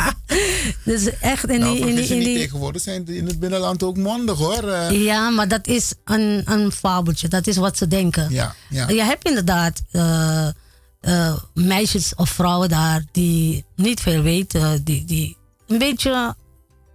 [0.86, 1.88] dus echt in Nou, die...
[1.88, 4.64] In die, in die tegenwoordig zijn in het binnenland ook mondig hoor.
[4.64, 7.28] Eh, ja, maar dat is een, een fabeltje.
[7.28, 8.30] Dat is wat ze denken.
[8.30, 8.88] Ja, ja.
[8.88, 14.84] Je hebt inderdaad eh, meisjes of vrouwen daar die niet veel weten.
[14.84, 15.38] Die, die
[15.68, 16.36] een beetje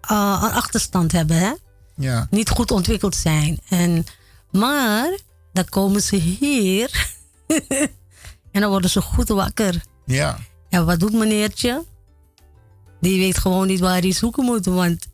[0.00, 1.36] een achterstand hebben.
[1.36, 1.52] Hè?
[2.02, 2.26] Ja.
[2.30, 3.58] Niet goed ontwikkeld zijn.
[3.68, 4.06] En,
[4.50, 5.18] maar
[5.52, 7.10] dan komen ze hier.
[8.52, 9.82] en dan worden ze goed wakker.
[10.04, 10.38] Ja.
[10.68, 11.84] Ja, wat doet meneertje?
[13.00, 15.06] Die weet gewoon niet waar hij zoeken moet, want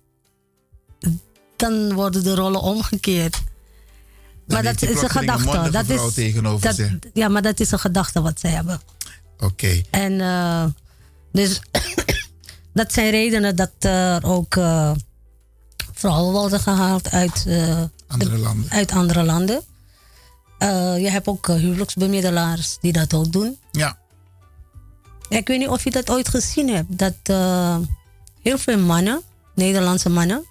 [1.56, 3.42] dan worden de rollen omgekeerd.
[4.46, 5.70] maar dat is een gedachte.
[5.70, 6.98] Dat is, tegenover dat, zich.
[7.12, 8.80] Ja, maar dat is een gedachte wat ze hebben.
[9.38, 9.82] Oké.
[9.90, 10.64] En eh,
[11.32, 11.60] dus
[12.74, 14.92] dat zijn redenen dat er ook eh,
[15.98, 18.70] vrouwen worden gehaald uit, eh, Andere de- landen.
[18.70, 19.62] uit andere landen.
[20.58, 23.58] Eh, je hebt ook eh, huwelijksbemiddelaars die dat ook doen.
[23.72, 23.98] Ja.
[25.28, 26.98] Ik weet niet of je dat ooit gezien hebt.
[26.98, 27.14] Dat
[28.42, 29.20] heel veel mannen,
[29.54, 30.44] Nederlandse mannen,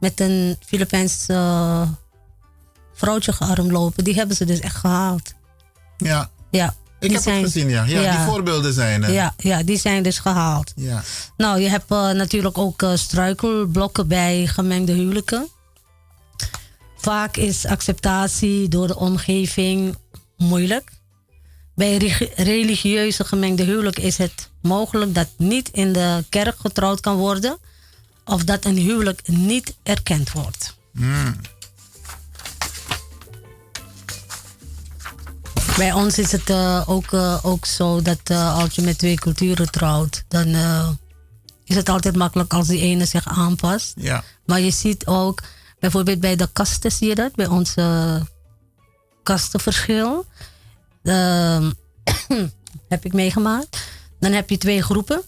[0.00, 1.88] met een Filipijns eh,
[2.94, 4.04] vrouwtje gearmd lopen.
[4.04, 5.34] Die hebben ze dus echt gehaald.
[5.96, 6.30] Ja.
[6.50, 6.74] Ja.
[7.00, 7.84] Ik heb het gezien, ja.
[7.84, 9.12] Ja, die voorbeelden zijn er.
[9.12, 10.72] Ja, ja, die zijn dus gehaald.
[10.76, 11.02] Ja.
[11.36, 15.48] Nou, je hebt eh, natuurlijk ook eh, struikelblokken bij gemengde huwelijken.
[16.96, 19.96] Vaak is acceptatie door de omgeving
[20.36, 20.90] moeilijk.
[21.74, 21.96] Bij
[22.36, 27.58] religieuze gemengde huwelijk is het mogelijk dat niet in de kerk getrouwd kan worden
[28.24, 30.76] of dat een huwelijk niet erkend wordt.
[30.92, 31.36] Hmm.
[35.80, 39.16] Bij ons is het eh, ook, eh, ook zo dat eh, als je met twee
[39.16, 40.46] culturen trouwt, dan
[41.64, 43.92] is het altijd makkelijk als die ene zich aanpast.
[43.96, 44.24] Ja.
[44.46, 45.42] Maar je ziet ook,
[45.78, 48.20] bijvoorbeeld bij de kasten zie je dat, bij onze
[49.22, 50.24] kastenverschil.
[51.02, 51.70] Ehm,
[52.92, 53.86] heb ik meegemaakt.
[54.18, 55.22] Dan heb je twee groepen.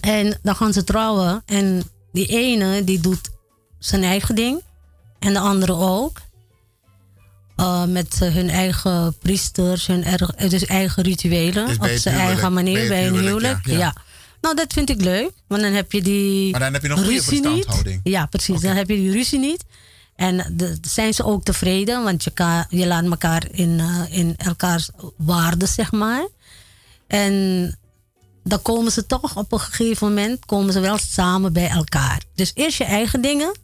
[0.00, 1.42] En dan gaan ze trouwen.
[1.46, 3.30] En die ene die doet
[3.78, 4.62] zijn eigen ding.
[5.18, 6.20] En de andere ook.
[7.62, 11.66] Uh, met uh, hun eigen priesters, hun erg, dus eigen rituelen.
[11.66, 13.94] Dus op zijn huwelijk, eigen manier, bij een huwelijk, ja.
[14.40, 15.30] Nou, dat vind ik leuk.
[15.46, 16.50] Want dan heb je die.
[16.50, 18.00] Maar dan heb je nog goede niet.
[18.02, 18.60] Ja, precies.
[18.60, 19.64] Dan heb je die ruzie niet.
[20.16, 24.90] En de, zijn ze ook tevreden, want je, je laat elkaar in, eh, in elkaars
[25.16, 26.28] waarden, zeg maar.
[27.06, 27.78] En
[28.44, 32.22] dan komen ze toch op een gegeven moment komen ze wel samen bij elkaar.
[32.34, 33.56] Dus eerst je eigen dingen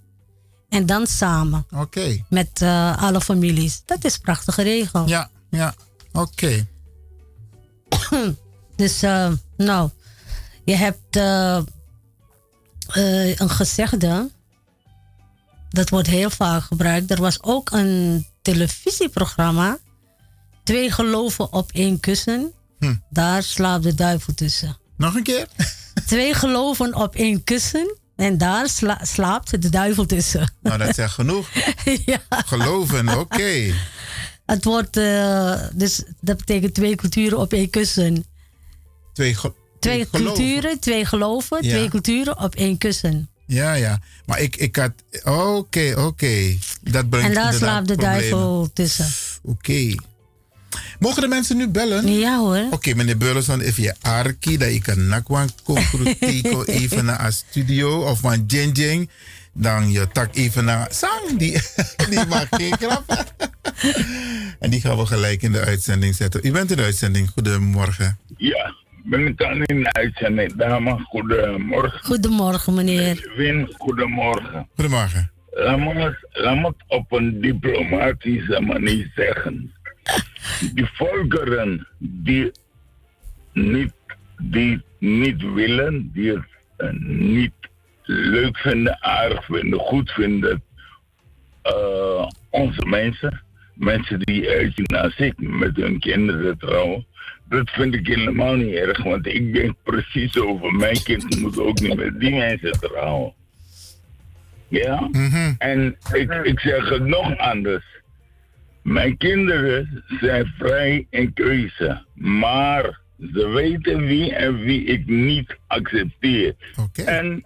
[0.69, 1.67] en dan samen.
[1.71, 2.25] Oké.
[2.29, 3.83] Met eh, alle families.
[3.85, 5.09] Dat is een prachtige regel.
[5.09, 5.75] Ja, ja.
[6.13, 6.67] Oké.
[8.77, 9.91] dus, eh, nou,
[10.65, 11.63] je hebt eh,
[13.39, 14.31] een gezegde.
[15.69, 17.11] Dat wordt heel vaak gebruikt.
[17.11, 19.79] Er was ook een televisieprogramma.
[20.65, 22.53] Twee geloven op één kussen.
[22.79, 22.95] Hm.
[23.11, 24.77] Daar slaapt de duivel tussen.
[24.97, 25.49] Nog een keer?
[26.07, 27.97] Twee geloven op één kussen.
[28.19, 30.53] En daar sla- slaapt de duivel tussen.
[30.63, 31.49] Nou, dat zegt genoeg.
[32.29, 33.73] Geloven, oké.
[34.47, 38.25] Het wordt, eh, dus dat betekent twee culturen op één kussen.
[39.13, 39.37] Twee,
[39.81, 41.71] Twee culturen, twee geloven, Ja.
[41.71, 43.29] twee culturen op één kussen.
[43.47, 44.01] Ja, ja.
[44.27, 44.93] Maar ik, ik had...
[45.25, 46.57] Oké, oké.
[46.81, 48.21] Dat brengt En daar slaapt de problemen.
[48.21, 49.07] duivel tussen.
[49.43, 49.95] Oké.
[50.99, 52.13] Mogen de mensen nu bellen?
[52.19, 52.67] Ja hoor.
[52.71, 58.01] Oké, meneer Burleson, if je arki, dat ik een nakwan konkretiko even naar een studio
[58.03, 59.11] of van Jinjing,
[59.53, 61.53] dan je tak even naar Sang, die,
[62.11, 63.25] die maakt geen grap.
[64.61, 66.41] en die gaan we gelijk in de uitzending zetten.
[66.47, 68.19] U bent in de uitzending, goedemorgen.
[68.37, 68.75] Ja,
[69.05, 70.55] ben ik dan in de uitzending.
[70.57, 72.01] Dame, goedemorgen.
[72.05, 73.33] Goedemorgen meneer.
[73.37, 74.69] Win, goedemorgen.
[74.75, 75.31] Goedemorgen.
[75.51, 79.73] Laat me, het- laat me het op een diplomatische manier zeggen.
[80.75, 82.53] Die volkeren die
[83.53, 83.93] niet,
[84.43, 87.53] die niet willen, die het eh, niet
[88.03, 90.63] leuk vinden, aardig vinden, goed vinden,
[91.63, 93.43] eh, onze mensen,
[93.75, 94.47] mensen die
[95.17, 97.07] ik, met hun kinderen trouwen,
[97.49, 101.81] dat vind ik helemaal niet erg, want ik denk precies over mijn kind moet ook
[101.81, 103.33] niet met die mensen trouwen.
[104.69, 105.09] Ja?
[105.59, 107.85] En ik, ik zeg het nog anders.
[108.83, 113.01] Mijn kinderen zijn vrij in keuze, maar
[113.33, 116.55] ze weten wie en wie ik niet accepteer.
[117.05, 117.45] En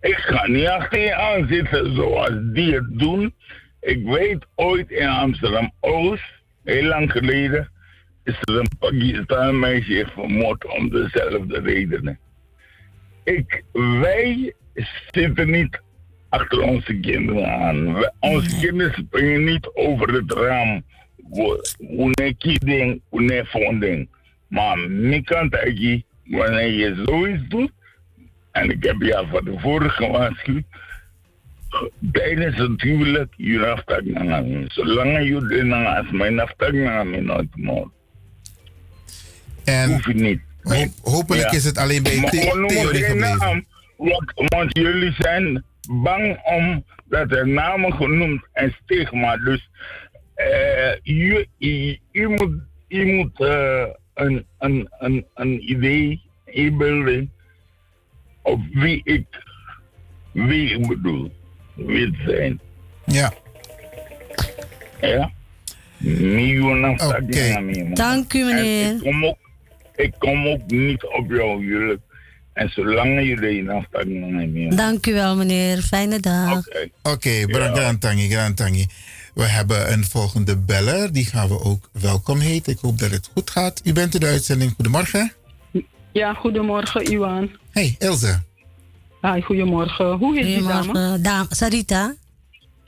[0.00, 3.34] ik ga niet achter je aan zitten zoals die het doen.
[3.80, 6.32] Ik weet ooit in Amsterdam Oost,
[6.64, 7.70] heel lang geleden,
[8.24, 12.18] is er een Pakistan meisje vermoord om dezelfde redenen.
[13.24, 14.54] Ik, wij
[15.10, 15.80] zitten niet
[16.38, 17.92] achter onze kinderen aan.
[17.94, 20.84] Wij- onze kinderen springen niet over het raam.
[22.38, 24.08] Kidding, hoe een fonding.
[24.48, 27.70] Maar mijn kant eigenlijk, wanneer je zoiets doet,
[28.52, 30.64] en ik heb je al van tevoren gewaarschuwd,
[32.12, 34.64] tijdens het huwelijk, je aftak naar me.
[34.68, 37.86] Zolang je naar als mijn aftak naar me nooit meer.
[39.64, 40.40] En Hoef je niet.
[40.62, 41.56] ho- hopelijk Ja.
[41.56, 43.38] is het alleen bij the- we theorie gebleven.
[43.38, 43.64] naam,
[43.96, 49.36] want, want jullie zijn bang om dat er namen genoemd en stigma.
[49.36, 49.68] Dus
[50.34, 52.52] eh, je, je, je moet,
[52.88, 57.32] je moet eh, een, een, een, een idee inbeelden
[58.42, 59.26] op wie ik,
[60.32, 61.32] wie ik bedoel,
[61.74, 62.60] wie het zijn.
[63.04, 63.32] Ja.
[65.00, 65.30] Ja?
[67.00, 67.90] Oké.
[67.94, 68.94] Dank u meneer.
[68.94, 69.38] ik kom, ook,
[69.94, 72.00] ik kom ook niet op jouw huwelijk.
[72.54, 74.76] En zolang er afspraak mee neemt.
[74.76, 75.82] Dank u wel meneer.
[75.82, 76.58] Fijne dag.
[76.58, 78.86] Oké, okay, Grantangi, Grantangi.
[79.34, 81.12] We hebben een volgende beller.
[81.12, 82.72] Die gaan we ook welkom heten.
[82.72, 83.80] Ik hoop dat het goed gaat.
[83.84, 84.72] U bent in de uitzending.
[84.74, 85.32] Goedemorgen.
[86.12, 87.50] Ja, goedemorgen, Iwan.
[87.70, 88.42] Hey, Ilse.
[89.22, 90.12] Hi, goedemorgen.
[90.12, 90.62] Hoe is die
[91.22, 91.46] dame?
[91.50, 92.14] Sarita.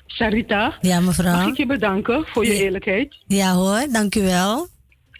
[0.06, 0.78] Sarita?
[0.80, 1.36] Ja, mevrouw.
[1.36, 2.60] Mag ik je bedanken voor je Ja.
[2.60, 3.16] eerlijkheid?
[3.26, 4.68] Ja hoor, dank u wel.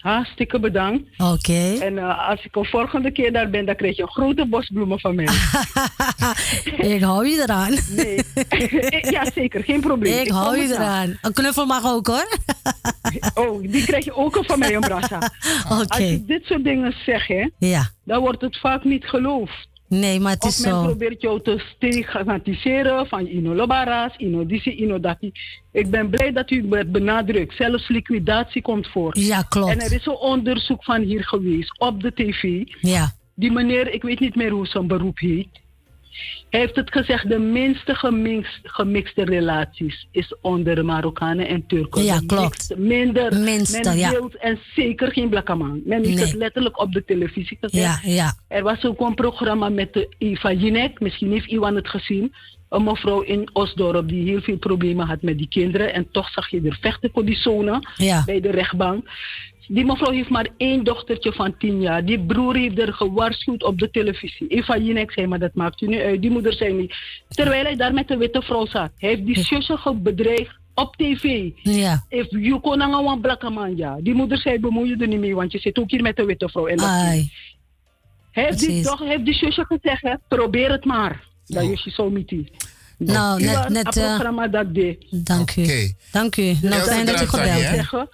[0.07, 1.05] Hartstikke bedankt.
[1.19, 1.75] Oké.
[1.81, 4.71] En eh, als ik een volgende keer daar ben, dan krijg je een grote bos
[4.73, 5.25] bloemen van mij.
[6.95, 7.75] Ik hou je eraan.
[7.91, 8.21] Nee.
[9.15, 9.65] ja, zeker.
[9.65, 10.21] Geen probleem.
[10.21, 11.19] Ik hou je eraan.
[11.23, 12.27] Een knuffel mag ook hoor.
[13.35, 15.19] Oh, die krijg je ook van mij, een brassa.
[15.69, 16.03] Als Oké.
[16.03, 17.91] je dit soort dingen zegt, hè, Ja.
[18.05, 19.69] dan wordt het vaak niet geloofd.
[19.89, 20.83] Nee, maar het of is men zo.
[20.83, 25.33] probeert jou te stigmatiseren van ino lobaras, ino disi, ino dati.
[25.73, 27.55] Ik ben blij dat u het benadrukt.
[27.57, 29.19] Zelfs liquidatie komt voor.
[29.19, 29.71] Ja, klopt.
[29.71, 32.63] En er is een onderzoek van hier geweest op de tv.
[32.81, 33.13] Ja.
[33.35, 35.49] Die meneer, ik weet niet meer hoe zijn beroep heet.
[36.51, 42.05] Hij heeft het gezegd, de minste gemix- gemixte relaties is onder Marokkanen en Turken.
[42.05, 42.43] Ja, De klopt.
[42.51, 43.39] minste- minder.
[43.41, 44.11] Minste, men ja.
[44.11, 45.81] deelt en zeker geen blakkaman.
[45.85, 46.25] Men heeft Nee.
[46.27, 48.03] het letterlijk op de televisie gezegd.
[48.05, 48.35] Ja, ja.
[48.49, 51.01] Er was ook een programma met de Eva Jinek.
[51.01, 52.33] Misschien heeft Iwan het gezien.
[52.69, 55.93] een mevrouw in Osdorp die heel veel problemen had met die kinderen.
[55.95, 58.23] En toch zag je er vechten voor die zonen Ja.
[58.25, 59.09] bij de rechtbank.
[59.69, 62.05] Die mevrouw heeft maar één dochtertje van tien jaar.
[62.05, 64.47] Die broer heeft er gewaarschuwd op de televisie.
[64.49, 66.21] Eva Jinek zei, maar dat maakt u niet uit.
[66.21, 66.95] Die moeder zei niet.
[67.29, 68.91] Terwijl hij daar met de witte vrouw zat.
[68.99, 71.51] Hij heeft die zusje bedreigd op tv.
[71.63, 72.05] Ja.
[72.09, 73.97] If you kon aan een blakke man, ja.
[74.01, 76.25] Die moeder zei, bemoei je er niet mee, want je zit ook hier met de
[76.25, 76.67] witte vrouw.
[76.67, 77.31] En dat Ai.
[78.33, 81.25] hij heeft die, toch, heeft die zusje gezegd, hè, probeer het maar.
[81.47, 82.51] Dat is je zo met die.
[82.99, 85.07] Nou, net- net, eh, programma dat deed.
[85.11, 85.93] Dank u.
[86.13, 86.57] Dank u.
[86.63, 88.09] Nou, fijn dat u gebeld.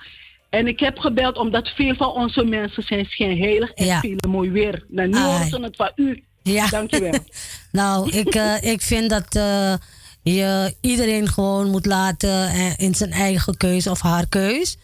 [0.52, 3.98] En ik heb gebeld omdat veel van onze mensen zijn schijnheilig en Ja.
[3.98, 4.84] spelen mooi weer.
[4.88, 5.24] Nou, nu Ai.
[5.24, 6.24] horen ze het van u.
[6.42, 6.68] Ja.
[6.68, 7.18] Dank u wel.
[7.80, 9.74] nou, ik, eh, ik vind dat eh,
[10.22, 14.76] je iedereen gewoon moet laten eh, in zijn eigen keus of haar keus.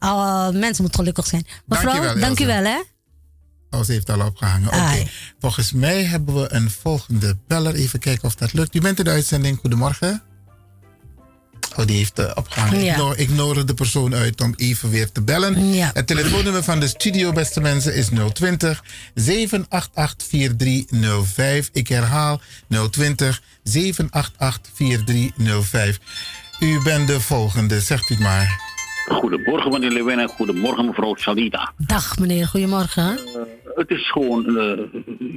[0.00, 1.46] Uh, mensen moeten gelukkig zijn.
[1.66, 2.62] Mevrouw, Dankjewel, dank u Ilse.
[2.62, 2.80] wel hè.
[3.78, 4.68] Oh, ze heeft al opgehangen.
[4.68, 5.06] Oké.
[5.38, 7.74] Volgens mij hebben we een volgende beller.
[7.74, 8.74] Even kijken of dat lukt.
[8.74, 9.58] U bent in de uitzending.
[9.58, 10.22] Goedemorgen.
[11.76, 12.84] Oh, die heeft eh, opgehangen.
[12.84, 12.92] Ja.
[12.92, 15.54] Ik, no- ik nodig de persoon uit om even weer te bellen.
[15.94, 18.84] Het telefoonnummer van de studio, beste mensen, is 020
[19.14, 21.70] 788 4305.
[21.72, 22.40] Ik herhaal
[22.90, 25.98] 020 788 4305.
[26.60, 28.60] U bent de volgende, zegt u het maar.
[29.08, 31.72] Goedemorgen meneer Lewin en goedemorgen mevrouw Salida.
[31.76, 33.18] Dag meneer, goedemorgen.
[33.74, 34.78] Het is gewoon eh,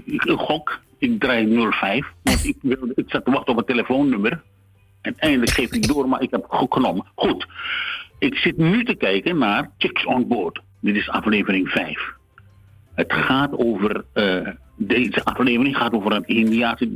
[0.05, 0.79] een gok.
[0.99, 2.05] Ik draai 05.
[2.23, 4.41] Want ik, wilde, ik zat te wachten op een telefoonnummer.
[5.07, 7.05] En eindelijk geef ik door, maar ik heb genomen.
[7.15, 7.47] Goed.
[8.19, 10.61] Ik zit nu te kijken naar Chicks on Board.
[10.79, 12.13] Dit is aflevering 5.
[12.93, 16.89] Het gaat over, eh, deze aflevering gaat over een Indiaanse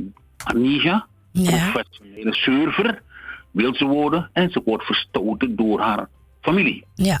[0.44, 1.06] Anisha.
[1.32, 3.02] Professionele surfer.
[3.50, 6.08] Wil ze worden en ze wordt verstoten door haar
[6.40, 6.84] familie.
[6.94, 7.20] Ja.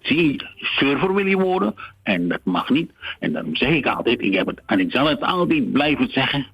[0.00, 2.92] Zie surfer wil je worden en dat mag niet.
[3.18, 6.46] En daarom zeg ik altijd, ik heb het, en ik zal het altijd blijven zeggen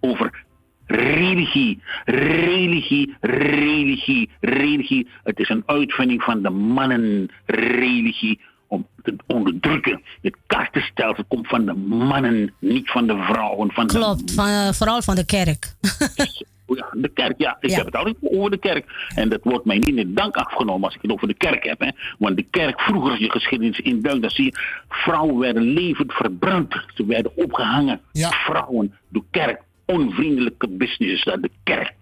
[0.00, 0.43] over
[0.86, 5.08] religie, religie, religie, religie.
[5.24, 10.02] Het is een uitvinding van de mannen, religie, om te onderdrukken.
[10.22, 13.72] Het kastenstelsel komt van de mannen, niet van de vrouwen.
[13.72, 15.74] Van de Klopt, van, eh, vooral van de kerk.
[16.66, 17.56] ja, de kerk, ja.
[17.60, 17.76] Ik Ja.
[17.76, 18.84] heb het altijd over de kerk.
[19.14, 21.80] En dat wordt mij niet in dank afgenomen als ik het over de kerk heb.
[21.80, 21.88] Hè.
[22.18, 24.58] Want de kerk, vroeger als je geschiedenis induikt, dan zie je...
[24.88, 26.74] vrouwen werden levend verbrand.
[26.94, 28.00] Ze werden opgehangen.
[28.12, 29.62] Vrouwen, de kerk.
[29.86, 31.92] Onvriendelijke business uit de kerk.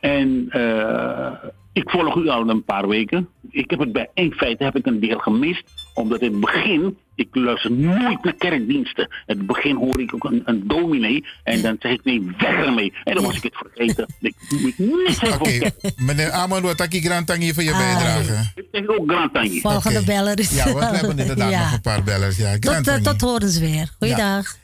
[0.00, 1.32] En eh,
[1.72, 3.28] ik volg u al een paar weken.
[3.50, 5.62] Ik heb het bij één feit heb ik een deel gemist.
[5.94, 9.04] Omdat in het begin, ik luister nooit naar kerkdiensten.
[9.26, 11.24] In het begin hoor ik ook een, een dominee.
[11.44, 12.92] En dan zeg ik nee, weg ermee.
[13.04, 14.06] En dan was ik het vergeten.
[14.20, 15.74] Ik moet niet zeggen van kerk.
[15.96, 18.50] Meneer Amon, wat ik Grand Tangi voor je bijdrage?
[18.54, 19.60] Ik zeg ook Grand Tangi.
[19.60, 20.54] Volgende beller is...
[20.56, 21.62] Ja, we hebben inderdaad Ja.
[21.62, 22.36] nog een paar bellers.
[22.36, 23.02] Ja, Tot, Tangi.
[23.02, 23.90] tot horens weer.
[23.98, 24.56] Goeiedag.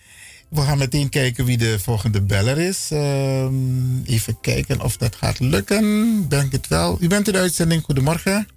[0.57, 2.89] We gaan meteen kijken wie de volgende beller is.
[2.93, 6.29] Ehm, even kijken of dat gaat lukken.
[6.29, 6.97] Denk het wel.
[7.01, 7.83] U bent in de uitzending.
[7.85, 8.49] Goedemorgen.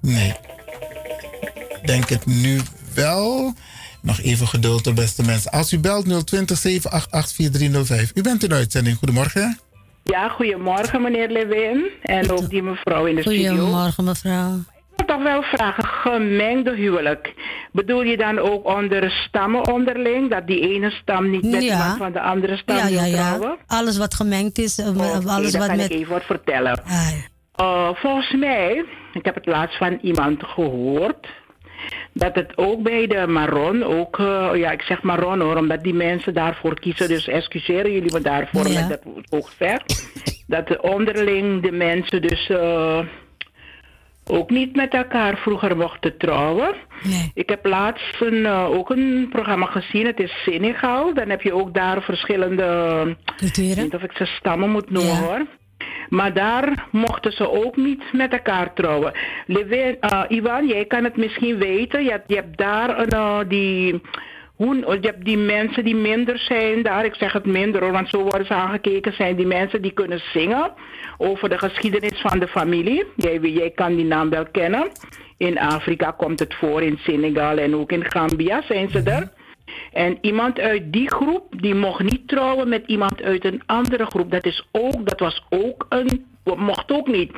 [0.00, 0.34] Nee.
[1.84, 2.60] Denk het nu
[2.94, 3.52] wel.
[4.02, 5.50] Nog even geduld, de beste mensen.
[5.50, 8.10] Als u belt 020 788 4305.
[8.14, 8.96] U bent in de uitzending.
[8.96, 9.58] Goedemorgen.
[10.04, 11.90] Ja, goedemorgen meneer Lewin.
[12.02, 13.56] En ook die mevrouw in de studio.
[13.56, 14.64] Goedemorgen mevrouw.
[15.06, 17.34] Toch wel vragen, gemengde huwelijk.
[17.72, 20.30] Bedoel je dan ook onder stammen onderling?
[20.30, 21.96] Dat die ene stam niet met Ja.
[21.96, 23.56] van de andere stam Ja, ja, ja.
[23.66, 25.90] Alles wat gemengd is, eh, Oké, alles dan wat kan met...
[25.90, 26.80] ik even wat vertellen.
[27.60, 31.26] Uh, volgens mij, ik heb het laatst van iemand gehoord...
[32.12, 35.94] dat het ook bij de Maron, ook, eh, ja ik zeg Maron hoor, omdat die
[35.94, 37.08] mensen daarvoor kiezen.
[37.08, 38.80] Dus excuseren jullie me daarvoor Ja.
[38.80, 39.00] met dat
[39.30, 39.82] ook ver.
[40.46, 42.98] Dat de onderling de mensen dus eh,
[44.28, 46.74] ook niet met elkaar vroeger mochten trouwen.
[47.34, 51.14] Ik heb laatst een, eh, ook een programma gezien, het is Senegal.
[51.14, 52.66] Dan heb je ook daar verschillende...
[53.40, 55.20] Ik weet niet of ik ze stammen moet noemen Ja.
[55.20, 55.46] hoor.
[56.08, 59.12] Maar daar mochten ze ook niet met elkaar trouwen.
[59.46, 62.04] Levin, eh, Ivan, jij kan het misschien weten.
[62.04, 64.00] Je hebt, je hebt daar een, eh, die...
[64.58, 68.22] Je hebt die mensen die minder zijn daar, ik zeg het minder hoor, want zo
[68.22, 70.72] worden ze aangekeken, zijn die mensen die kunnen zingen
[71.16, 73.04] over de geschiedenis van de familie.
[73.16, 74.88] Jij, jij kan die naam wel kennen.
[75.36, 79.30] In Afrika komt het voor, in Senegal en ook in Gambia zijn ze er.
[79.92, 84.30] En iemand uit die groep, die mocht niet trouwen met iemand uit een andere groep.
[84.30, 86.26] Dat, is ook, dat was ook een,
[86.56, 87.32] mocht ook niet.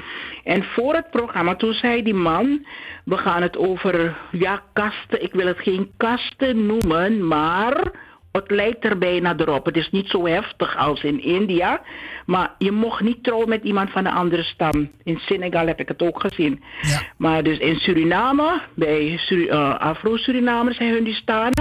[0.45, 2.67] En voor het programma, toen zei die man,
[3.05, 5.23] we gaan het over, ja, kasten.
[5.23, 7.93] Ik wil het geen kasten noemen, maar
[8.33, 9.65] het lijkt er bijna erop.
[9.65, 11.83] Het is niet zo heftig als in India.
[12.27, 14.91] Maar je mocht niet trouwen met iemand van een andere stam.
[15.05, 16.63] In Senegal heb ik het ook gezien.
[17.17, 21.53] Maar dus in Suriname, bij eh, Afro-Surinamers zijn hun die staan.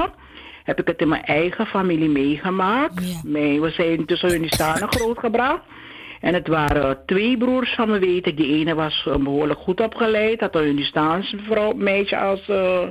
[0.69, 3.23] Heb ik het in mijn eigen familie meegemaakt.
[3.23, 5.61] Mijn, we zijn tussen Hunnistanen grootgebracht.
[6.19, 8.35] En het waren twee broers van me weten.
[8.35, 12.87] Die ene was eh, behoorlijk goed opgeleid, had een Hunnistaanse vrouw, meisje als eh,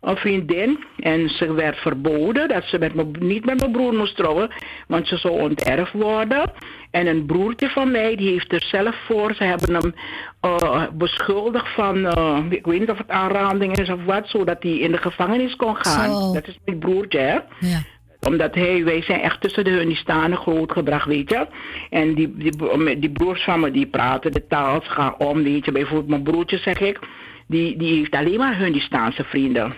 [0.00, 0.84] een vriendin.
[0.98, 4.50] En ze werd verboden dat ze met me, niet met mijn broer moest trouwen,
[4.86, 6.52] want ze zou onterfd worden.
[6.90, 9.34] En een broertje van mij, die heeft er zelf voor.
[9.34, 9.94] Ze hebben hem
[10.40, 14.78] eh, beschuldigd van, eh, ik weet niet of het aanranding is of wat, zodat hij
[14.78, 16.14] in de gevangenis kon gaan.
[16.14, 16.32] Zo.
[16.32, 17.38] Dat is mijn broertje, hè?
[17.60, 17.82] Ja.
[18.20, 21.46] Omdat hij, wij zijn echt tussen de Hunnistanen grootgebracht, weet je.
[21.90, 25.64] En die, die, die broers van me, die praten de taal, ze gaan om, weet
[25.64, 25.72] je.
[25.72, 26.98] Bijvoorbeeld mijn broertje, zeg ik,
[27.46, 29.74] die, die heeft alleen maar Hunnistaanse vrienden.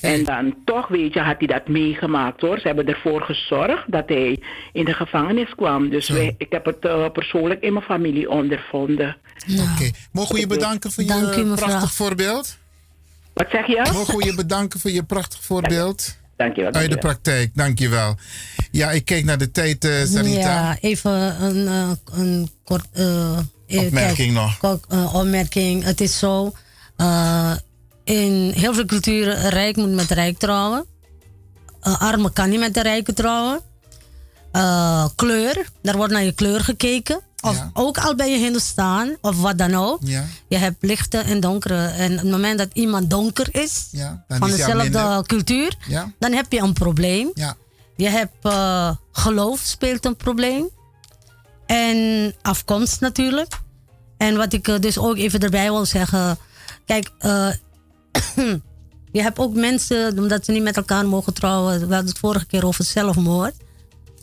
[0.00, 2.58] En dan toch, weet je, had hij dat meegemaakt hoor.
[2.58, 4.38] Ze hebben ervoor gezorgd dat hij
[4.72, 5.88] in de gevangenis kwam.
[5.88, 9.16] Dus wij, ik heb het eh, persoonlijk in mijn familie ondervonden.
[9.50, 9.90] Oké.
[10.12, 12.58] Mogen we je bedanken voor Dank je u, prachtig voorbeeld?
[13.34, 13.90] Wat zeg je?
[13.92, 16.18] Mogen we je bedanken voor je prachtig voorbeeld?
[16.36, 16.72] Dank je wel.
[16.72, 18.16] Uit de praktijk, dank je wel.
[18.70, 20.40] Ja, ik kijk naar de tijd, eh Sarita.
[20.40, 22.86] Ja, even een, eh, een kort...
[23.68, 24.58] Opmerking kijk, nog.
[24.58, 25.84] kort, opmerking.
[25.84, 26.52] Het is zo...
[28.04, 30.84] in heel veel culturen, rijk moet met rijk trouwen.
[31.80, 33.60] Eh, arme kan niet met de rijke trouwen.
[34.52, 37.20] Eh, kleur, daar wordt naar je kleur gekeken.
[37.40, 39.98] Of ook al ben je Hindustan of wat dan ook.
[40.02, 40.24] Ja.
[40.48, 41.86] Je hebt lichte en donkere.
[41.86, 45.76] En op het moment dat iemand donker is, Ja, van dezelfde cultuur,
[46.18, 47.30] dan heb je een probleem.
[47.34, 47.56] Ja.
[47.96, 50.68] Je hebt eh, geloof speelt een probleem.
[51.66, 53.58] En afkomst natuurlijk.
[54.16, 56.38] En wat ik eh, dus ook even erbij wil zeggen.
[56.86, 57.10] Kijk,
[59.12, 61.74] je hebt ook mensen, omdat ze niet met elkaar mogen trouwen.
[61.74, 63.54] We hadden het vorige keer over zelfmoord.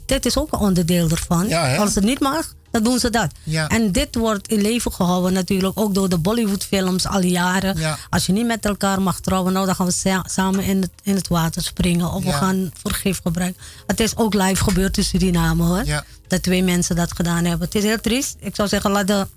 [0.05, 1.47] Dit is ook een onderdeel ervan.
[1.47, 1.75] Ja?
[1.75, 3.31] Als het niet mag, dan doen ze dat.
[3.43, 3.67] Ja.
[3.67, 7.77] En dit wordt in leven gehouden natuurlijk ook door de Bollywoodfilms al jaren.
[7.77, 7.97] Ja.
[8.09, 10.91] Als je niet met elkaar mag trouwen, nou dan gaan we sa- samen in het,
[11.03, 12.11] in het water springen.
[12.11, 13.61] Of we gaan vergif gebruiken.
[13.87, 15.83] Het is ook live gebeurd in Suriname hoor.
[16.27, 17.65] Dat twee mensen dat gedaan hebben.
[17.67, 18.35] Het is heel triest.
[18.39, 19.27] Ik zou zeggen, laat de,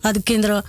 [0.00, 0.64] laat de kinderen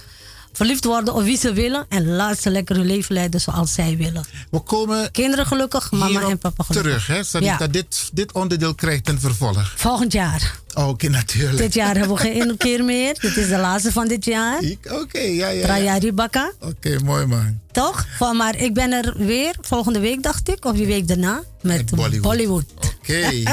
[0.59, 1.85] verliefd worden op wie ze willen.
[1.89, 4.25] En laat ze lekker hun leven leiden zoals zij willen.
[4.51, 6.91] We komen Kinderen gelukkig, mama en papa gelukkig.
[6.91, 7.55] terug, hè, Sarita.
[7.59, 7.67] Ja.
[7.67, 9.73] Dit, dit onderdeel krijgt een vervolg.
[9.75, 10.57] Volgend jaar.
[10.73, 11.57] Oh, Oké, natuurlijk.
[11.57, 13.17] Dit jaar hebben we geen keer meer.
[13.19, 14.61] Dit is de laatste van dit jaar.
[14.91, 15.49] Oké, ja, ja.
[15.49, 15.65] ja.
[15.65, 16.51] Trajari Bakka.
[16.59, 17.59] Oké, mooi man.
[17.71, 18.05] Toch?
[18.17, 20.65] Van, maar ik ben er weer volgende week, dacht ik.
[20.65, 21.43] Of die week daarna.
[21.61, 22.21] Met, Bollywood.
[22.21, 22.65] Bollywood.
[22.99, 23.29] Oké.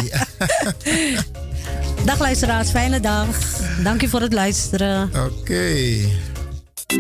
[2.05, 3.27] Dag luisteraars, fijne dag.
[3.83, 5.11] Dank u voor het luisteren.
[5.27, 5.99] Oké.
[6.87, 6.99] Dit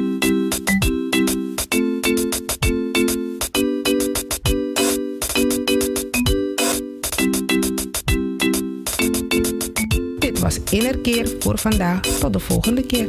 [10.40, 12.00] was Innerkeer voor vandaag.
[12.00, 13.08] Tot de volgende keer.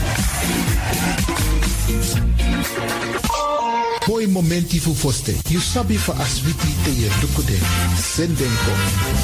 [4.21, 5.33] Boy momenti fu foste.
[5.49, 7.57] You sabi for aswiti te ye dukude.
[7.97, 8.73] Sendenko.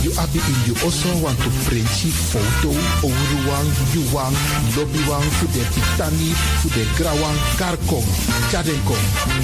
[0.01, 2.73] You abi in you also want to printji foto.
[3.05, 4.33] Ouruwang, yuwang,
[4.73, 8.01] lobbywang, fu de titani, fu de grawang, karkom.
[8.49, 8.97] Chadenko.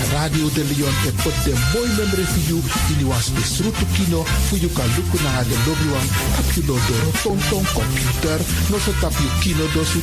[0.09, 2.57] Radio de Leon e put de boy membre for you.
[2.89, 4.23] In you was besrutu kino.
[4.49, 6.09] Fu you kan luku na de lobbywang.
[6.33, 8.41] Tap you do do tonton computer.
[8.73, 10.01] No so tap you kino do su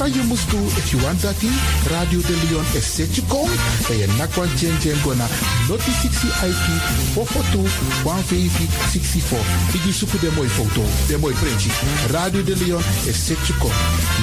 [0.00, 1.52] Sa you must do if you want that in.
[1.92, 3.50] Radio de Leon e set you kom.
[3.92, 5.28] E je nakwa jen jen gona.
[5.68, 6.64] Noti 60 IP.
[7.12, 7.68] Fofotu.
[8.00, 9.44] 150 64.
[9.76, 10.80] Igi suku de mooi foto.
[11.06, 11.70] De mooi printje.
[12.10, 13.72] Radio de Leon e set you kom.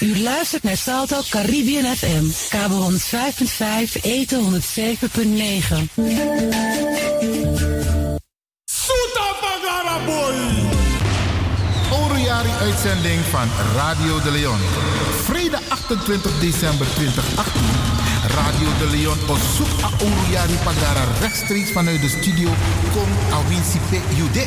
[0.00, 6.31] U luistert naar Salto Caribbean FM, kabel 105.5, eten 107.9.
[13.10, 14.58] van Radio de Leon.
[15.24, 17.91] Vrijdag 28 december 2018.
[18.34, 22.48] Radio de Leon op zoek a Oroyari Pagara rechtstreeks vanuit de studio
[22.92, 24.44] Kom Awinsipe Jude.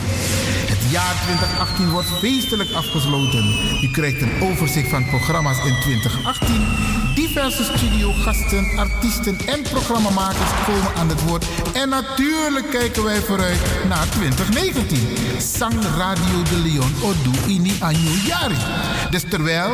[0.71, 3.45] Het jaar 2018 wordt feestelijk afgesloten.
[3.81, 6.67] U krijgt een overzicht van programma's in 2018.
[7.15, 11.45] Diverse studiogasten, artiesten en programmamakers komen aan het woord.
[11.73, 13.59] En natuurlijk kijken wij vooruit
[13.89, 14.97] naar 2019.
[15.37, 18.57] Sang Radio de Leon Odu Ini Anyu Yari.
[19.09, 19.69] Dus terwijl,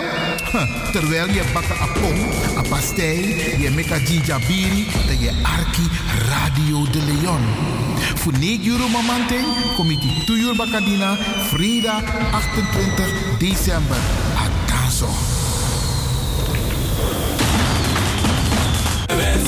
[0.96, 2.20] terwijl je bakken apong,
[2.58, 3.18] a pastei,
[3.62, 5.86] je meka jinjabiri, dan je arki
[6.30, 7.42] Radio de Leon.
[8.16, 9.46] Voor 9 euro mamanteng,
[9.76, 11.18] committee 2 uur bakadina,
[11.50, 13.06] vrijdag 28
[13.38, 13.98] december.
[14.36, 15.10] Atanso.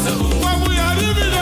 [0.04, 1.33] Suna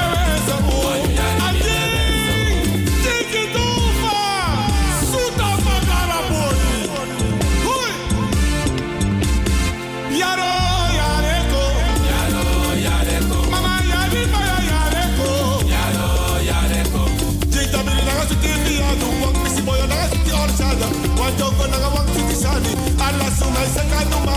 [23.72, 24.31] second number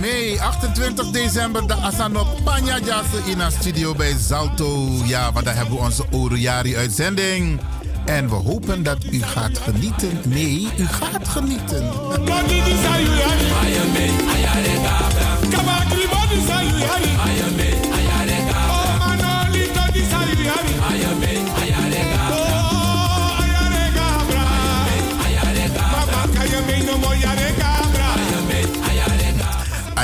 [0.00, 0.40] mee.
[0.40, 4.88] 28 december de Asano Panya Jazz in een studio bij Zalto.
[5.04, 7.60] Ja, want daar hebben we onze Orojari uitzending.
[8.04, 10.20] En we hopen dat u gaat genieten.
[10.24, 11.90] Nee, u gaat genieten.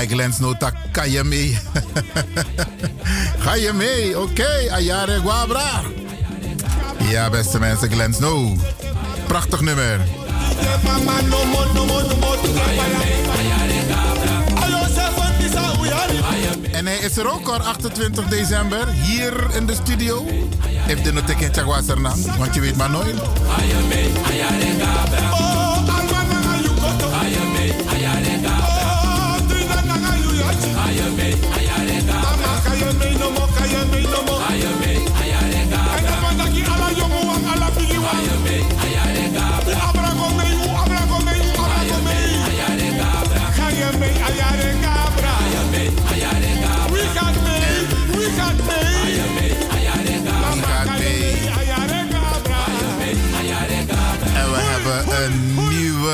[0.05, 1.59] I glens nota kan je mee.
[3.39, 4.18] Ga je mee?
[4.18, 4.68] Oké, okay.
[4.68, 5.82] Ayare Guabra.
[7.09, 8.56] Ja, beste mensen, Glens No.
[9.26, 10.01] Prachtig nummer.
[16.72, 20.26] En hij is er ook al 28 december hier in de studio.
[20.66, 21.12] Heeft de
[21.64, 22.01] was er
[22.39, 23.16] want je weet maar nooit.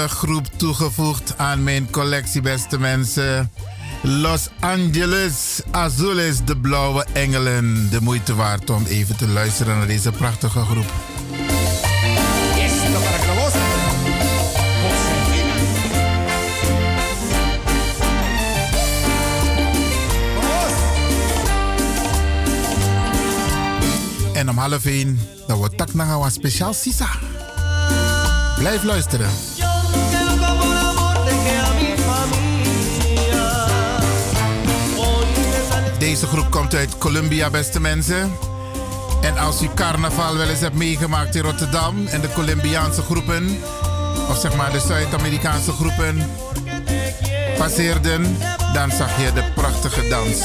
[0.00, 3.50] Nieuwe groep toegevoegd aan mijn collectie, beste mensen.
[4.02, 7.90] Los Angeles Azules, de Blauwe Engelen.
[7.90, 10.92] De moeite waard om even te luisteren naar deze prachtige groep.
[24.34, 25.88] En om half één, dan wordt tak
[26.30, 27.08] speciaal Sisa.
[28.58, 29.30] Blijf luisteren.
[36.10, 38.32] Deze groep komt uit Colombia, beste mensen.
[39.20, 43.58] En als u carnaval wel eens hebt meegemaakt in Rotterdam en de Colombiaanse groepen,
[44.28, 46.30] of zeg maar de Zuid-Amerikaanse groepen,
[47.58, 48.36] passeerden,
[48.72, 50.38] dan zag je de prachtige dans.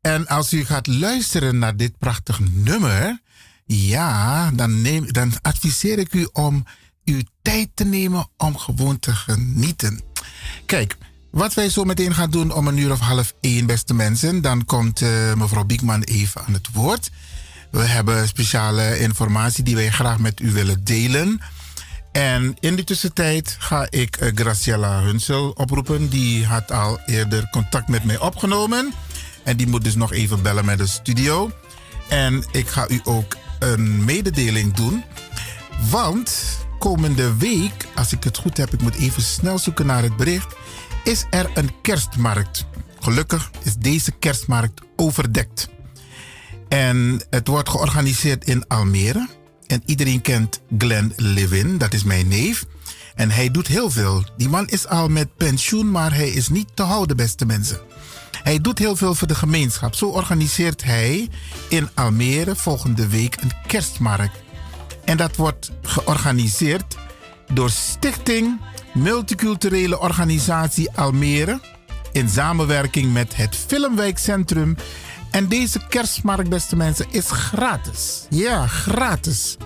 [0.00, 3.20] En als u gaat luisteren naar dit prachtige nummer,
[3.66, 6.64] ja, dan, neem, dan adviseer ik u om
[7.04, 10.00] uw tijd te nemen om gewoon te genieten.
[10.66, 10.96] Kijk,
[11.30, 14.64] wat wij zo meteen gaan doen om een uur of half één, beste mensen, dan
[14.64, 17.10] komt uh, mevrouw Biekman even aan het woord.
[17.70, 21.40] We hebben speciale informatie die wij graag met u willen delen.
[22.12, 26.08] En in de tussentijd ga ik uh, Graciela Hunsel oproepen.
[26.08, 28.92] Die had al eerder contact met mij opgenomen.
[29.48, 31.50] En die moet dus nog even bellen met de studio.
[32.08, 35.04] En ik ga u ook een mededeling doen.
[35.90, 40.16] Want komende week, als ik het goed heb, ik moet even snel zoeken naar het
[40.16, 40.54] bericht,
[41.04, 42.66] is er een kerstmarkt.
[43.00, 45.68] Gelukkig is deze kerstmarkt overdekt.
[46.68, 49.28] En het wordt georganiseerd in Almere.
[49.66, 52.66] En iedereen kent Glenn Levin, dat is mijn neef.
[53.14, 54.24] En hij doet heel veel.
[54.36, 57.87] Die man is al met pensioen, maar hij is niet te houden, beste mensen.
[58.48, 59.94] Hij doet heel veel voor de gemeenschap.
[59.94, 61.28] Zo organiseert hij
[61.68, 64.36] in Almere volgende week een kerstmarkt.
[65.04, 66.96] En dat wordt georganiseerd
[67.52, 68.60] door Stichting
[68.94, 71.60] Multiculturele Organisatie Almere
[72.12, 74.76] in samenwerking met het Filmwijkcentrum.
[75.30, 78.26] En deze kerstmarkt, beste mensen, is gratis.
[78.30, 79.56] Ja, gratis.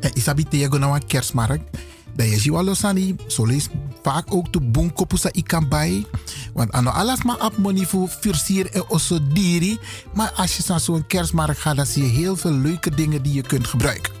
[0.00, 1.78] En isabi tego nou een kerstmarkt.
[2.26, 3.16] Is je losani.
[3.26, 3.68] Zo lees
[4.02, 6.06] vaak ook de boenkopusa ikan bij.
[6.52, 9.78] Want ano alles maar op money voor versier en osso diri.
[10.14, 13.32] Maar als je naar zo'n kerstmarkt gaat, dan zie je heel veel leuke dingen die
[13.32, 14.12] je kunt gebruiken.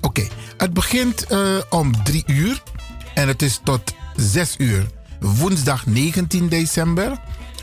[0.00, 2.62] Oké, het begint uh, om 3 uur
[3.14, 4.86] en het is tot 6 uur.
[5.20, 7.20] Woensdag 19 december.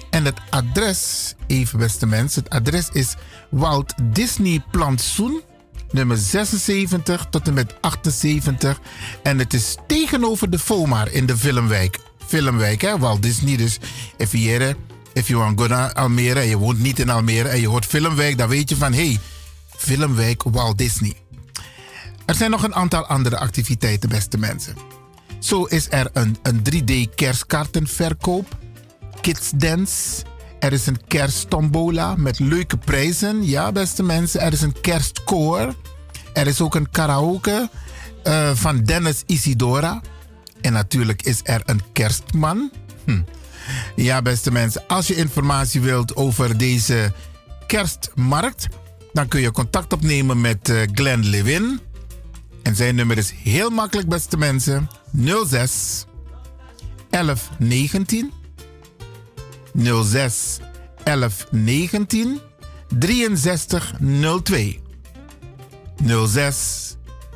[0.10, 3.16] En het adres, even beste mensen, het adres is
[3.50, 5.42] Walt Disney Plantsoen,
[5.92, 8.80] nummer 76 tot en met 78.
[9.24, 12.00] En het is tegenover de FOMAR in de Filmwijk.
[12.28, 13.58] Filmwijk, hè, Walt Disney.
[13.58, 13.78] Dus
[14.18, 14.76] if je,
[15.14, 18.38] if you want go Almere en je woont niet in Almere en je hoort Filmwijk,
[18.38, 19.20] dan weet je van hé, hey,
[19.78, 21.14] Filmwijk Walt Disney.
[22.26, 24.76] Er zijn nog een aantal andere activiteiten, beste mensen.
[25.40, 28.58] Zo is er een, een 3D kerstkaartenverkoop,
[29.22, 30.24] Kids Dance.
[30.62, 33.46] Er is een kersttombola met leuke prijzen.
[33.46, 34.42] Ja, beste mensen.
[34.42, 35.76] Er is een kerstkoor.
[36.34, 37.70] Er is ook een karaoke
[38.24, 40.02] uh, van Dennis Isidora.
[40.62, 42.72] En natuurlijk is er een kerstman.
[43.06, 43.22] Hm.
[43.96, 44.84] Ja, beste mensen.
[44.88, 47.14] Als je informatie wilt over deze
[47.68, 48.68] kerstmarkt,
[49.14, 51.80] dan kun je contact opnemen met uh, Glenn Lewin.
[52.64, 54.90] En zijn nummer is heel makkelijk, beste mensen.
[55.48, 56.06] 06
[57.10, 58.32] 1119
[59.74, 60.60] 06
[61.04, 62.40] 1119
[63.00, 64.80] 6302
[66.28, 66.96] 06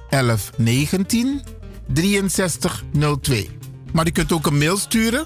[0.10, 1.42] 1119
[1.94, 3.50] 6302.
[3.92, 5.26] Maar u kunt ook een mail sturen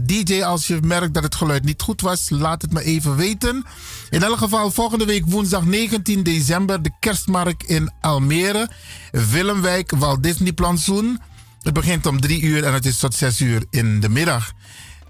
[0.01, 3.65] DJ, als je merkt dat het geluid niet goed was, laat het me even weten.
[4.09, 8.69] In elk geval, volgende week woensdag 19 december, de kerstmarkt in Almere,
[9.11, 11.19] Willemwijk, Walt Disney Plantsoen.
[11.61, 14.53] Het begint om drie uur en het is tot zes uur in de middag.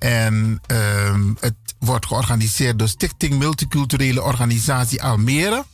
[0.01, 5.65] En uh, het wordt georganiseerd door Stichting Multiculturele Organisatie Almere.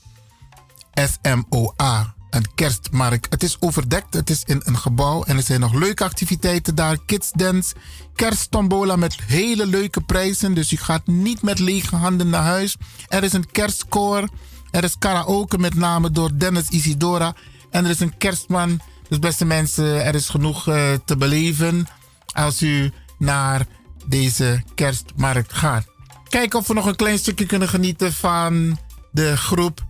[0.94, 2.16] SMOA.
[2.30, 3.28] Een kerstmarkt.
[3.30, 4.14] Het is overdekt.
[4.14, 5.24] Het is in een gebouw.
[5.24, 6.98] En er zijn nog leuke activiteiten daar.
[7.06, 7.76] Kids Dance.
[8.16, 10.54] Kersttombola met hele leuke prijzen.
[10.54, 12.78] Dus je gaat niet met lege handen naar huis.
[13.08, 14.30] Er is een kerstkoor.
[14.72, 17.36] Er is karaoke met name door Dennis Isidora.
[17.70, 21.88] En er is een kerstman dus beste mensen, er is genoeg uh, te beleven
[22.34, 23.66] als u naar
[24.06, 25.86] deze kerstmarkt gaat.
[26.30, 28.80] Kijken of we nog een klein stukje kunnen genieten van
[29.12, 29.86] de groep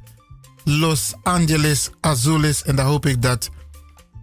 [0.63, 2.63] Los Angeles Azules.
[2.63, 3.49] En dan hoop ik dat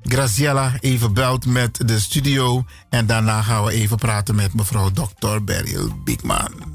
[0.03, 2.65] Graciela even belt met de studio.
[2.91, 5.45] En daarna gaan we even praten met mevrouw Dr.
[5.45, 6.74] Beryl Bigman.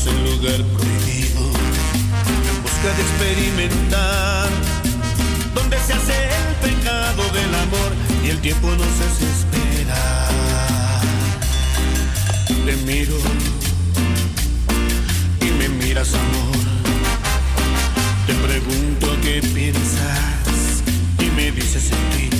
[0.00, 1.40] Estamos en lugar prohibido,
[2.48, 4.48] en busca de experimentar,
[5.54, 7.92] donde se hace el pecado del amor
[8.24, 11.00] y el tiempo nos hace esperar.
[12.46, 13.16] Te miro
[15.40, 16.64] y me miras amor,
[18.26, 20.82] te pregunto qué piensas
[21.18, 22.30] y me dices en ti.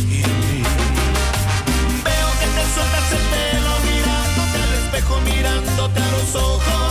[2.05, 6.90] Veo que te sueltas el pelo mirándote al espejo, mirándote a los ojos.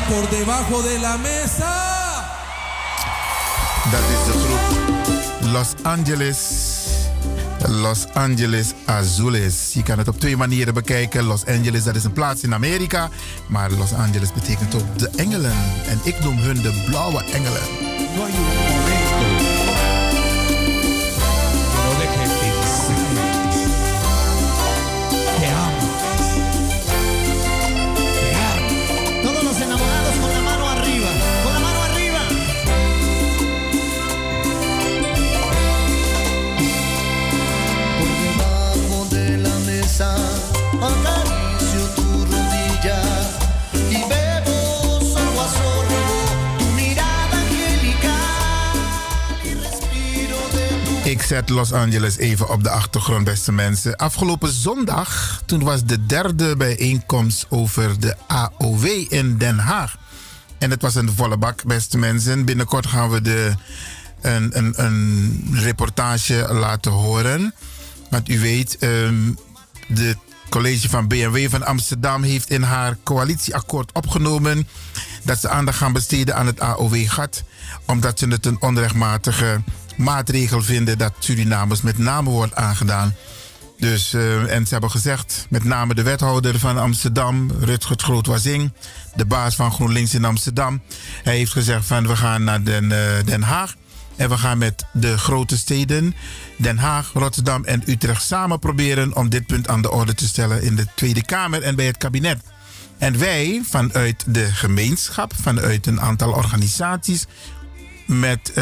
[0.00, 1.72] Por debajo de la mesa.
[3.90, 6.38] Dat is de groep Los Angeles.
[7.66, 9.70] Los Angeles Azules.
[9.72, 11.24] Je kan het op twee manieren bekijken.
[11.24, 13.08] Los Angeles, dat is een plaats in Amerika.
[13.48, 15.54] Maar Los Angeles betekent ook de engelen.
[15.88, 17.62] En ik noem hun de blauwe engelen.
[51.24, 53.96] Zet Los Angeles even op de achtergrond, beste mensen.
[53.96, 59.96] Afgelopen zondag, toen was de derde bijeenkomst over de AOW in Den Haag.
[60.58, 62.44] En het was een volle bak, beste mensen.
[62.44, 63.54] Binnenkort gaan we de,
[64.20, 67.54] een, een, een reportage laten horen.
[68.10, 69.32] Want u weet, ehm
[69.88, 70.16] de
[70.48, 74.68] college van BMW van Amsterdam heeft in haar coalitieakkoord opgenomen
[75.22, 77.42] dat ze aandacht gaan besteden aan het AOW-gat,
[77.86, 79.62] omdat ze het een onrechtmatige
[79.96, 83.14] maatregel vinden dat Surinamers met name wordt aangedaan.
[83.78, 88.72] Dus, eh, en ze hebben gezegd, met name de wethouder van Amsterdam, Rutgert Groot-Wazing,
[89.14, 90.82] de baas van GroenLinks in Amsterdam,
[91.22, 93.74] hij heeft gezegd van we gaan naar Den, eh, Den Haag
[94.16, 96.14] en we gaan met de grote steden,
[96.56, 100.62] Den Haag, Rotterdam en Utrecht samen proberen om dit punt aan de orde te stellen
[100.62, 102.40] in de Tweede Kamer en bij het kabinet.
[102.98, 107.26] En wij vanuit de gemeenschap, vanuit een aantal organisaties,
[108.06, 108.52] met,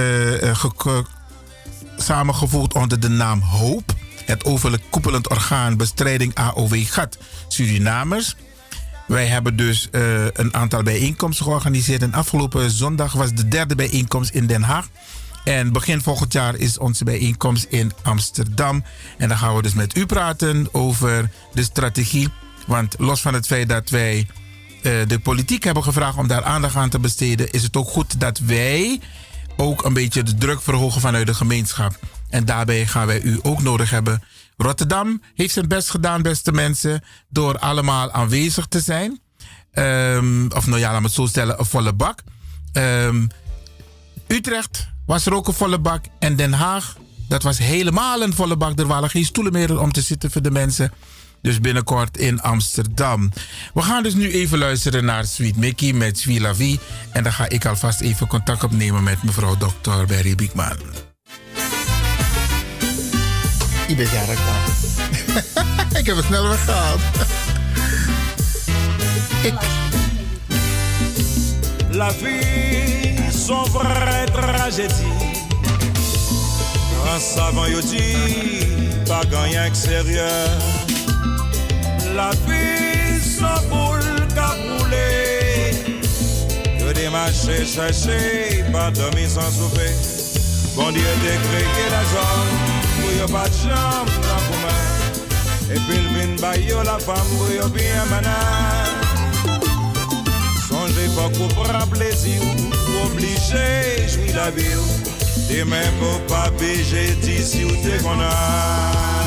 [0.52, 1.06] geko-
[1.96, 3.94] samengevoegd onder de naam HOOP,
[4.24, 8.36] het overkoepelend orgaan bestrijding AOW-gat Surinamers.
[9.06, 12.02] Wij hebben dus eh, een aantal bijeenkomsten georganiseerd.
[12.02, 14.88] En afgelopen zondag was de derde bijeenkomst in Den Haag.
[15.44, 18.84] En begin volgend jaar is onze bijeenkomst in Amsterdam.
[19.18, 22.28] En dan gaan we dus met u praten over de strategie.
[22.66, 24.26] Want los van het feit dat wij
[24.82, 28.20] eh, de politiek hebben gevraagd om daar aandacht aan te besteden, is het ook goed
[28.20, 29.00] dat wij
[29.62, 31.98] ook een beetje de druk verhogen vanuit de gemeenschap.
[32.28, 34.22] En daarbij gaan wij u ook nodig hebben.
[34.56, 39.20] Rotterdam heeft zijn best gedaan, beste mensen, door allemaal aanwezig te zijn.
[39.72, 42.22] Ehm, of nou ja, laat me het zo stellen, een volle bak.
[42.72, 43.26] Ehm,
[44.26, 46.04] Utrecht was er ook een volle bak.
[46.18, 46.96] En Den Haag,
[47.28, 48.78] dat was helemaal een volle bak.
[48.78, 50.92] Er waren geen stoelen meer om te zitten voor de mensen.
[51.42, 53.32] Dus binnenkort in Amsterdam.
[53.74, 56.80] We gaan dus nu even luisteren naar Sweet Mickey met Sweet La Vie.
[57.12, 60.06] En dan ga ik alvast even contact opnemen met mevrouw Dr.
[60.06, 60.76] Berry Biekman.
[63.86, 64.40] Ik ben jarig
[66.00, 67.00] Ik heb het snel weggehaald.
[69.42, 69.54] Ik.
[71.90, 73.16] La vie,
[73.46, 75.30] son vraie tragédie.
[77.14, 80.91] Un savant yo dit, pas gagné extérieur.
[82.14, 84.02] la pis an boul
[84.36, 85.08] ka poule
[86.80, 89.88] Yo demache chache, pa domi san soupe
[90.76, 92.52] Bon diye te kreke la zon,
[92.96, 94.84] pou yo pat chanm nan pouman
[95.72, 99.00] E pil vin bay yo oh, la fam, pou yo bien manan
[100.68, 103.66] Sonje fok ou pran plezi ou, ou oblige
[104.12, 104.88] jwi la vi ou
[105.48, 109.21] Demen pou pa beje disi ou te konan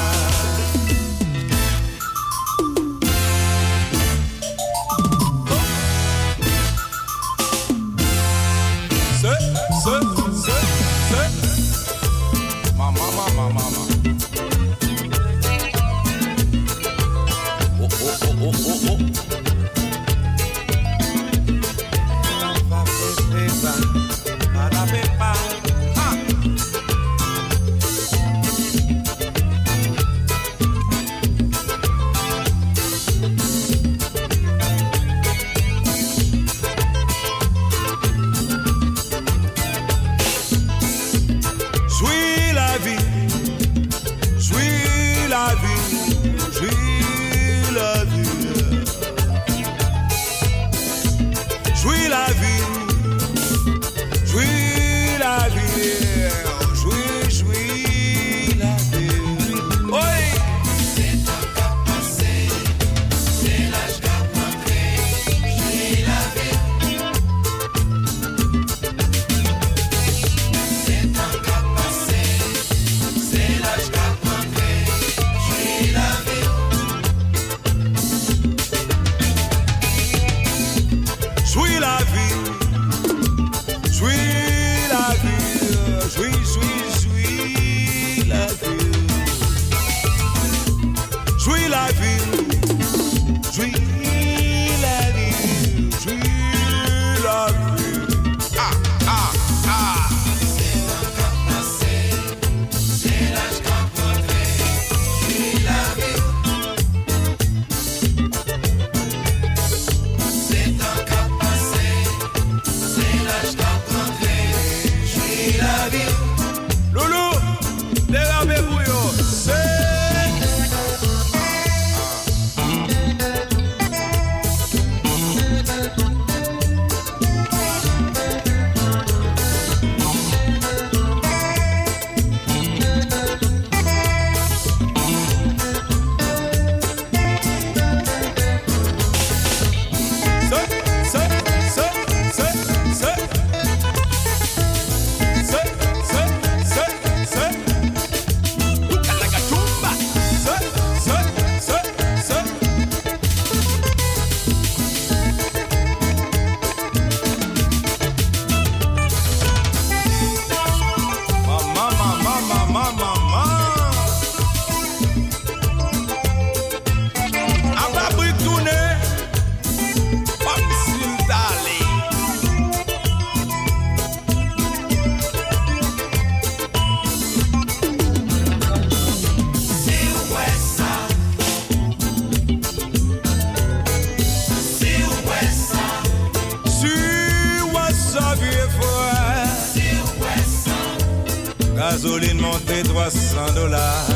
[192.77, 194.14] et 300 dollars.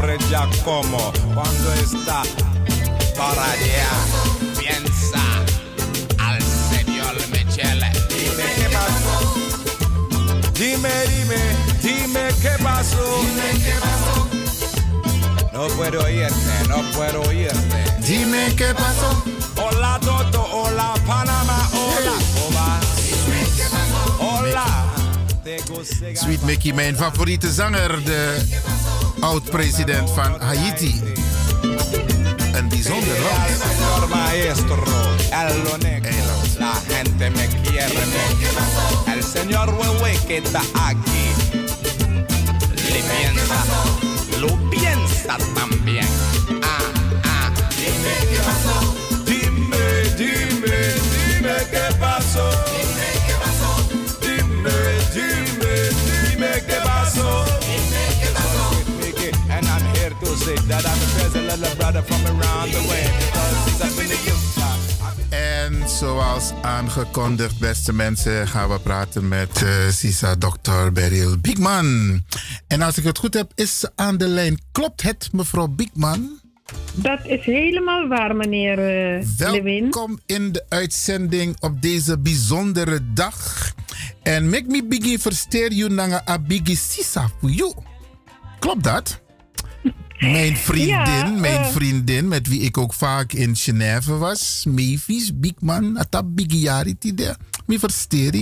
[0.00, 2.22] hombre Giacomo quando está
[3.16, 3.88] para allá
[4.58, 5.20] piensa
[6.18, 7.90] al señor Michele.
[8.08, 9.16] Dime che pasó.
[10.54, 11.40] Dime, dime,
[11.82, 13.20] dime che pasó.
[13.20, 14.28] Dime qué pasó.
[15.52, 17.84] No puedo oírte, no puedo oírte.
[18.00, 19.22] Dime che pasó.
[19.56, 22.14] Hola Toto, hola Panama hola.
[22.38, 22.80] Hola.
[24.18, 24.86] Hola.
[26.14, 28.46] Sweet Mickey, mijn favoriete zanger, de
[29.20, 31.02] oud-president van Haiti.
[32.52, 33.62] Een bijzonder land.
[36.58, 37.94] La gente me quiere.
[39.06, 41.26] El señor Wewe que está aquí,
[42.92, 43.64] le piensa,
[44.38, 46.19] lo piensa también.
[60.30, 63.30] That I'm brother from around the way.
[65.30, 70.92] En zoals aangekondigd, beste mensen, gaan we praten met eh, Sisa Dr.
[70.92, 72.20] Beryl Biekman.
[72.66, 74.58] En als ik het goed heb, is ze aan de lijn.
[74.72, 76.40] Klopt het, mevrouw Biekman?
[76.92, 79.82] Dat is helemaal waar, meneer eh Lewin.
[79.82, 83.68] Welkom in de uitzending op deze bijzondere dag.
[84.22, 87.74] En make me biggie versteer you nanga a biggie Sisa voor you.
[88.58, 89.20] Klopt dat?
[90.20, 91.66] Mijn vriendin, Ja, mijn eh.
[91.66, 97.36] vriendin, met wie ik ook vaak in Genève was, Mavis Biekman, atap Bigiari tide.
[97.66, 98.32] Me versteer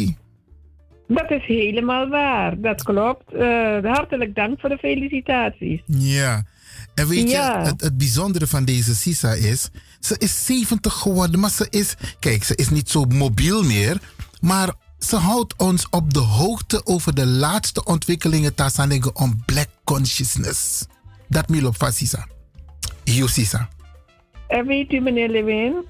[1.08, 3.32] Dat is helemaal waar, dat klopt.
[3.34, 5.80] Eh, hartelijk dank voor de felicitaties.
[5.86, 6.42] Ja.
[6.94, 7.60] En weet Ja.
[7.60, 9.68] je, het, het bijzondere van deze Sisa is,
[10.00, 14.00] ze is 70 geworden, maar ze is, kijk, ze is niet zo mobiel meer,
[14.40, 20.86] maar ze houdt ons op de hoogte over de laatste ontwikkelingen tasanego om black consciousness.
[21.28, 22.26] Dat milo van Sisa.
[23.04, 23.68] Hier Sisa.
[24.48, 25.84] En weet u, meneer Lewin?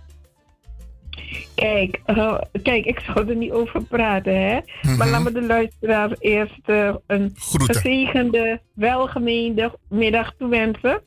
[1.54, 4.52] Kijk, eh, kijk, ik zou er niet over praten, hè?
[4.82, 5.08] Maar Mhm.
[5.10, 7.74] laten we de luisteraar eerst eh, een Groeten.
[7.74, 11.02] gezegende, welgemeende middag toewensen.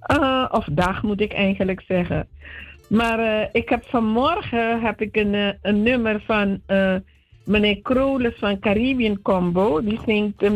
[0.00, 2.28] Eh, of dag moet ik eigenlijk zeggen.
[2.88, 6.62] Maar ik heb vanmorgen heb ik een, een nummer van
[7.44, 9.82] meneer Kroles van Caribbean Combo.
[9.82, 10.50] Die zingt eh,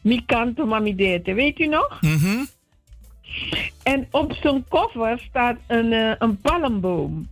[0.00, 1.98] Micanto Mamidete, weet u nog?
[2.00, 2.44] Mhm.
[3.82, 7.28] En op zo'n koffer staat een, eh, een palmboom.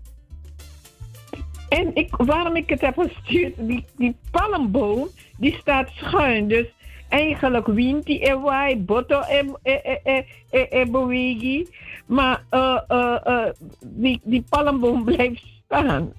[1.69, 6.49] En ik, waarom ik het heb gestuurd, die, die palmboom, die staat schuin.
[6.49, 6.67] Dus
[7.09, 11.67] eigenlijk wint die en waai, botto en e, e, e, e, bewegi.
[12.07, 13.47] Maar eh, eh,
[13.87, 16.13] die, die palmboom blijft staan.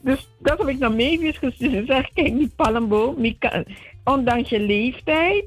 [0.00, 1.86] Dus dat heb ik naar Mavis gestuurd.
[1.86, 3.36] Zeg, kijk, die palmboom,
[4.04, 5.44] ondanks je leeftijd,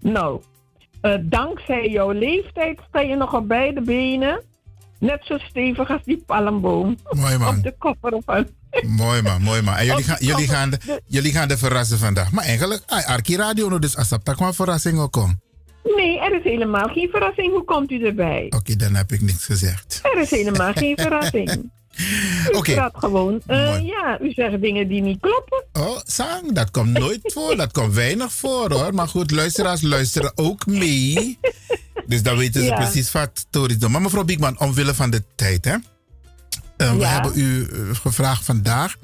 [0.00, 0.40] nou,
[1.00, 4.42] eh, dankzij jouw leeftijd sta je nog op beide benen.
[4.98, 6.96] Net zo stevig als die palmboom.
[7.10, 7.56] Mooi man.
[7.56, 8.48] Op de koffer van.
[8.86, 9.74] Mooi man, mooi man.
[9.74, 12.32] En jullie gaan, de jullie gaan, de, jullie gaan de verrassen vandaag.
[12.32, 15.36] Maar eigenlijk, ah, Arki Radio, dus als dat maar verrassing ook komt.
[15.96, 17.52] Nee, er is helemaal geen verrassing.
[17.52, 18.46] Hoe komt u erbij?
[18.56, 20.00] Oké, dan heb ik niks gezegd.
[20.02, 21.70] Er is helemaal geen verrassing.
[22.58, 22.90] Oké.
[22.92, 23.40] gewoon.
[23.46, 25.64] eh, ja, u zegt dingen die niet kloppen.
[25.72, 27.56] Oh, Sang, dat komt nooit voor.
[27.56, 28.94] Dat komt weinig voor hoor.
[28.94, 31.38] Maar goed, luisteraars luisteren ook mee.
[32.06, 32.74] Dus dan weten ze Ja.
[32.74, 33.90] precies wat Tories doen.
[33.90, 35.76] Maar mevrouw Biekman, omwille van de tijd, hè?
[36.76, 38.96] Eh, We hebben u eh, gevraagd vandaag,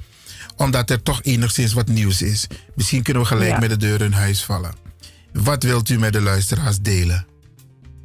[0.56, 2.46] omdat er toch enigszins wat nieuws is.
[2.74, 3.58] Misschien kunnen we gelijk Ja.
[3.58, 4.72] met de deur in huis vallen.
[5.32, 7.26] Wat wilt u met de luisteraars delen?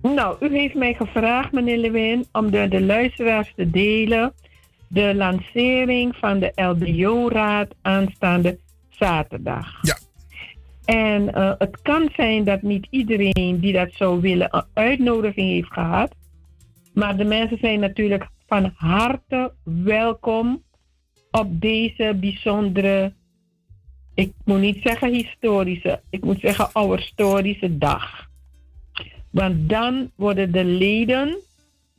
[0.02, 4.34] Nou, u heeft mij gevraagd, meneer Lewin, om de, de luisteraars te delen.
[4.94, 9.80] De lancering van de LBO-raad aanstaande zaterdag.
[9.82, 9.98] Ja.
[10.86, 15.74] En eh, het kan zijn dat niet iedereen die dat zou willen een uitnodiging heeft
[15.74, 16.16] gehad.
[16.94, 20.64] Maar de mensen zijn natuurlijk van harte welkom
[21.32, 23.14] op deze bijzondere,
[24.14, 28.30] ik moet niet zeggen historische, ik moet zeggen ouderhistorische dag.
[29.30, 31.38] Want dan worden de leden,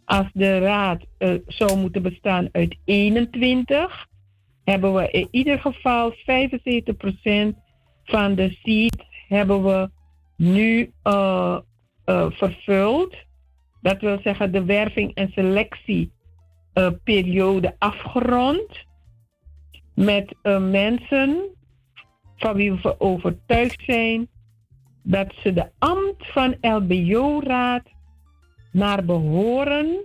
[0.05, 4.07] als de raad eh, zou moeten bestaan uit 21,
[4.65, 6.15] hebben we in ieder geval 75%
[8.05, 9.91] van de seats hebben we
[10.37, 11.59] nu eh,
[12.05, 13.15] eh, vervuld.
[13.81, 18.91] Dat wil zeggen de werving- en selectieperiode afgerond.
[19.95, 20.35] Met
[20.71, 21.37] mensen
[22.37, 24.29] van wie we overtuigd zijn
[25.03, 27.83] dat ze de ambt van LBO-raad
[28.73, 30.05] naar behoren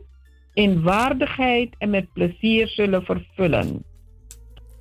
[0.53, 3.83] in waardigheid en met plezier zullen vervullen.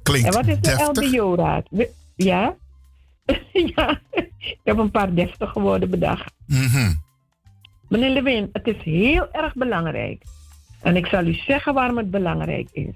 [0.03, 1.11] Klinkt en wat is de.
[1.11, 1.69] LBO-raad?
[2.17, 2.57] Ja?
[3.75, 4.01] ja,
[4.39, 6.35] ik heb een paar deftige woorden bedacht.
[6.47, 6.93] Mhm.
[7.89, 10.23] Meneer Lewin, het is heel erg belangrijk.
[10.81, 12.95] En ik zal u zeggen waarom het belangrijk is.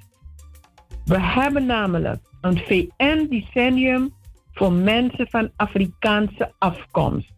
[1.05, 4.15] We hebben namelijk een VN-decennium
[4.53, 7.33] voor mensen van Afrikaanse afkomst.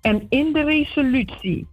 [0.00, 1.66] En in de resolutie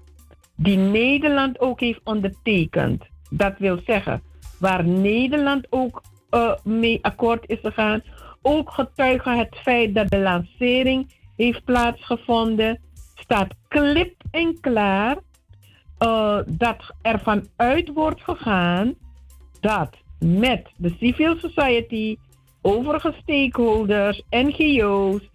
[0.59, 4.21] die Nederland ook heeft ondertekend, dat wil zeggen
[4.59, 8.03] waar Nederland ook eh, mee akkoord is gegaan,
[8.41, 12.79] ook getuigen het feit dat de lancering heeft plaatsgevonden.
[13.15, 15.17] Staat klip en klaar
[15.99, 18.93] uh, dat ervan uit wordt gegaan
[19.59, 22.17] dat met de civil society,
[22.61, 25.29] overige stakeholders, NGO's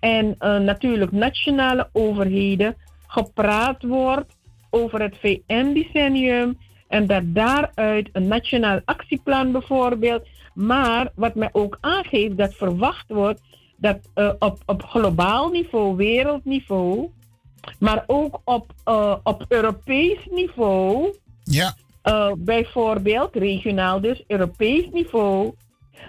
[0.00, 2.76] en uh, natuurlijk nationale overheden
[3.06, 4.37] gepraat wordt
[4.70, 12.36] over het VN-decennium en dat daaruit een nationaal actieplan bijvoorbeeld, maar wat mij ook aangeeft
[12.36, 13.40] dat verwacht wordt
[13.76, 17.10] dat uh, op, op globaal niveau, wereldniveau,
[17.78, 21.74] maar ook op, uh, op Europees niveau, ja.
[22.04, 25.54] Uh, bijvoorbeeld regionaal dus, Europees niveau,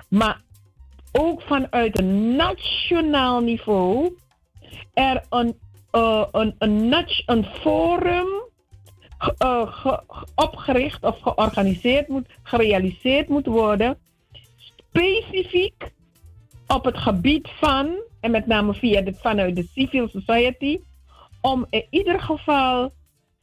[0.08, 0.42] maar
[1.12, 4.18] ook vanuit een nationaal niveau,
[4.94, 5.58] er een,
[6.32, 8.49] een, een, een forum
[9.40, 9.98] uh,
[10.36, 13.98] opgericht of georganiseerd moet, gerealiseerd moet worden,
[14.66, 15.92] specifiek
[16.68, 20.80] op het gebied van, en met name via de, vanuit de civil society,
[21.42, 22.92] om in ieder geval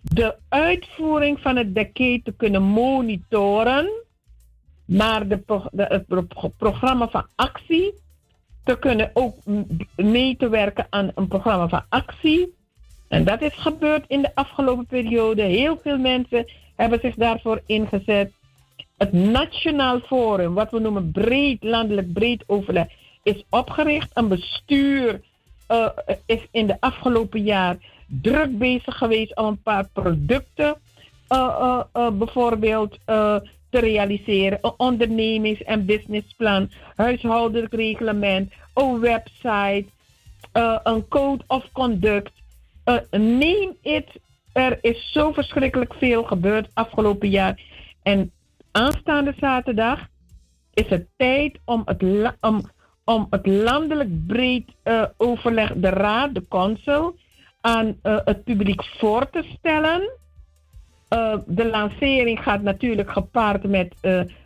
[0.00, 3.90] de uitvoering van het decade te kunnen monitoren,
[4.84, 6.06] maar de, het
[6.56, 7.94] programma van actie
[8.64, 9.36] te kunnen ook
[9.96, 12.55] mee te werken aan een programma van actie.
[13.08, 15.42] En dat is gebeurd in de afgelopen periode.
[15.42, 18.32] Heel veel mensen hebben zich daarvoor ingezet.
[18.96, 22.86] Het Nationaal Forum, wat we noemen breed, landelijk breed overleg,
[23.22, 24.10] is opgericht.
[24.14, 25.20] Een bestuur
[25.70, 25.88] uh,
[26.26, 27.76] is in de afgelopen jaar
[28.06, 30.76] druk bezig geweest om een paar producten
[31.32, 32.98] uh, uh, bijvoorbeeld
[33.70, 34.58] te realiseren.
[34.62, 39.84] Een ondernemings- en businessplan, huishoudelijk reglement, een website,
[40.82, 42.32] een code of conduct.
[43.10, 44.20] Neem het.
[44.52, 47.60] Er is zo verschrikkelijk veel gebeurd afgelopen jaar.
[48.02, 48.32] En
[48.72, 50.06] aanstaande zaterdag
[50.74, 52.70] is het tijd om het, om
[53.06, 57.16] om het landelijk breed uh, overleg, de raad, de council,
[57.60, 60.10] aan uh, het publiek voor te stellen.
[61.46, 63.94] De lancering gaat natuurlijk gepaard met,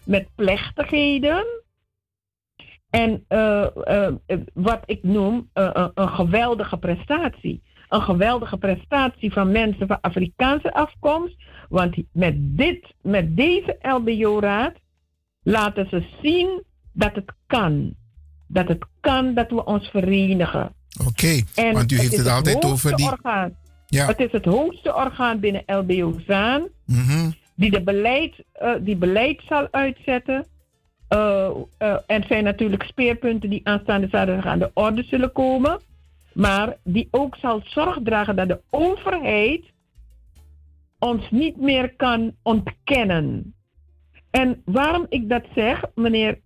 [0.05, 1.44] met plechtigheden.
[2.91, 3.25] En
[4.55, 7.62] wat ik noem een geweldige prestatie.
[7.91, 11.35] Een geweldige prestatie van mensen van Afrikaanse afkomst.
[11.69, 14.73] Want met, dit, met deze LBO-raad
[15.43, 16.62] laten ze zien
[16.93, 17.94] dat het kan
[18.52, 20.75] dat het kan dat we ons verenigen.
[21.01, 21.09] Oké,
[21.55, 23.07] okay, want u heeft het, het altijd over die...
[23.07, 23.57] Orgaan.
[23.86, 24.07] Ja.
[24.07, 27.35] Het is het hoogste orgaan binnen LBO-ZAAN mm -hmm.
[27.55, 30.47] die, de beleid, uh, die beleid zal uitzetten.
[31.15, 35.81] Uh, uh, en zijn natuurlijk speerpunten die aanstaande zaterdag aan de orde zullen komen.
[36.33, 39.65] Maar die ook zal zorg dragen dat de overheid
[40.99, 43.55] ons niet meer kan ontkennen.
[44.31, 46.41] En waarom ik dat zeg, meneer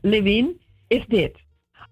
[0.00, 1.38] Lewin, is dit.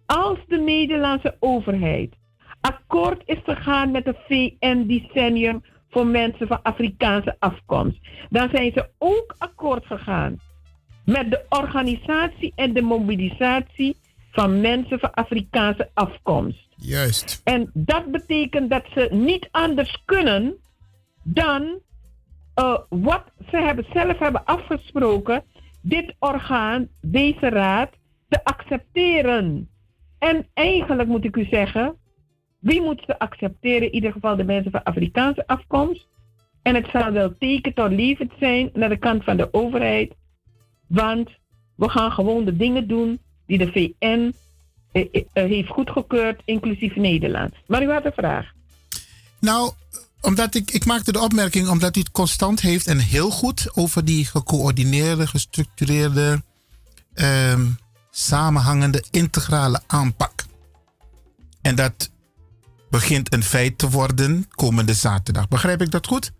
[0.06, 2.14] Als de Nederlandse overheid
[2.60, 7.98] akkoord is gegaan met het VN-decennium voor mensen van Afrikaanse afkomst,
[8.30, 10.40] dan zijn ze ook akkoord gegaan
[11.04, 13.96] met de organisatie en de mobilisatie
[14.30, 16.67] van mensen van Afrikaanse afkomst.
[16.80, 17.40] Juist.
[17.44, 20.54] En dat betekent dat ze niet anders kunnen
[21.22, 21.80] dan
[22.56, 25.44] uh, wat ze hebben, zelf hebben afgesproken,
[25.82, 27.90] dit orgaan, deze raad,
[28.28, 29.68] te accepteren.
[30.18, 31.96] En eigenlijk moet ik u zeggen,
[32.58, 33.82] wie moet ze accepteren?
[33.82, 36.06] In ieder geval de mensen van Afrikaanse afkomst.
[36.62, 40.14] En het zal wel teken tot liefde zijn naar de kant van de overheid.
[40.86, 41.30] Want
[41.74, 44.32] we gaan gewoon de dingen doen die de VN eh, eh, eh,
[45.32, 47.54] heeft goedgekeurd, inclusief Nederland.
[47.66, 48.46] Maar u had een vraag.
[49.40, 49.72] Nou,
[50.20, 54.04] omdat ik, ik maakte de opmerking omdat u het constant heeft en heel goed over
[54.04, 56.42] die gecoördineerde, gestructureerde
[57.14, 57.66] ehm,
[58.10, 60.44] samenhangende integrale aanpak.
[61.62, 62.10] En dat
[62.90, 65.48] begint een feit te worden komende zaterdag.
[65.48, 66.32] Begrijp ik dat goed?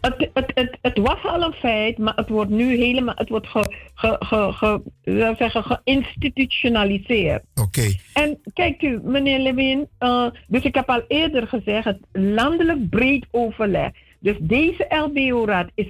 [0.00, 3.46] Het, het, het, het was al een feit, maar het wordt nu helemaal het wordt
[3.46, 7.42] ge, ge, ge, ge zeggen, geïnstitutionaliseerd.
[7.54, 7.94] Oké.
[8.14, 13.26] En kijkt u, meneer Lewin, uh, dus ik heb al eerder gezegd, het landelijk breed
[13.30, 13.90] overleg.
[14.20, 15.88] Dus deze LBO-raad is,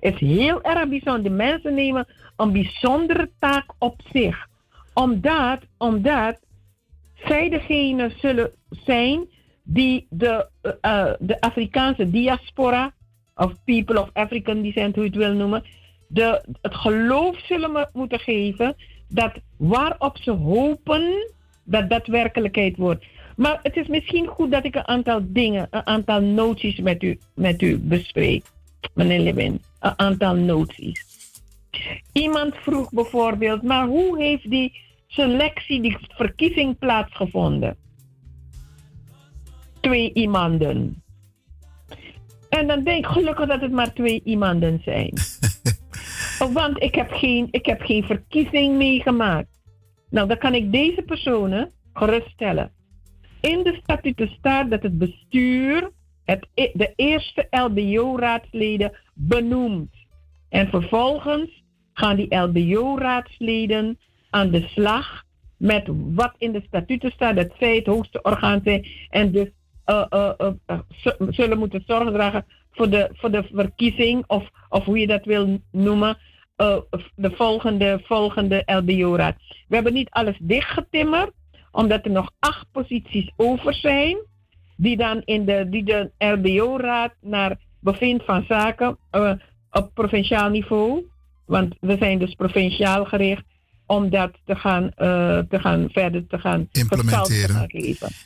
[0.00, 1.22] is heel erg bijzonder.
[1.22, 4.46] De mensen nemen een bijzondere taak op zich.
[4.94, 6.40] Omdat, omdat
[7.14, 9.26] zij degene zullen zijn
[9.62, 12.92] die de, uh, de Afrikaanse diaspora,
[13.34, 15.64] of people of African descent, hoe je het wil noemen,
[16.08, 18.74] de, het geloof zullen moeten geven
[19.08, 21.32] dat waarop ze hopen
[21.64, 23.04] dat dat werkelijkheid wordt.
[23.36, 27.18] Maar het is misschien goed dat ik een aantal dingen, een aantal noties met u,
[27.34, 28.44] met u bespreek,
[28.94, 29.60] meneer Lewin.
[29.80, 31.04] Een aantal noties.
[32.12, 37.76] Iemand vroeg bijvoorbeeld, maar hoe heeft die selectie, die verkiezing plaatsgevonden.
[39.80, 41.01] Twee iemanden.
[42.58, 45.12] En dan denk ik gelukkig dat het maar twee iemanden zijn.
[46.52, 49.60] Want ik heb, geen, ik heb geen verkiezing meegemaakt.
[50.10, 52.72] Nou, dan kan ik deze personen geruststellen.
[53.40, 55.90] In de statuten staat dat het bestuur
[56.24, 59.94] het, e- de eerste LBO-raadsleden benoemt.
[60.48, 63.98] En vervolgens gaan die LBO-raadsleden
[64.30, 65.22] aan de slag
[65.56, 69.48] met wat in de statuten staat, dat zij het hoogste orgaan zijn en dus
[69.86, 70.30] uh, uh,
[70.66, 70.78] uh,
[71.28, 75.58] zullen moeten zorgen dragen voor de, voor de verkiezing, of, of hoe je dat wil
[75.70, 76.18] noemen,
[77.14, 79.36] de volgende, volgende LBO-raad.
[79.68, 81.30] We hebben niet alles dichtgetimmerd,
[81.72, 84.16] omdat er nog acht posities over zijn,
[84.76, 88.98] die dan in de, die de LBO-raad naar bevindt van zaken
[89.70, 91.04] op provinciaal niveau.
[91.46, 93.44] Want we zijn dus provinciaal gericht
[93.92, 94.90] om dat te gaan, uh,
[95.38, 97.68] te gaan verder te gaan implementeren.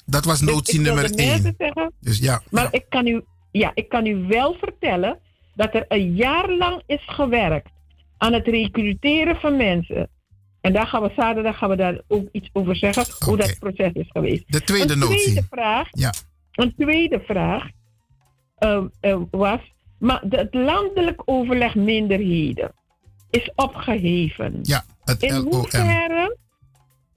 [0.05, 1.55] Dat was notie nummer één.
[1.59, 5.19] Zeggen, Dus ja, maar ik, kan u, ja, ik kan u wel vertellen
[5.55, 7.71] dat er een jaar lang is gewerkt
[8.17, 10.09] aan het recruteren van mensen.
[10.61, 13.93] En daar gaan we zaterdag gaan we daar ook iets over zeggen, hoe dat proces
[13.93, 14.45] is geweest.
[14.47, 15.23] De tweede een notie.
[15.23, 16.13] Tweede vraag, ja.
[16.53, 17.69] Een tweede vraag
[18.57, 19.61] eh, eh, was,
[19.99, 22.73] maar het landelijk overleg minderheden
[23.31, 24.59] is opgeheven.
[24.63, 25.53] Ja, het In LOM.
[25.53, 26.37] hoeverre?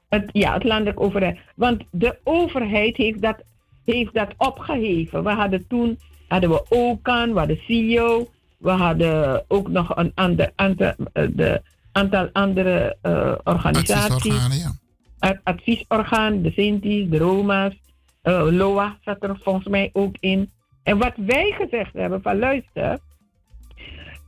[0.09, 1.39] Het, ja, het landelijk overleg.
[1.55, 3.43] Want de overheid heeft dat,
[3.85, 5.23] heeft dat opgeheven.
[5.23, 10.51] We hadden toen hadden we OCAN, we hadden CIO, we hadden ook nog een ander,
[10.55, 14.11] aantal, eh, de, aantal andere eh, organisaties.
[14.11, 14.71] Adviesorganen, ja.
[15.19, 17.79] Het adviesorgaan, de Sinti's, de Roma's,
[18.21, 20.51] eh, LOA zat er volgens mij ook in.
[20.83, 22.99] En wat wij gezegd hebben van luister,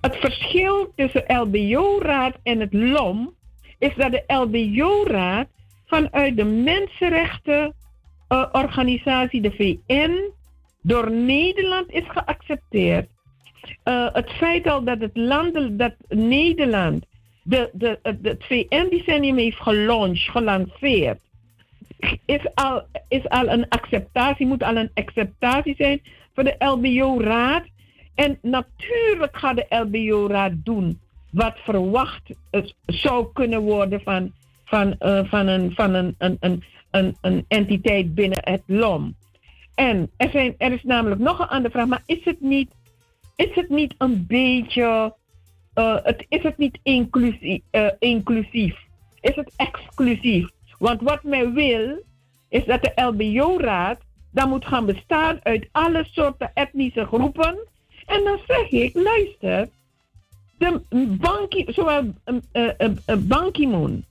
[0.02, 3.36] het verschil tussen LBO-raad en het LOM
[3.80, 5.48] is dat de LBO-raad
[5.86, 10.32] vanuit de mensenrechtenorganisatie, de VN,
[10.82, 13.10] door Nederland is geaccepteerd.
[13.84, 17.06] Eh, het feit al dat het land, dat Nederland
[17.44, 21.20] de, de, het, het VN-decennium heeft gelaunched, gelanceerd,
[22.26, 26.02] is al, is al een acceptatie, moet al een acceptatie zijn
[26.34, 27.64] voor de LBO-raad.
[28.16, 31.00] En natuurlijk gaat de LBO-raad doen
[31.32, 32.30] wat verwacht
[32.86, 34.32] zou kunnen worden van,
[34.66, 39.16] van, eh, van, een, van een, een, een, een, een entiteit binnen het LOM.
[39.76, 42.72] En er, zijn, er is namelijk nog een andere vraag, maar is het niet,
[43.36, 45.16] is het niet een beetje,
[45.74, 48.76] eh, het, is het niet inclusief, eh, inclusief?
[49.22, 50.50] Is het exclusief?
[50.78, 52.04] Want wat men wil,
[52.50, 54.00] is dat de LBO-raad
[54.32, 57.68] dan moet gaan bestaan uit alle soorten etnische groepen.
[58.12, 59.70] En dan zeg ik, luister,
[60.58, 60.82] de
[61.20, 62.14] Banki, zowel
[62.54, 64.04] uh, uh, Ban Ki-moon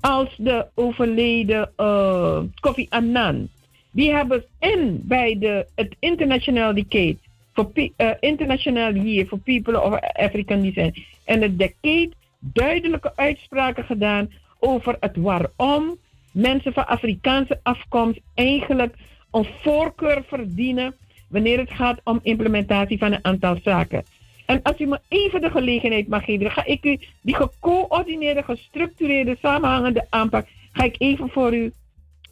[0.00, 3.48] als de overleden uh, Kofi Annan,
[3.90, 7.16] die hebben en bij de, het International Decade,
[7.52, 14.96] voor uh, Year for People of African Descent en het Decade duidelijke uitspraken gedaan over
[15.00, 15.96] het waarom
[16.32, 18.94] mensen van Afrikaanse afkomst eigenlijk
[19.30, 20.94] een voorkeur verdienen
[21.34, 24.04] wanneer het gaat om implementatie van een aantal zaken.
[24.46, 29.36] En als u me even de gelegenheid mag geven, ga ik u die gecoördineerde, gestructureerde,
[29.42, 31.72] samenhangende aanpak, ga ik even voor u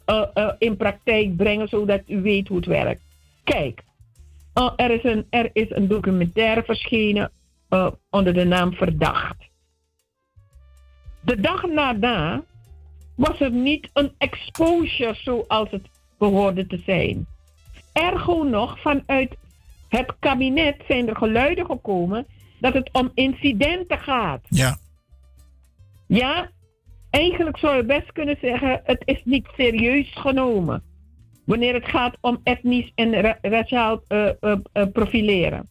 [0.05, 3.01] uh, uh, in praktijk brengen, zodat u weet hoe het werkt.
[3.43, 3.83] Kijk,
[4.55, 7.31] uh, er, is een, er is een documentaire verschenen
[8.09, 9.49] onder de naam Verdacht.
[11.21, 12.43] De dag daarna
[13.15, 17.27] was er niet een exposure zoals het behoorde te zijn.
[17.93, 19.35] Ergo nog, vanuit
[19.89, 22.25] het kabinet zijn er geluiden gekomen
[22.59, 24.41] dat het om incidenten gaat.
[24.49, 24.77] Ja.
[26.07, 26.49] Ja,
[27.09, 30.83] eigenlijk zou je best kunnen zeggen, het is niet serieus genomen.
[31.45, 35.69] Wanneer het gaat om etnisch en ra raciaal uh, uh, uh, profileren.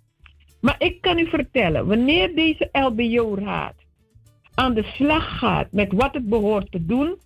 [0.60, 3.75] Maar ik kan u vertellen, wanneer deze LBO-raad
[4.55, 7.18] aan de slag gaat met wat het behoort te doen,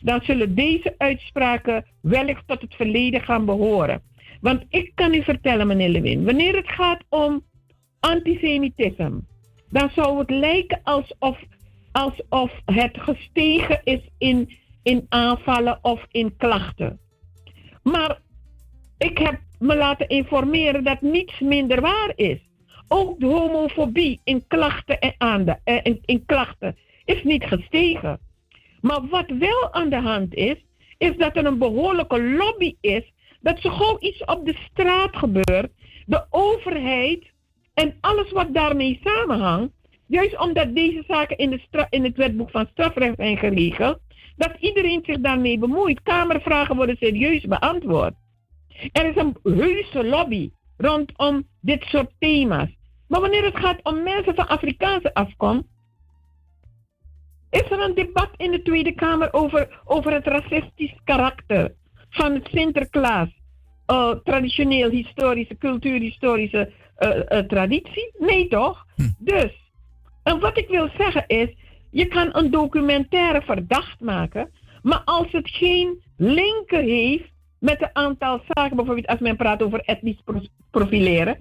[0.00, 4.02] dan zullen deze uitspraken wellicht tot het verleden gaan behoren.
[4.40, 7.44] Want ik kan u vertellen, meneer Lewin, wanneer het gaat om
[8.00, 9.20] antisemitisme,
[9.70, 11.42] dan zou het lijken alsof,
[11.92, 14.50] alsof het gestegen is in,
[14.82, 16.98] in aanvallen of in klachten.
[17.82, 18.20] Maar
[18.98, 22.38] ik heb me laten informeren dat niets minder waar is.
[22.88, 28.18] Ook de homofobie in klachten, en aan de, eh, in, in klachten is niet gestegen.
[28.80, 30.56] Maar wat wel aan de hand is,
[30.98, 33.12] is dat er een behoorlijke lobby is
[33.46, 35.70] dat zo gauw iets op de straat gebeurt,
[36.06, 37.24] de overheid
[37.74, 39.72] en alles wat daarmee samenhangt,
[40.06, 43.98] juist omdat deze zaken in, de in het wetboek van strafrecht zijn geregeld,
[44.36, 46.02] dat iedereen zich daarmee bemoeit.
[46.02, 48.14] Kamervragen worden serieus beantwoord.
[48.92, 52.68] Er is een heuse lobby rondom dit soort thema's.
[53.08, 55.68] Maar wanneer het gaat om mensen van Afrikaanse afkomst,
[57.50, 61.74] is er een debat in de Tweede Kamer over, over het racistisch karakter
[62.10, 63.28] van het Sinterklaas.
[63.90, 68.10] Uh, traditioneel historische, cultuurhistorische uh, traditie?
[68.18, 68.86] Nee toch?
[69.18, 69.52] Dus,
[70.22, 71.48] en wat ik wil zeggen is,
[71.90, 74.50] je kan een documentaire verdacht maken,
[74.82, 79.80] maar als het geen linken heeft met een aantal zaken, bijvoorbeeld als men praat over
[79.80, 80.22] etnisch
[80.70, 81.38] profileren,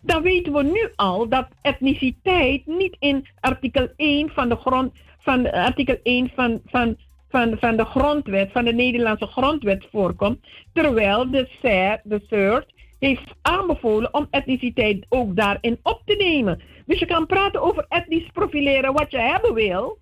[0.00, 5.50] dan weten we nu al dat etniciteit niet in artikel 1 van de grond, van
[5.50, 6.96] artikel 1 van, van,
[7.32, 13.34] van, van de grondwet, van de Nederlandse grondwet voorkomt, terwijl de CER, de CERT, heeft
[13.42, 16.60] aanbevolen om etniciteit ook daarin op te nemen.
[16.86, 19.98] Dus je kan praten over etnisch profileren wat je hebben wil,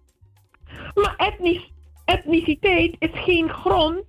[0.95, 1.73] maar etnisch,
[2.05, 4.05] etniciteit is geen grond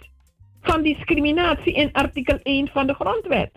[0.61, 3.51] van discriminatie in artikel 1 van de grondwet.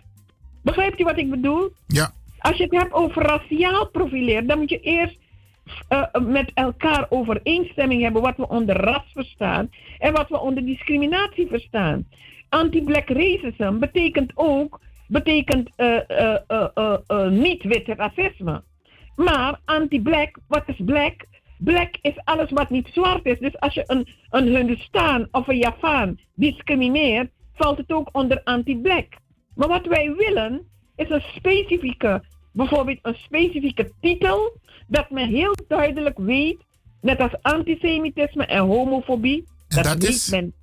[0.63, 1.69] Begrijpt u wat ik bedoel?
[1.87, 2.13] Ja.
[2.37, 5.17] Als je het hebt over raciaal profileren, dan moet je eerst
[5.89, 11.47] uh, met elkaar overeenstemming hebben wat we onder ras verstaan en wat we onder discriminatie
[11.47, 12.07] verstaan.
[12.49, 15.99] Anti-black racism betekent ook betekent, uh,
[16.47, 18.63] uh, niet-witte racisme.
[19.15, 21.25] Maar anti-black, wat is black?
[21.57, 23.39] Black is alles wat niet zwart is.
[23.39, 29.07] Dus als je een, een Hindustan of een Javaan discrimineert, valt het ook onder anti-black.
[29.55, 32.23] Maar wat wij willen is een specifieke,
[32.55, 36.57] bijvoorbeeld een specifieke titel, dat men heel duidelijk weet,
[37.01, 40.53] net als antisemitisme en homofobie, en dat, dat is men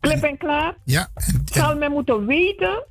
[0.00, 2.84] klip en klaar, ja, en, zal men moeten weten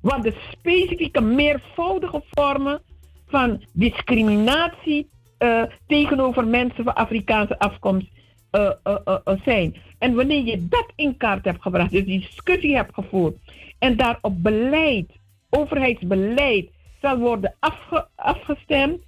[0.00, 2.82] wat de specifieke meervoudige vormen
[3.26, 8.08] van discriminatie uh, tegenover mensen van Afrikaanse afkomst
[8.52, 9.76] uh, uh, zijn.
[9.98, 13.36] En wanneer je dat in kaart hebt gebracht, dus die discussie hebt gevoerd
[13.78, 15.10] en daarop beleid,
[15.50, 16.68] overheidsbeleid,
[17.00, 19.02] zal worden afge, afgestemd,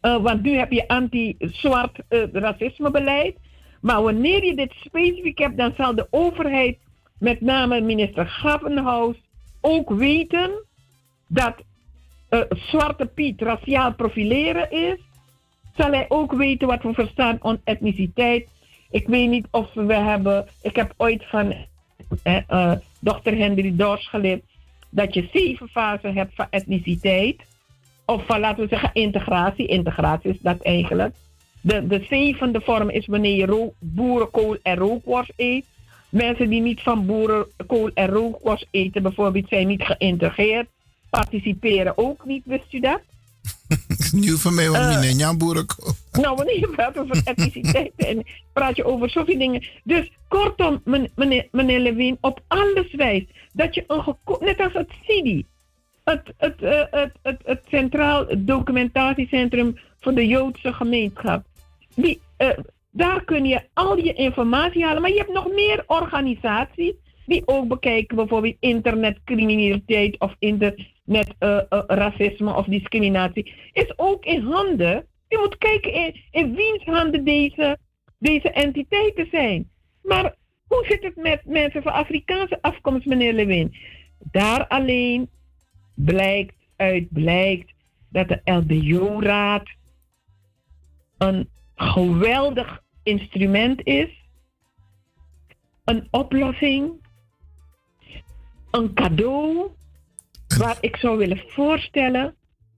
[0.00, 1.98] want nu heb je anti-zwart
[2.32, 3.36] racismebeleid.
[3.80, 6.78] Maar wanneer je dit specifiek hebt, dan zal de overheid,
[7.18, 9.16] met name minister Gavenhuis,
[9.60, 10.50] ook weten
[11.26, 11.54] dat
[12.48, 14.98] Zwarte Piet raciaal profileren is
[15.78, 18.48] zal hij ook weten wat we verstaan onder etniciteit.
[18.90, 20.46] Ik weet niet of we hebben.
[20.62, 21.54] Ik heb ooit van
[22.22, 24.42] eh, dokter Henry Dors geleerd
[24.90, 27.40] dat je zeven fasen hebt van etniciteit.
[28.04, 29.66] Of van laten we zeggen integratie.
[29.66, 31.14] Integratie is dat eigenlijk.
[31.60, 35.64] De, de zevende vorm is wanneer je rook, boerenkool en rookworst eet.
[36.08, 40.66] Mensen die niet van boerenkool en rookworst eten, bijvoorbeeld, zijn niet geïntegreerd.
[41.10, 43.00] Participeren ook niet, wist u dat?
[44.12, 45.92] Nieuw van mij, want uh, mijn boerenkool.
[46.12, 49.66] Nou, wanneer je praat over etniciteit en praat je over zoveel dingen.
[49.84, 50.82] Dus kortom,
[51.14, 55.46] meneer, meneer Lewin, op alles wijst dat je een net als het CIDI,
[56.04, 61.44] het, het, uh, het, het, het Centraal Documentatiecentrum voor de Joodse Gemeenschap,
[61.94, 62.48] die, uh,
[62.90, 65.02] daar kun je al je informatie halen.
[65.02, 66.94] Maar je hebt nog meer organisaties
[67.26, 73.54] die ook bekijken, bijvoorbeeld internetcriminaliteit of internetracisme uh, of discriminatie.
[73.72, 77.78] Is ook in handen je moet kijken in, in wiens handen deze,
[78.18, 79.70] deze entiteiten zijn.
[80.02, 80.34] Maar
[80.68, 83.74] hoe zit het met mensen van Afrikaanse afkomst, meneer Lewin?
[84.18, 85.30] Daar alleen
[85.94, 87.72] blijkt uit blijkt
[88.10, 89.68] dat de LBO-raad
[91.18, 94.24] een geweldig instrument is,
[95.84, 97.06] een oplossing,
[98.70, 99.70] een cadeau
[100.58, 102.34] waar ik zou willen voorstellen,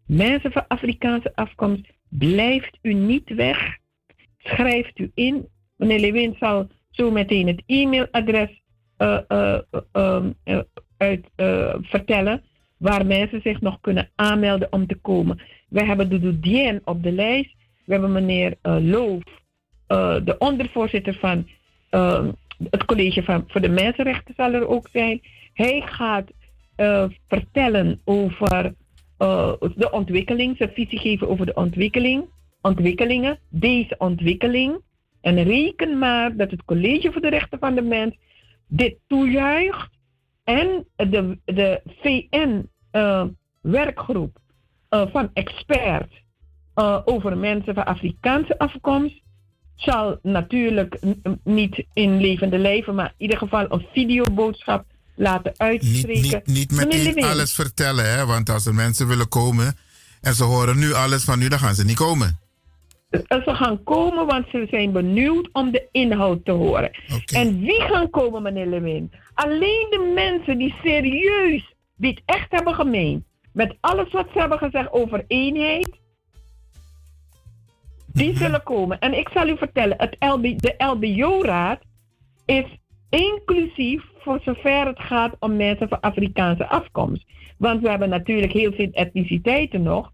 [0.07, 3.79] mensen van Afrikaanse afkomst, Blijft u niet weg.
[4.39, 5.49] Schrijft u in.
[5.77, 8.63] Meneer Lewin zal zo meteen het e-mailadres
[8.99, 9.19] uh,
[11.81, 12.43] vertellen.
[12.77, 15.41] Waar mensen zich nog kunnen aanmelden om te komen.
[15.69, 17.55] We hebben de Doudien op de lijst.
[17.85, 19.23] We hebben meneer Loof,
[20.25, 21.49] de ondervoorzitter van
[22.71, 25.21] het college van, voor de mensenrechten zal er ook zijn.
[25.53, 26.31] Hij gaat
[27.29, 28.75] vertellen over
[29.77, 32.25] de ontwikkeling, zijn visie geven over de ontwikkeling,
[32.61, 34.81] ontwikkelingen, deze ontwikkeling.
[35.21, 38.17] En reken maar dat het College voor de Rechten van de Mens
[38.67, 39.91] dit toejuicht
[40.45, 44.39] en de, de VN-werkgroep
[44.91, 46.23] uh, uh, van experts
[46.75, 49.23] uh, over mensen van Afrikaanse afkomst
[49.75, 50.99] zal natuurlijk
[51.45, 54.85] niet in levende leven, maar in ieder geval een videoboodschap
[55.17, 56.43] laten uitspreken.
[56.45, 58.27] Niet, niet, niet meteen alles vertellen, hè?
[58.27, 59.77] want als er mensen willen komen
[60.21, 62.39] en ze horen nu alles van u, dan gaan ze niet komen.
[63.11, 66.91] Ze gaan komen, want ze zijn benieuwd om de inhoud te horen.
[67.35, 69.13] En wie gaan komen, meneer Lewin?
[69.35, 74.59] Alleen de mensen die serieus, die het echt hebben gemeend, met alles wat ze hebben
[74.59, 75.99] gezegd over eenheid,
[78.13, 78.99] die zullen komen.
[78.99, 81.81] En ik zal u vertellen, het LB, de LBO-raad
[82.47, 82.65] is
[83.09, 87.25] inclusief voor zover het gaat om mensen van Afrikaanse afkomst.
[87.59, 90.13] Want we hebben natuurlijk heel veel etniciteiten nog.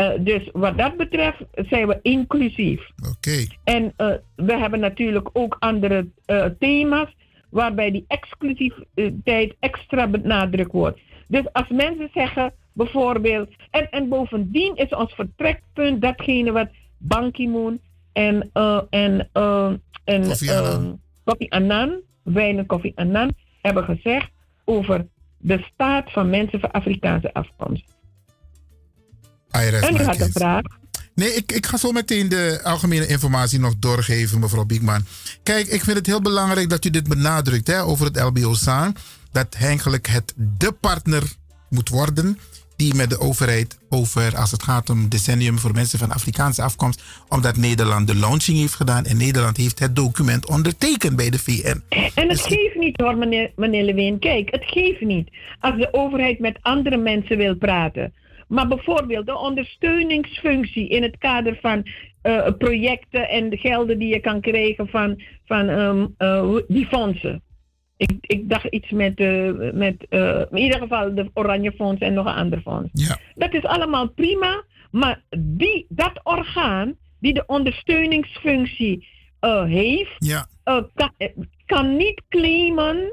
[0.00, 2.90] Uh, dus wat dat betreft zijn we inclusief.
[3.10, 3.46] Oké.
[3.64, 7.16] En uh, we hebben natuurlijk ook andere uh, thema's
[7.50, 11.00] waarbij die exclusiviteit extra benadrukt wordt.
[11.26, 16.68] Dus als mensen zeggen bijvoorbeeld, en, en bovendien is ons vertrekpunt datgene wat
[16.98, 17.78] Ban Ki-moon
[18.12, 18.50] en,
[18.90, 19.28] en,
[20.04, 21.00] en Kofi Annan.
[21.24, 24.30] Kofi Annan, Wijn en Kofi Annan, hebben gezegd
[24.64, 25.06] over
[25.38, 27.96] de staat van mensen van Afrikaanse afkomst.
[29.50, 30.62] En u had een vraag.
[31.14, 35.04] Nee, ik, ik ga zo meteen de algemene informatie nog doorgeven, mevrouw Biekman.
[35.42, 38.96] Kijk, ik vind het heel belangrijk dat u dit benadrukt hè, over het LBO-SAAN.
[39.32, 41.22] Dat eigenlijk het de partner
[41.68, 42.38] moet worden
[42.78, 47.02] die met de overheid over, als het gaat om decennium voor mensen van Afrikaanse afkomst,
[47.28, 51.82] omdat Nederland de launching heeft gedaan en Nederland heeft het document ondertekend bij de VN.
[52.14, 54.18] En het geeft niet hoor, meneer, meneer Lewin.
[54.18, 55.28] Kijk, het geeft niet
[55.60, 58.12] als de overheid met andere mensen wil praten.
[58.48, 61.86] Maar bijvoorbeeld de ondersteuningsfunctie in het kader van
[62.22, 67.42] uh, projecten en de gelden die je kan krijgen van, van um, uh, die fondsen.
[67.96, 70.06] Ik, ik dacht iets met, uh, met
[70.50, 72.88] in ieder geval de Oranje Fonds en nog een ander fonds.
[72.92, 73.18] Ja.
[73.34, 79.08] Dat is allemaal prima, maar die, dat orgaan die de ondersteuningsfunctie
[79.66, 80.46] heeft, ja.
[80.94, 81.12] kan,
[81.66, 83.12] kan niet claimen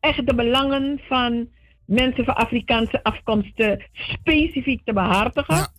[0.00, 1.48] echt de belangen van
[1.92, 5.70] mensen van Afrikaanse afkomsten specifiek te behartigen.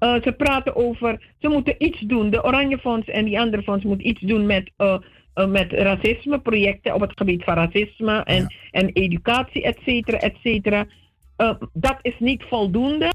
[0.00, 2.30] Uh, ze praten over, ze moeten iets doen.
[2.30, 4.98] De Oranje Fonds en die andere fonds moeten iets doen met, uh,
[5.34, 8.48] uh, met racisme, projecten op het gebied van racisme en, ja.
[8.70, 10.86] en educatie, et cetera, et cetera.
[11.72, 13.10] dat is niet voldoende,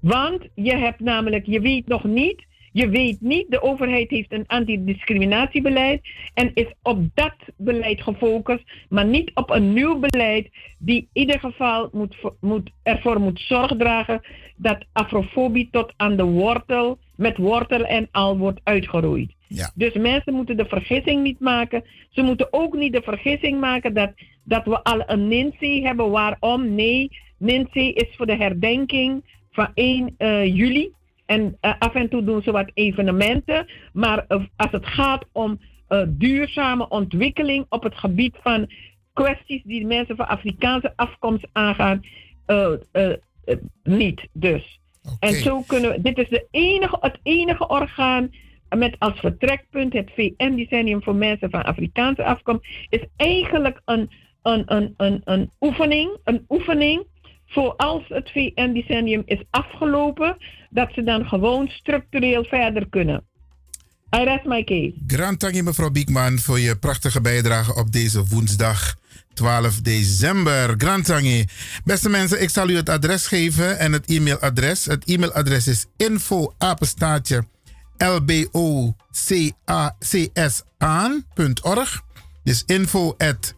[0.00, 4.46] want je hebt namelijk, je weet nog niet je weet niet, de overheid heeft een
[4.46, 6.00] antidiscriminatiebeleid
[6.34, 11.40] en is op dat beleid gefocust, maar niet op een nieuw beleid die in ieder
[11.40, 14.20] geval moet, moet, ervoor moet zorg dragen
[14.56, 19.34] dat afrofobie tot aan de wortel, met wortel en al wordt uitgeroeid.
[19.48, 19.70] Ja.
[19.74, 21.84] Dus mensen moeten de vergissing niet maken.
[22.10, 24.12] Ze moeten ook niet de vergissing maken dat,
[24.44, 26.10] dat we al een NINSEE hebben.
[26.10, 26.74] Waarom?
[26.74, 30.92] Nee, NINSEE is voor de herdenking van 1 uh, juli.
[31.26, 33.66] En uh, af en toe doen ze wat evenementen.
[33.92, 38.70] Maar uh, als het gaat om uh, duurzame ontwikkeling op het gebied van
[39.12, 42.04] kwesties die mensen van Afrikaanse afkomst aangaan,
[43.82, 44.80] niet dus.
[45.02, 45.30] Okay.
[45.30, 48.30] En zo kunnen we, dit is de enige, het enige orgaan
[48.76, 54.10] met als vertrekpunt het VN-decennium voor mensen van Afrikaanse afkomst, is eigenlijk een,
[54.42, 57.06] een, een, een, een oefening, een oefening
[57.52, 60.36] voor als het VN-decennium is afgelopen,
[60.70, 63.24] dat ze dan gewoon structureel verder kunnen.
[64.16, 64.92] I rest my case.
[65.06, 68.94] Grand mevrouw Biekman voor je prachtige bijdrage op deze woensdag
[69.34, 70.74] 12 december.
[70.76, 71.44] Grand dank je.
[71.84, 74.84] Beste mensen, ik zal u het adres geven en het e-mailadres.
[74.84, 77.44] Het e-mailadres is info apenstaatje.
[82.42, 83.54] Dus info at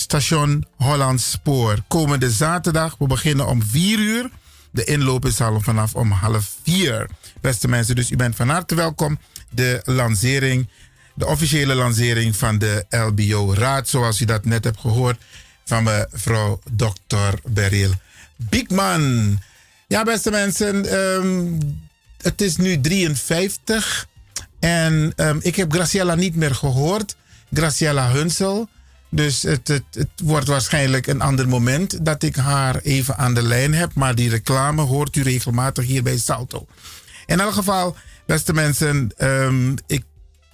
[0.00, 1.78] station Hollands Spoor.
[1.88, 4.30] Komende zaterdag, we beginnen om 4 uur.
[4.70, 7.08] De inloop is al vanaf om half 4.
[7.40, 9.18] Beste mensen, dus u bent van harte welkom.
[9.50, 10.68] De lancering,
[11.14, 15.20] de officiële lancering van de LBO-raad, zoals u dat net hebt gehoord
[15.64, 17.34] van mevrouw Dr.
[17.44, 17.92] Beryl
[18.36, 19.38] Biekman.
[19.86, 21.58] Ja, beste mensen, um,
[22.22, 24.06] het is nu 53
[24.60, 27.16] en um, ik heb Graciela niet meer gehoord.
[27.52, 28.68] Graciela Hunsel.
[29.10, 33.42] Dus het, het, het, wordt waarschijnlijk een ander moment dat ik haar even aan de
[33.42, 33.94] lijn heb.
[33.94, 36.66] Maar die reclame hoort u regelmatig hier bij Salto.
[37.26, 40.04] In elk geval, beste mensen, um, ik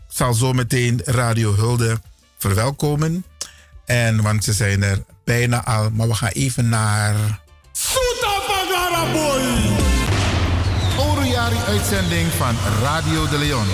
[0.08, 2.00] zal zo meteen Radio Hulde
[2.38, 3.24] verwelkomen.
[3.84, 5.90] En, want ze zijn er bijna al.
[5.90, 7.40] Maar we gaan even naar...
[9.12, 9.86] Boy!
[11.36, 13.66] nieuwjaari-uitzending van Radio de Leon.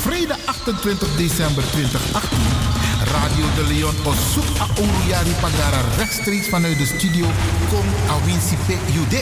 [0.00, 2.85] Vrijdag 28 december 2018.
[3.22, 3.94] Radio de Leon
[4.60, 7.26] a Ouruyari Pagara rechtstreeks vanuit de studio
[7.70, 9.20] Kong Awinsipe Jude.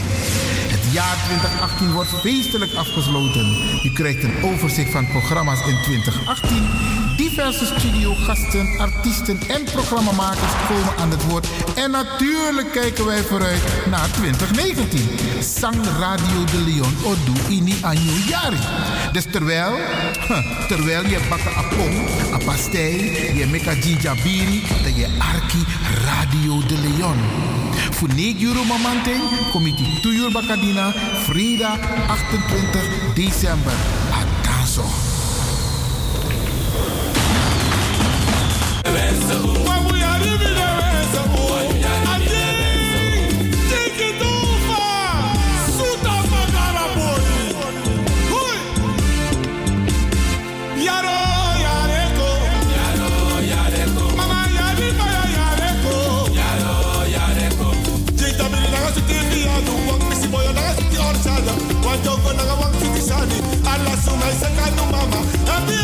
[0.75, 3.47] Het jaar 2018 wordt feestelijk afgesloten.
[3.85, 6.67] U krijgt een overzicht van programma's in 2018.
[7.17, 11.49] Diverse studiogasten, artiesten en programmamakers komen aan het woord.
[11.75, 15.09] En natuurlijk kijken wij vooruit naar 2019.
[15.41, 18.15] Sang Radio de Leon Odu Ini Anyu.
[19.13, 19.73] Dus terwijl,
[20.69, 25.65] terwijl je bakken apong, a pastei, je meka jinjabiri, dat je arki
[26.05, 27.19] Radio de Leon.
[27.91, 29.13] Voor 9 euro mamante,
[29.51, 30.93] kom je 2 uur bakadina,
[31.25, 33.73] vrijdag 28 december.
[63.25, 63.43] Atanzo.
[63.65, 65.19] Alla suma sekanu mama,
[65.57, 65.84] abi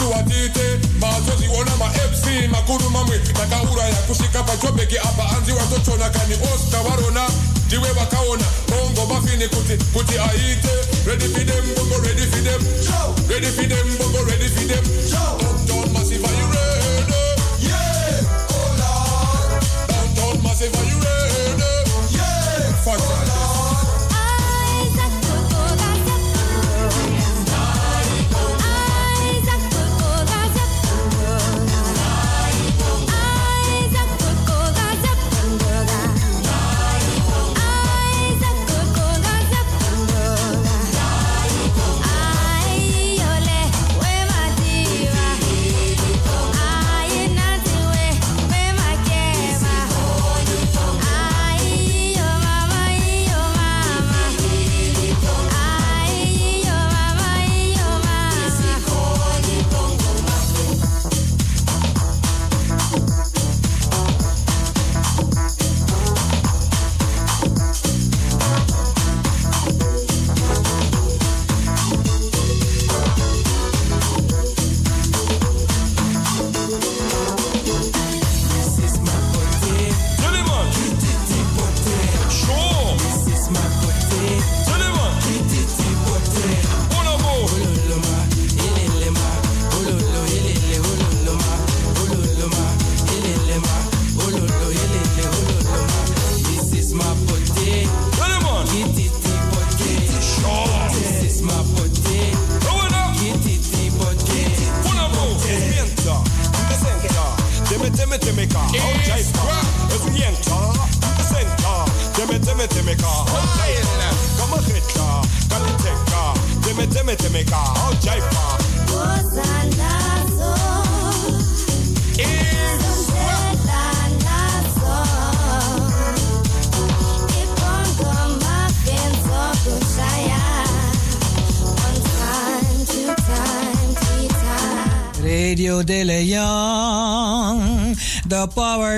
[0.00, 7.28] Mazoziona isuwatite mazoziona ma-fc makuru mamwe takauraya kusvika pachobheki apa anzi watochona kani osta varona
[7.66, 10.68] ndiwe vakaona bongo mafini kuti kuti aite.
[11.06, 12.60] Ready for them bongo ready for them.
[13.28, 14.84] Ready for them bongo ready for them.
[15.10, 17.14] Downtown massive are you ready
[17.68, 18.20] yeah
[18.50, 20.89] oh lord downtown massive are you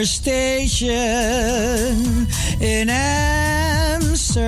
[0.04, 1.11] station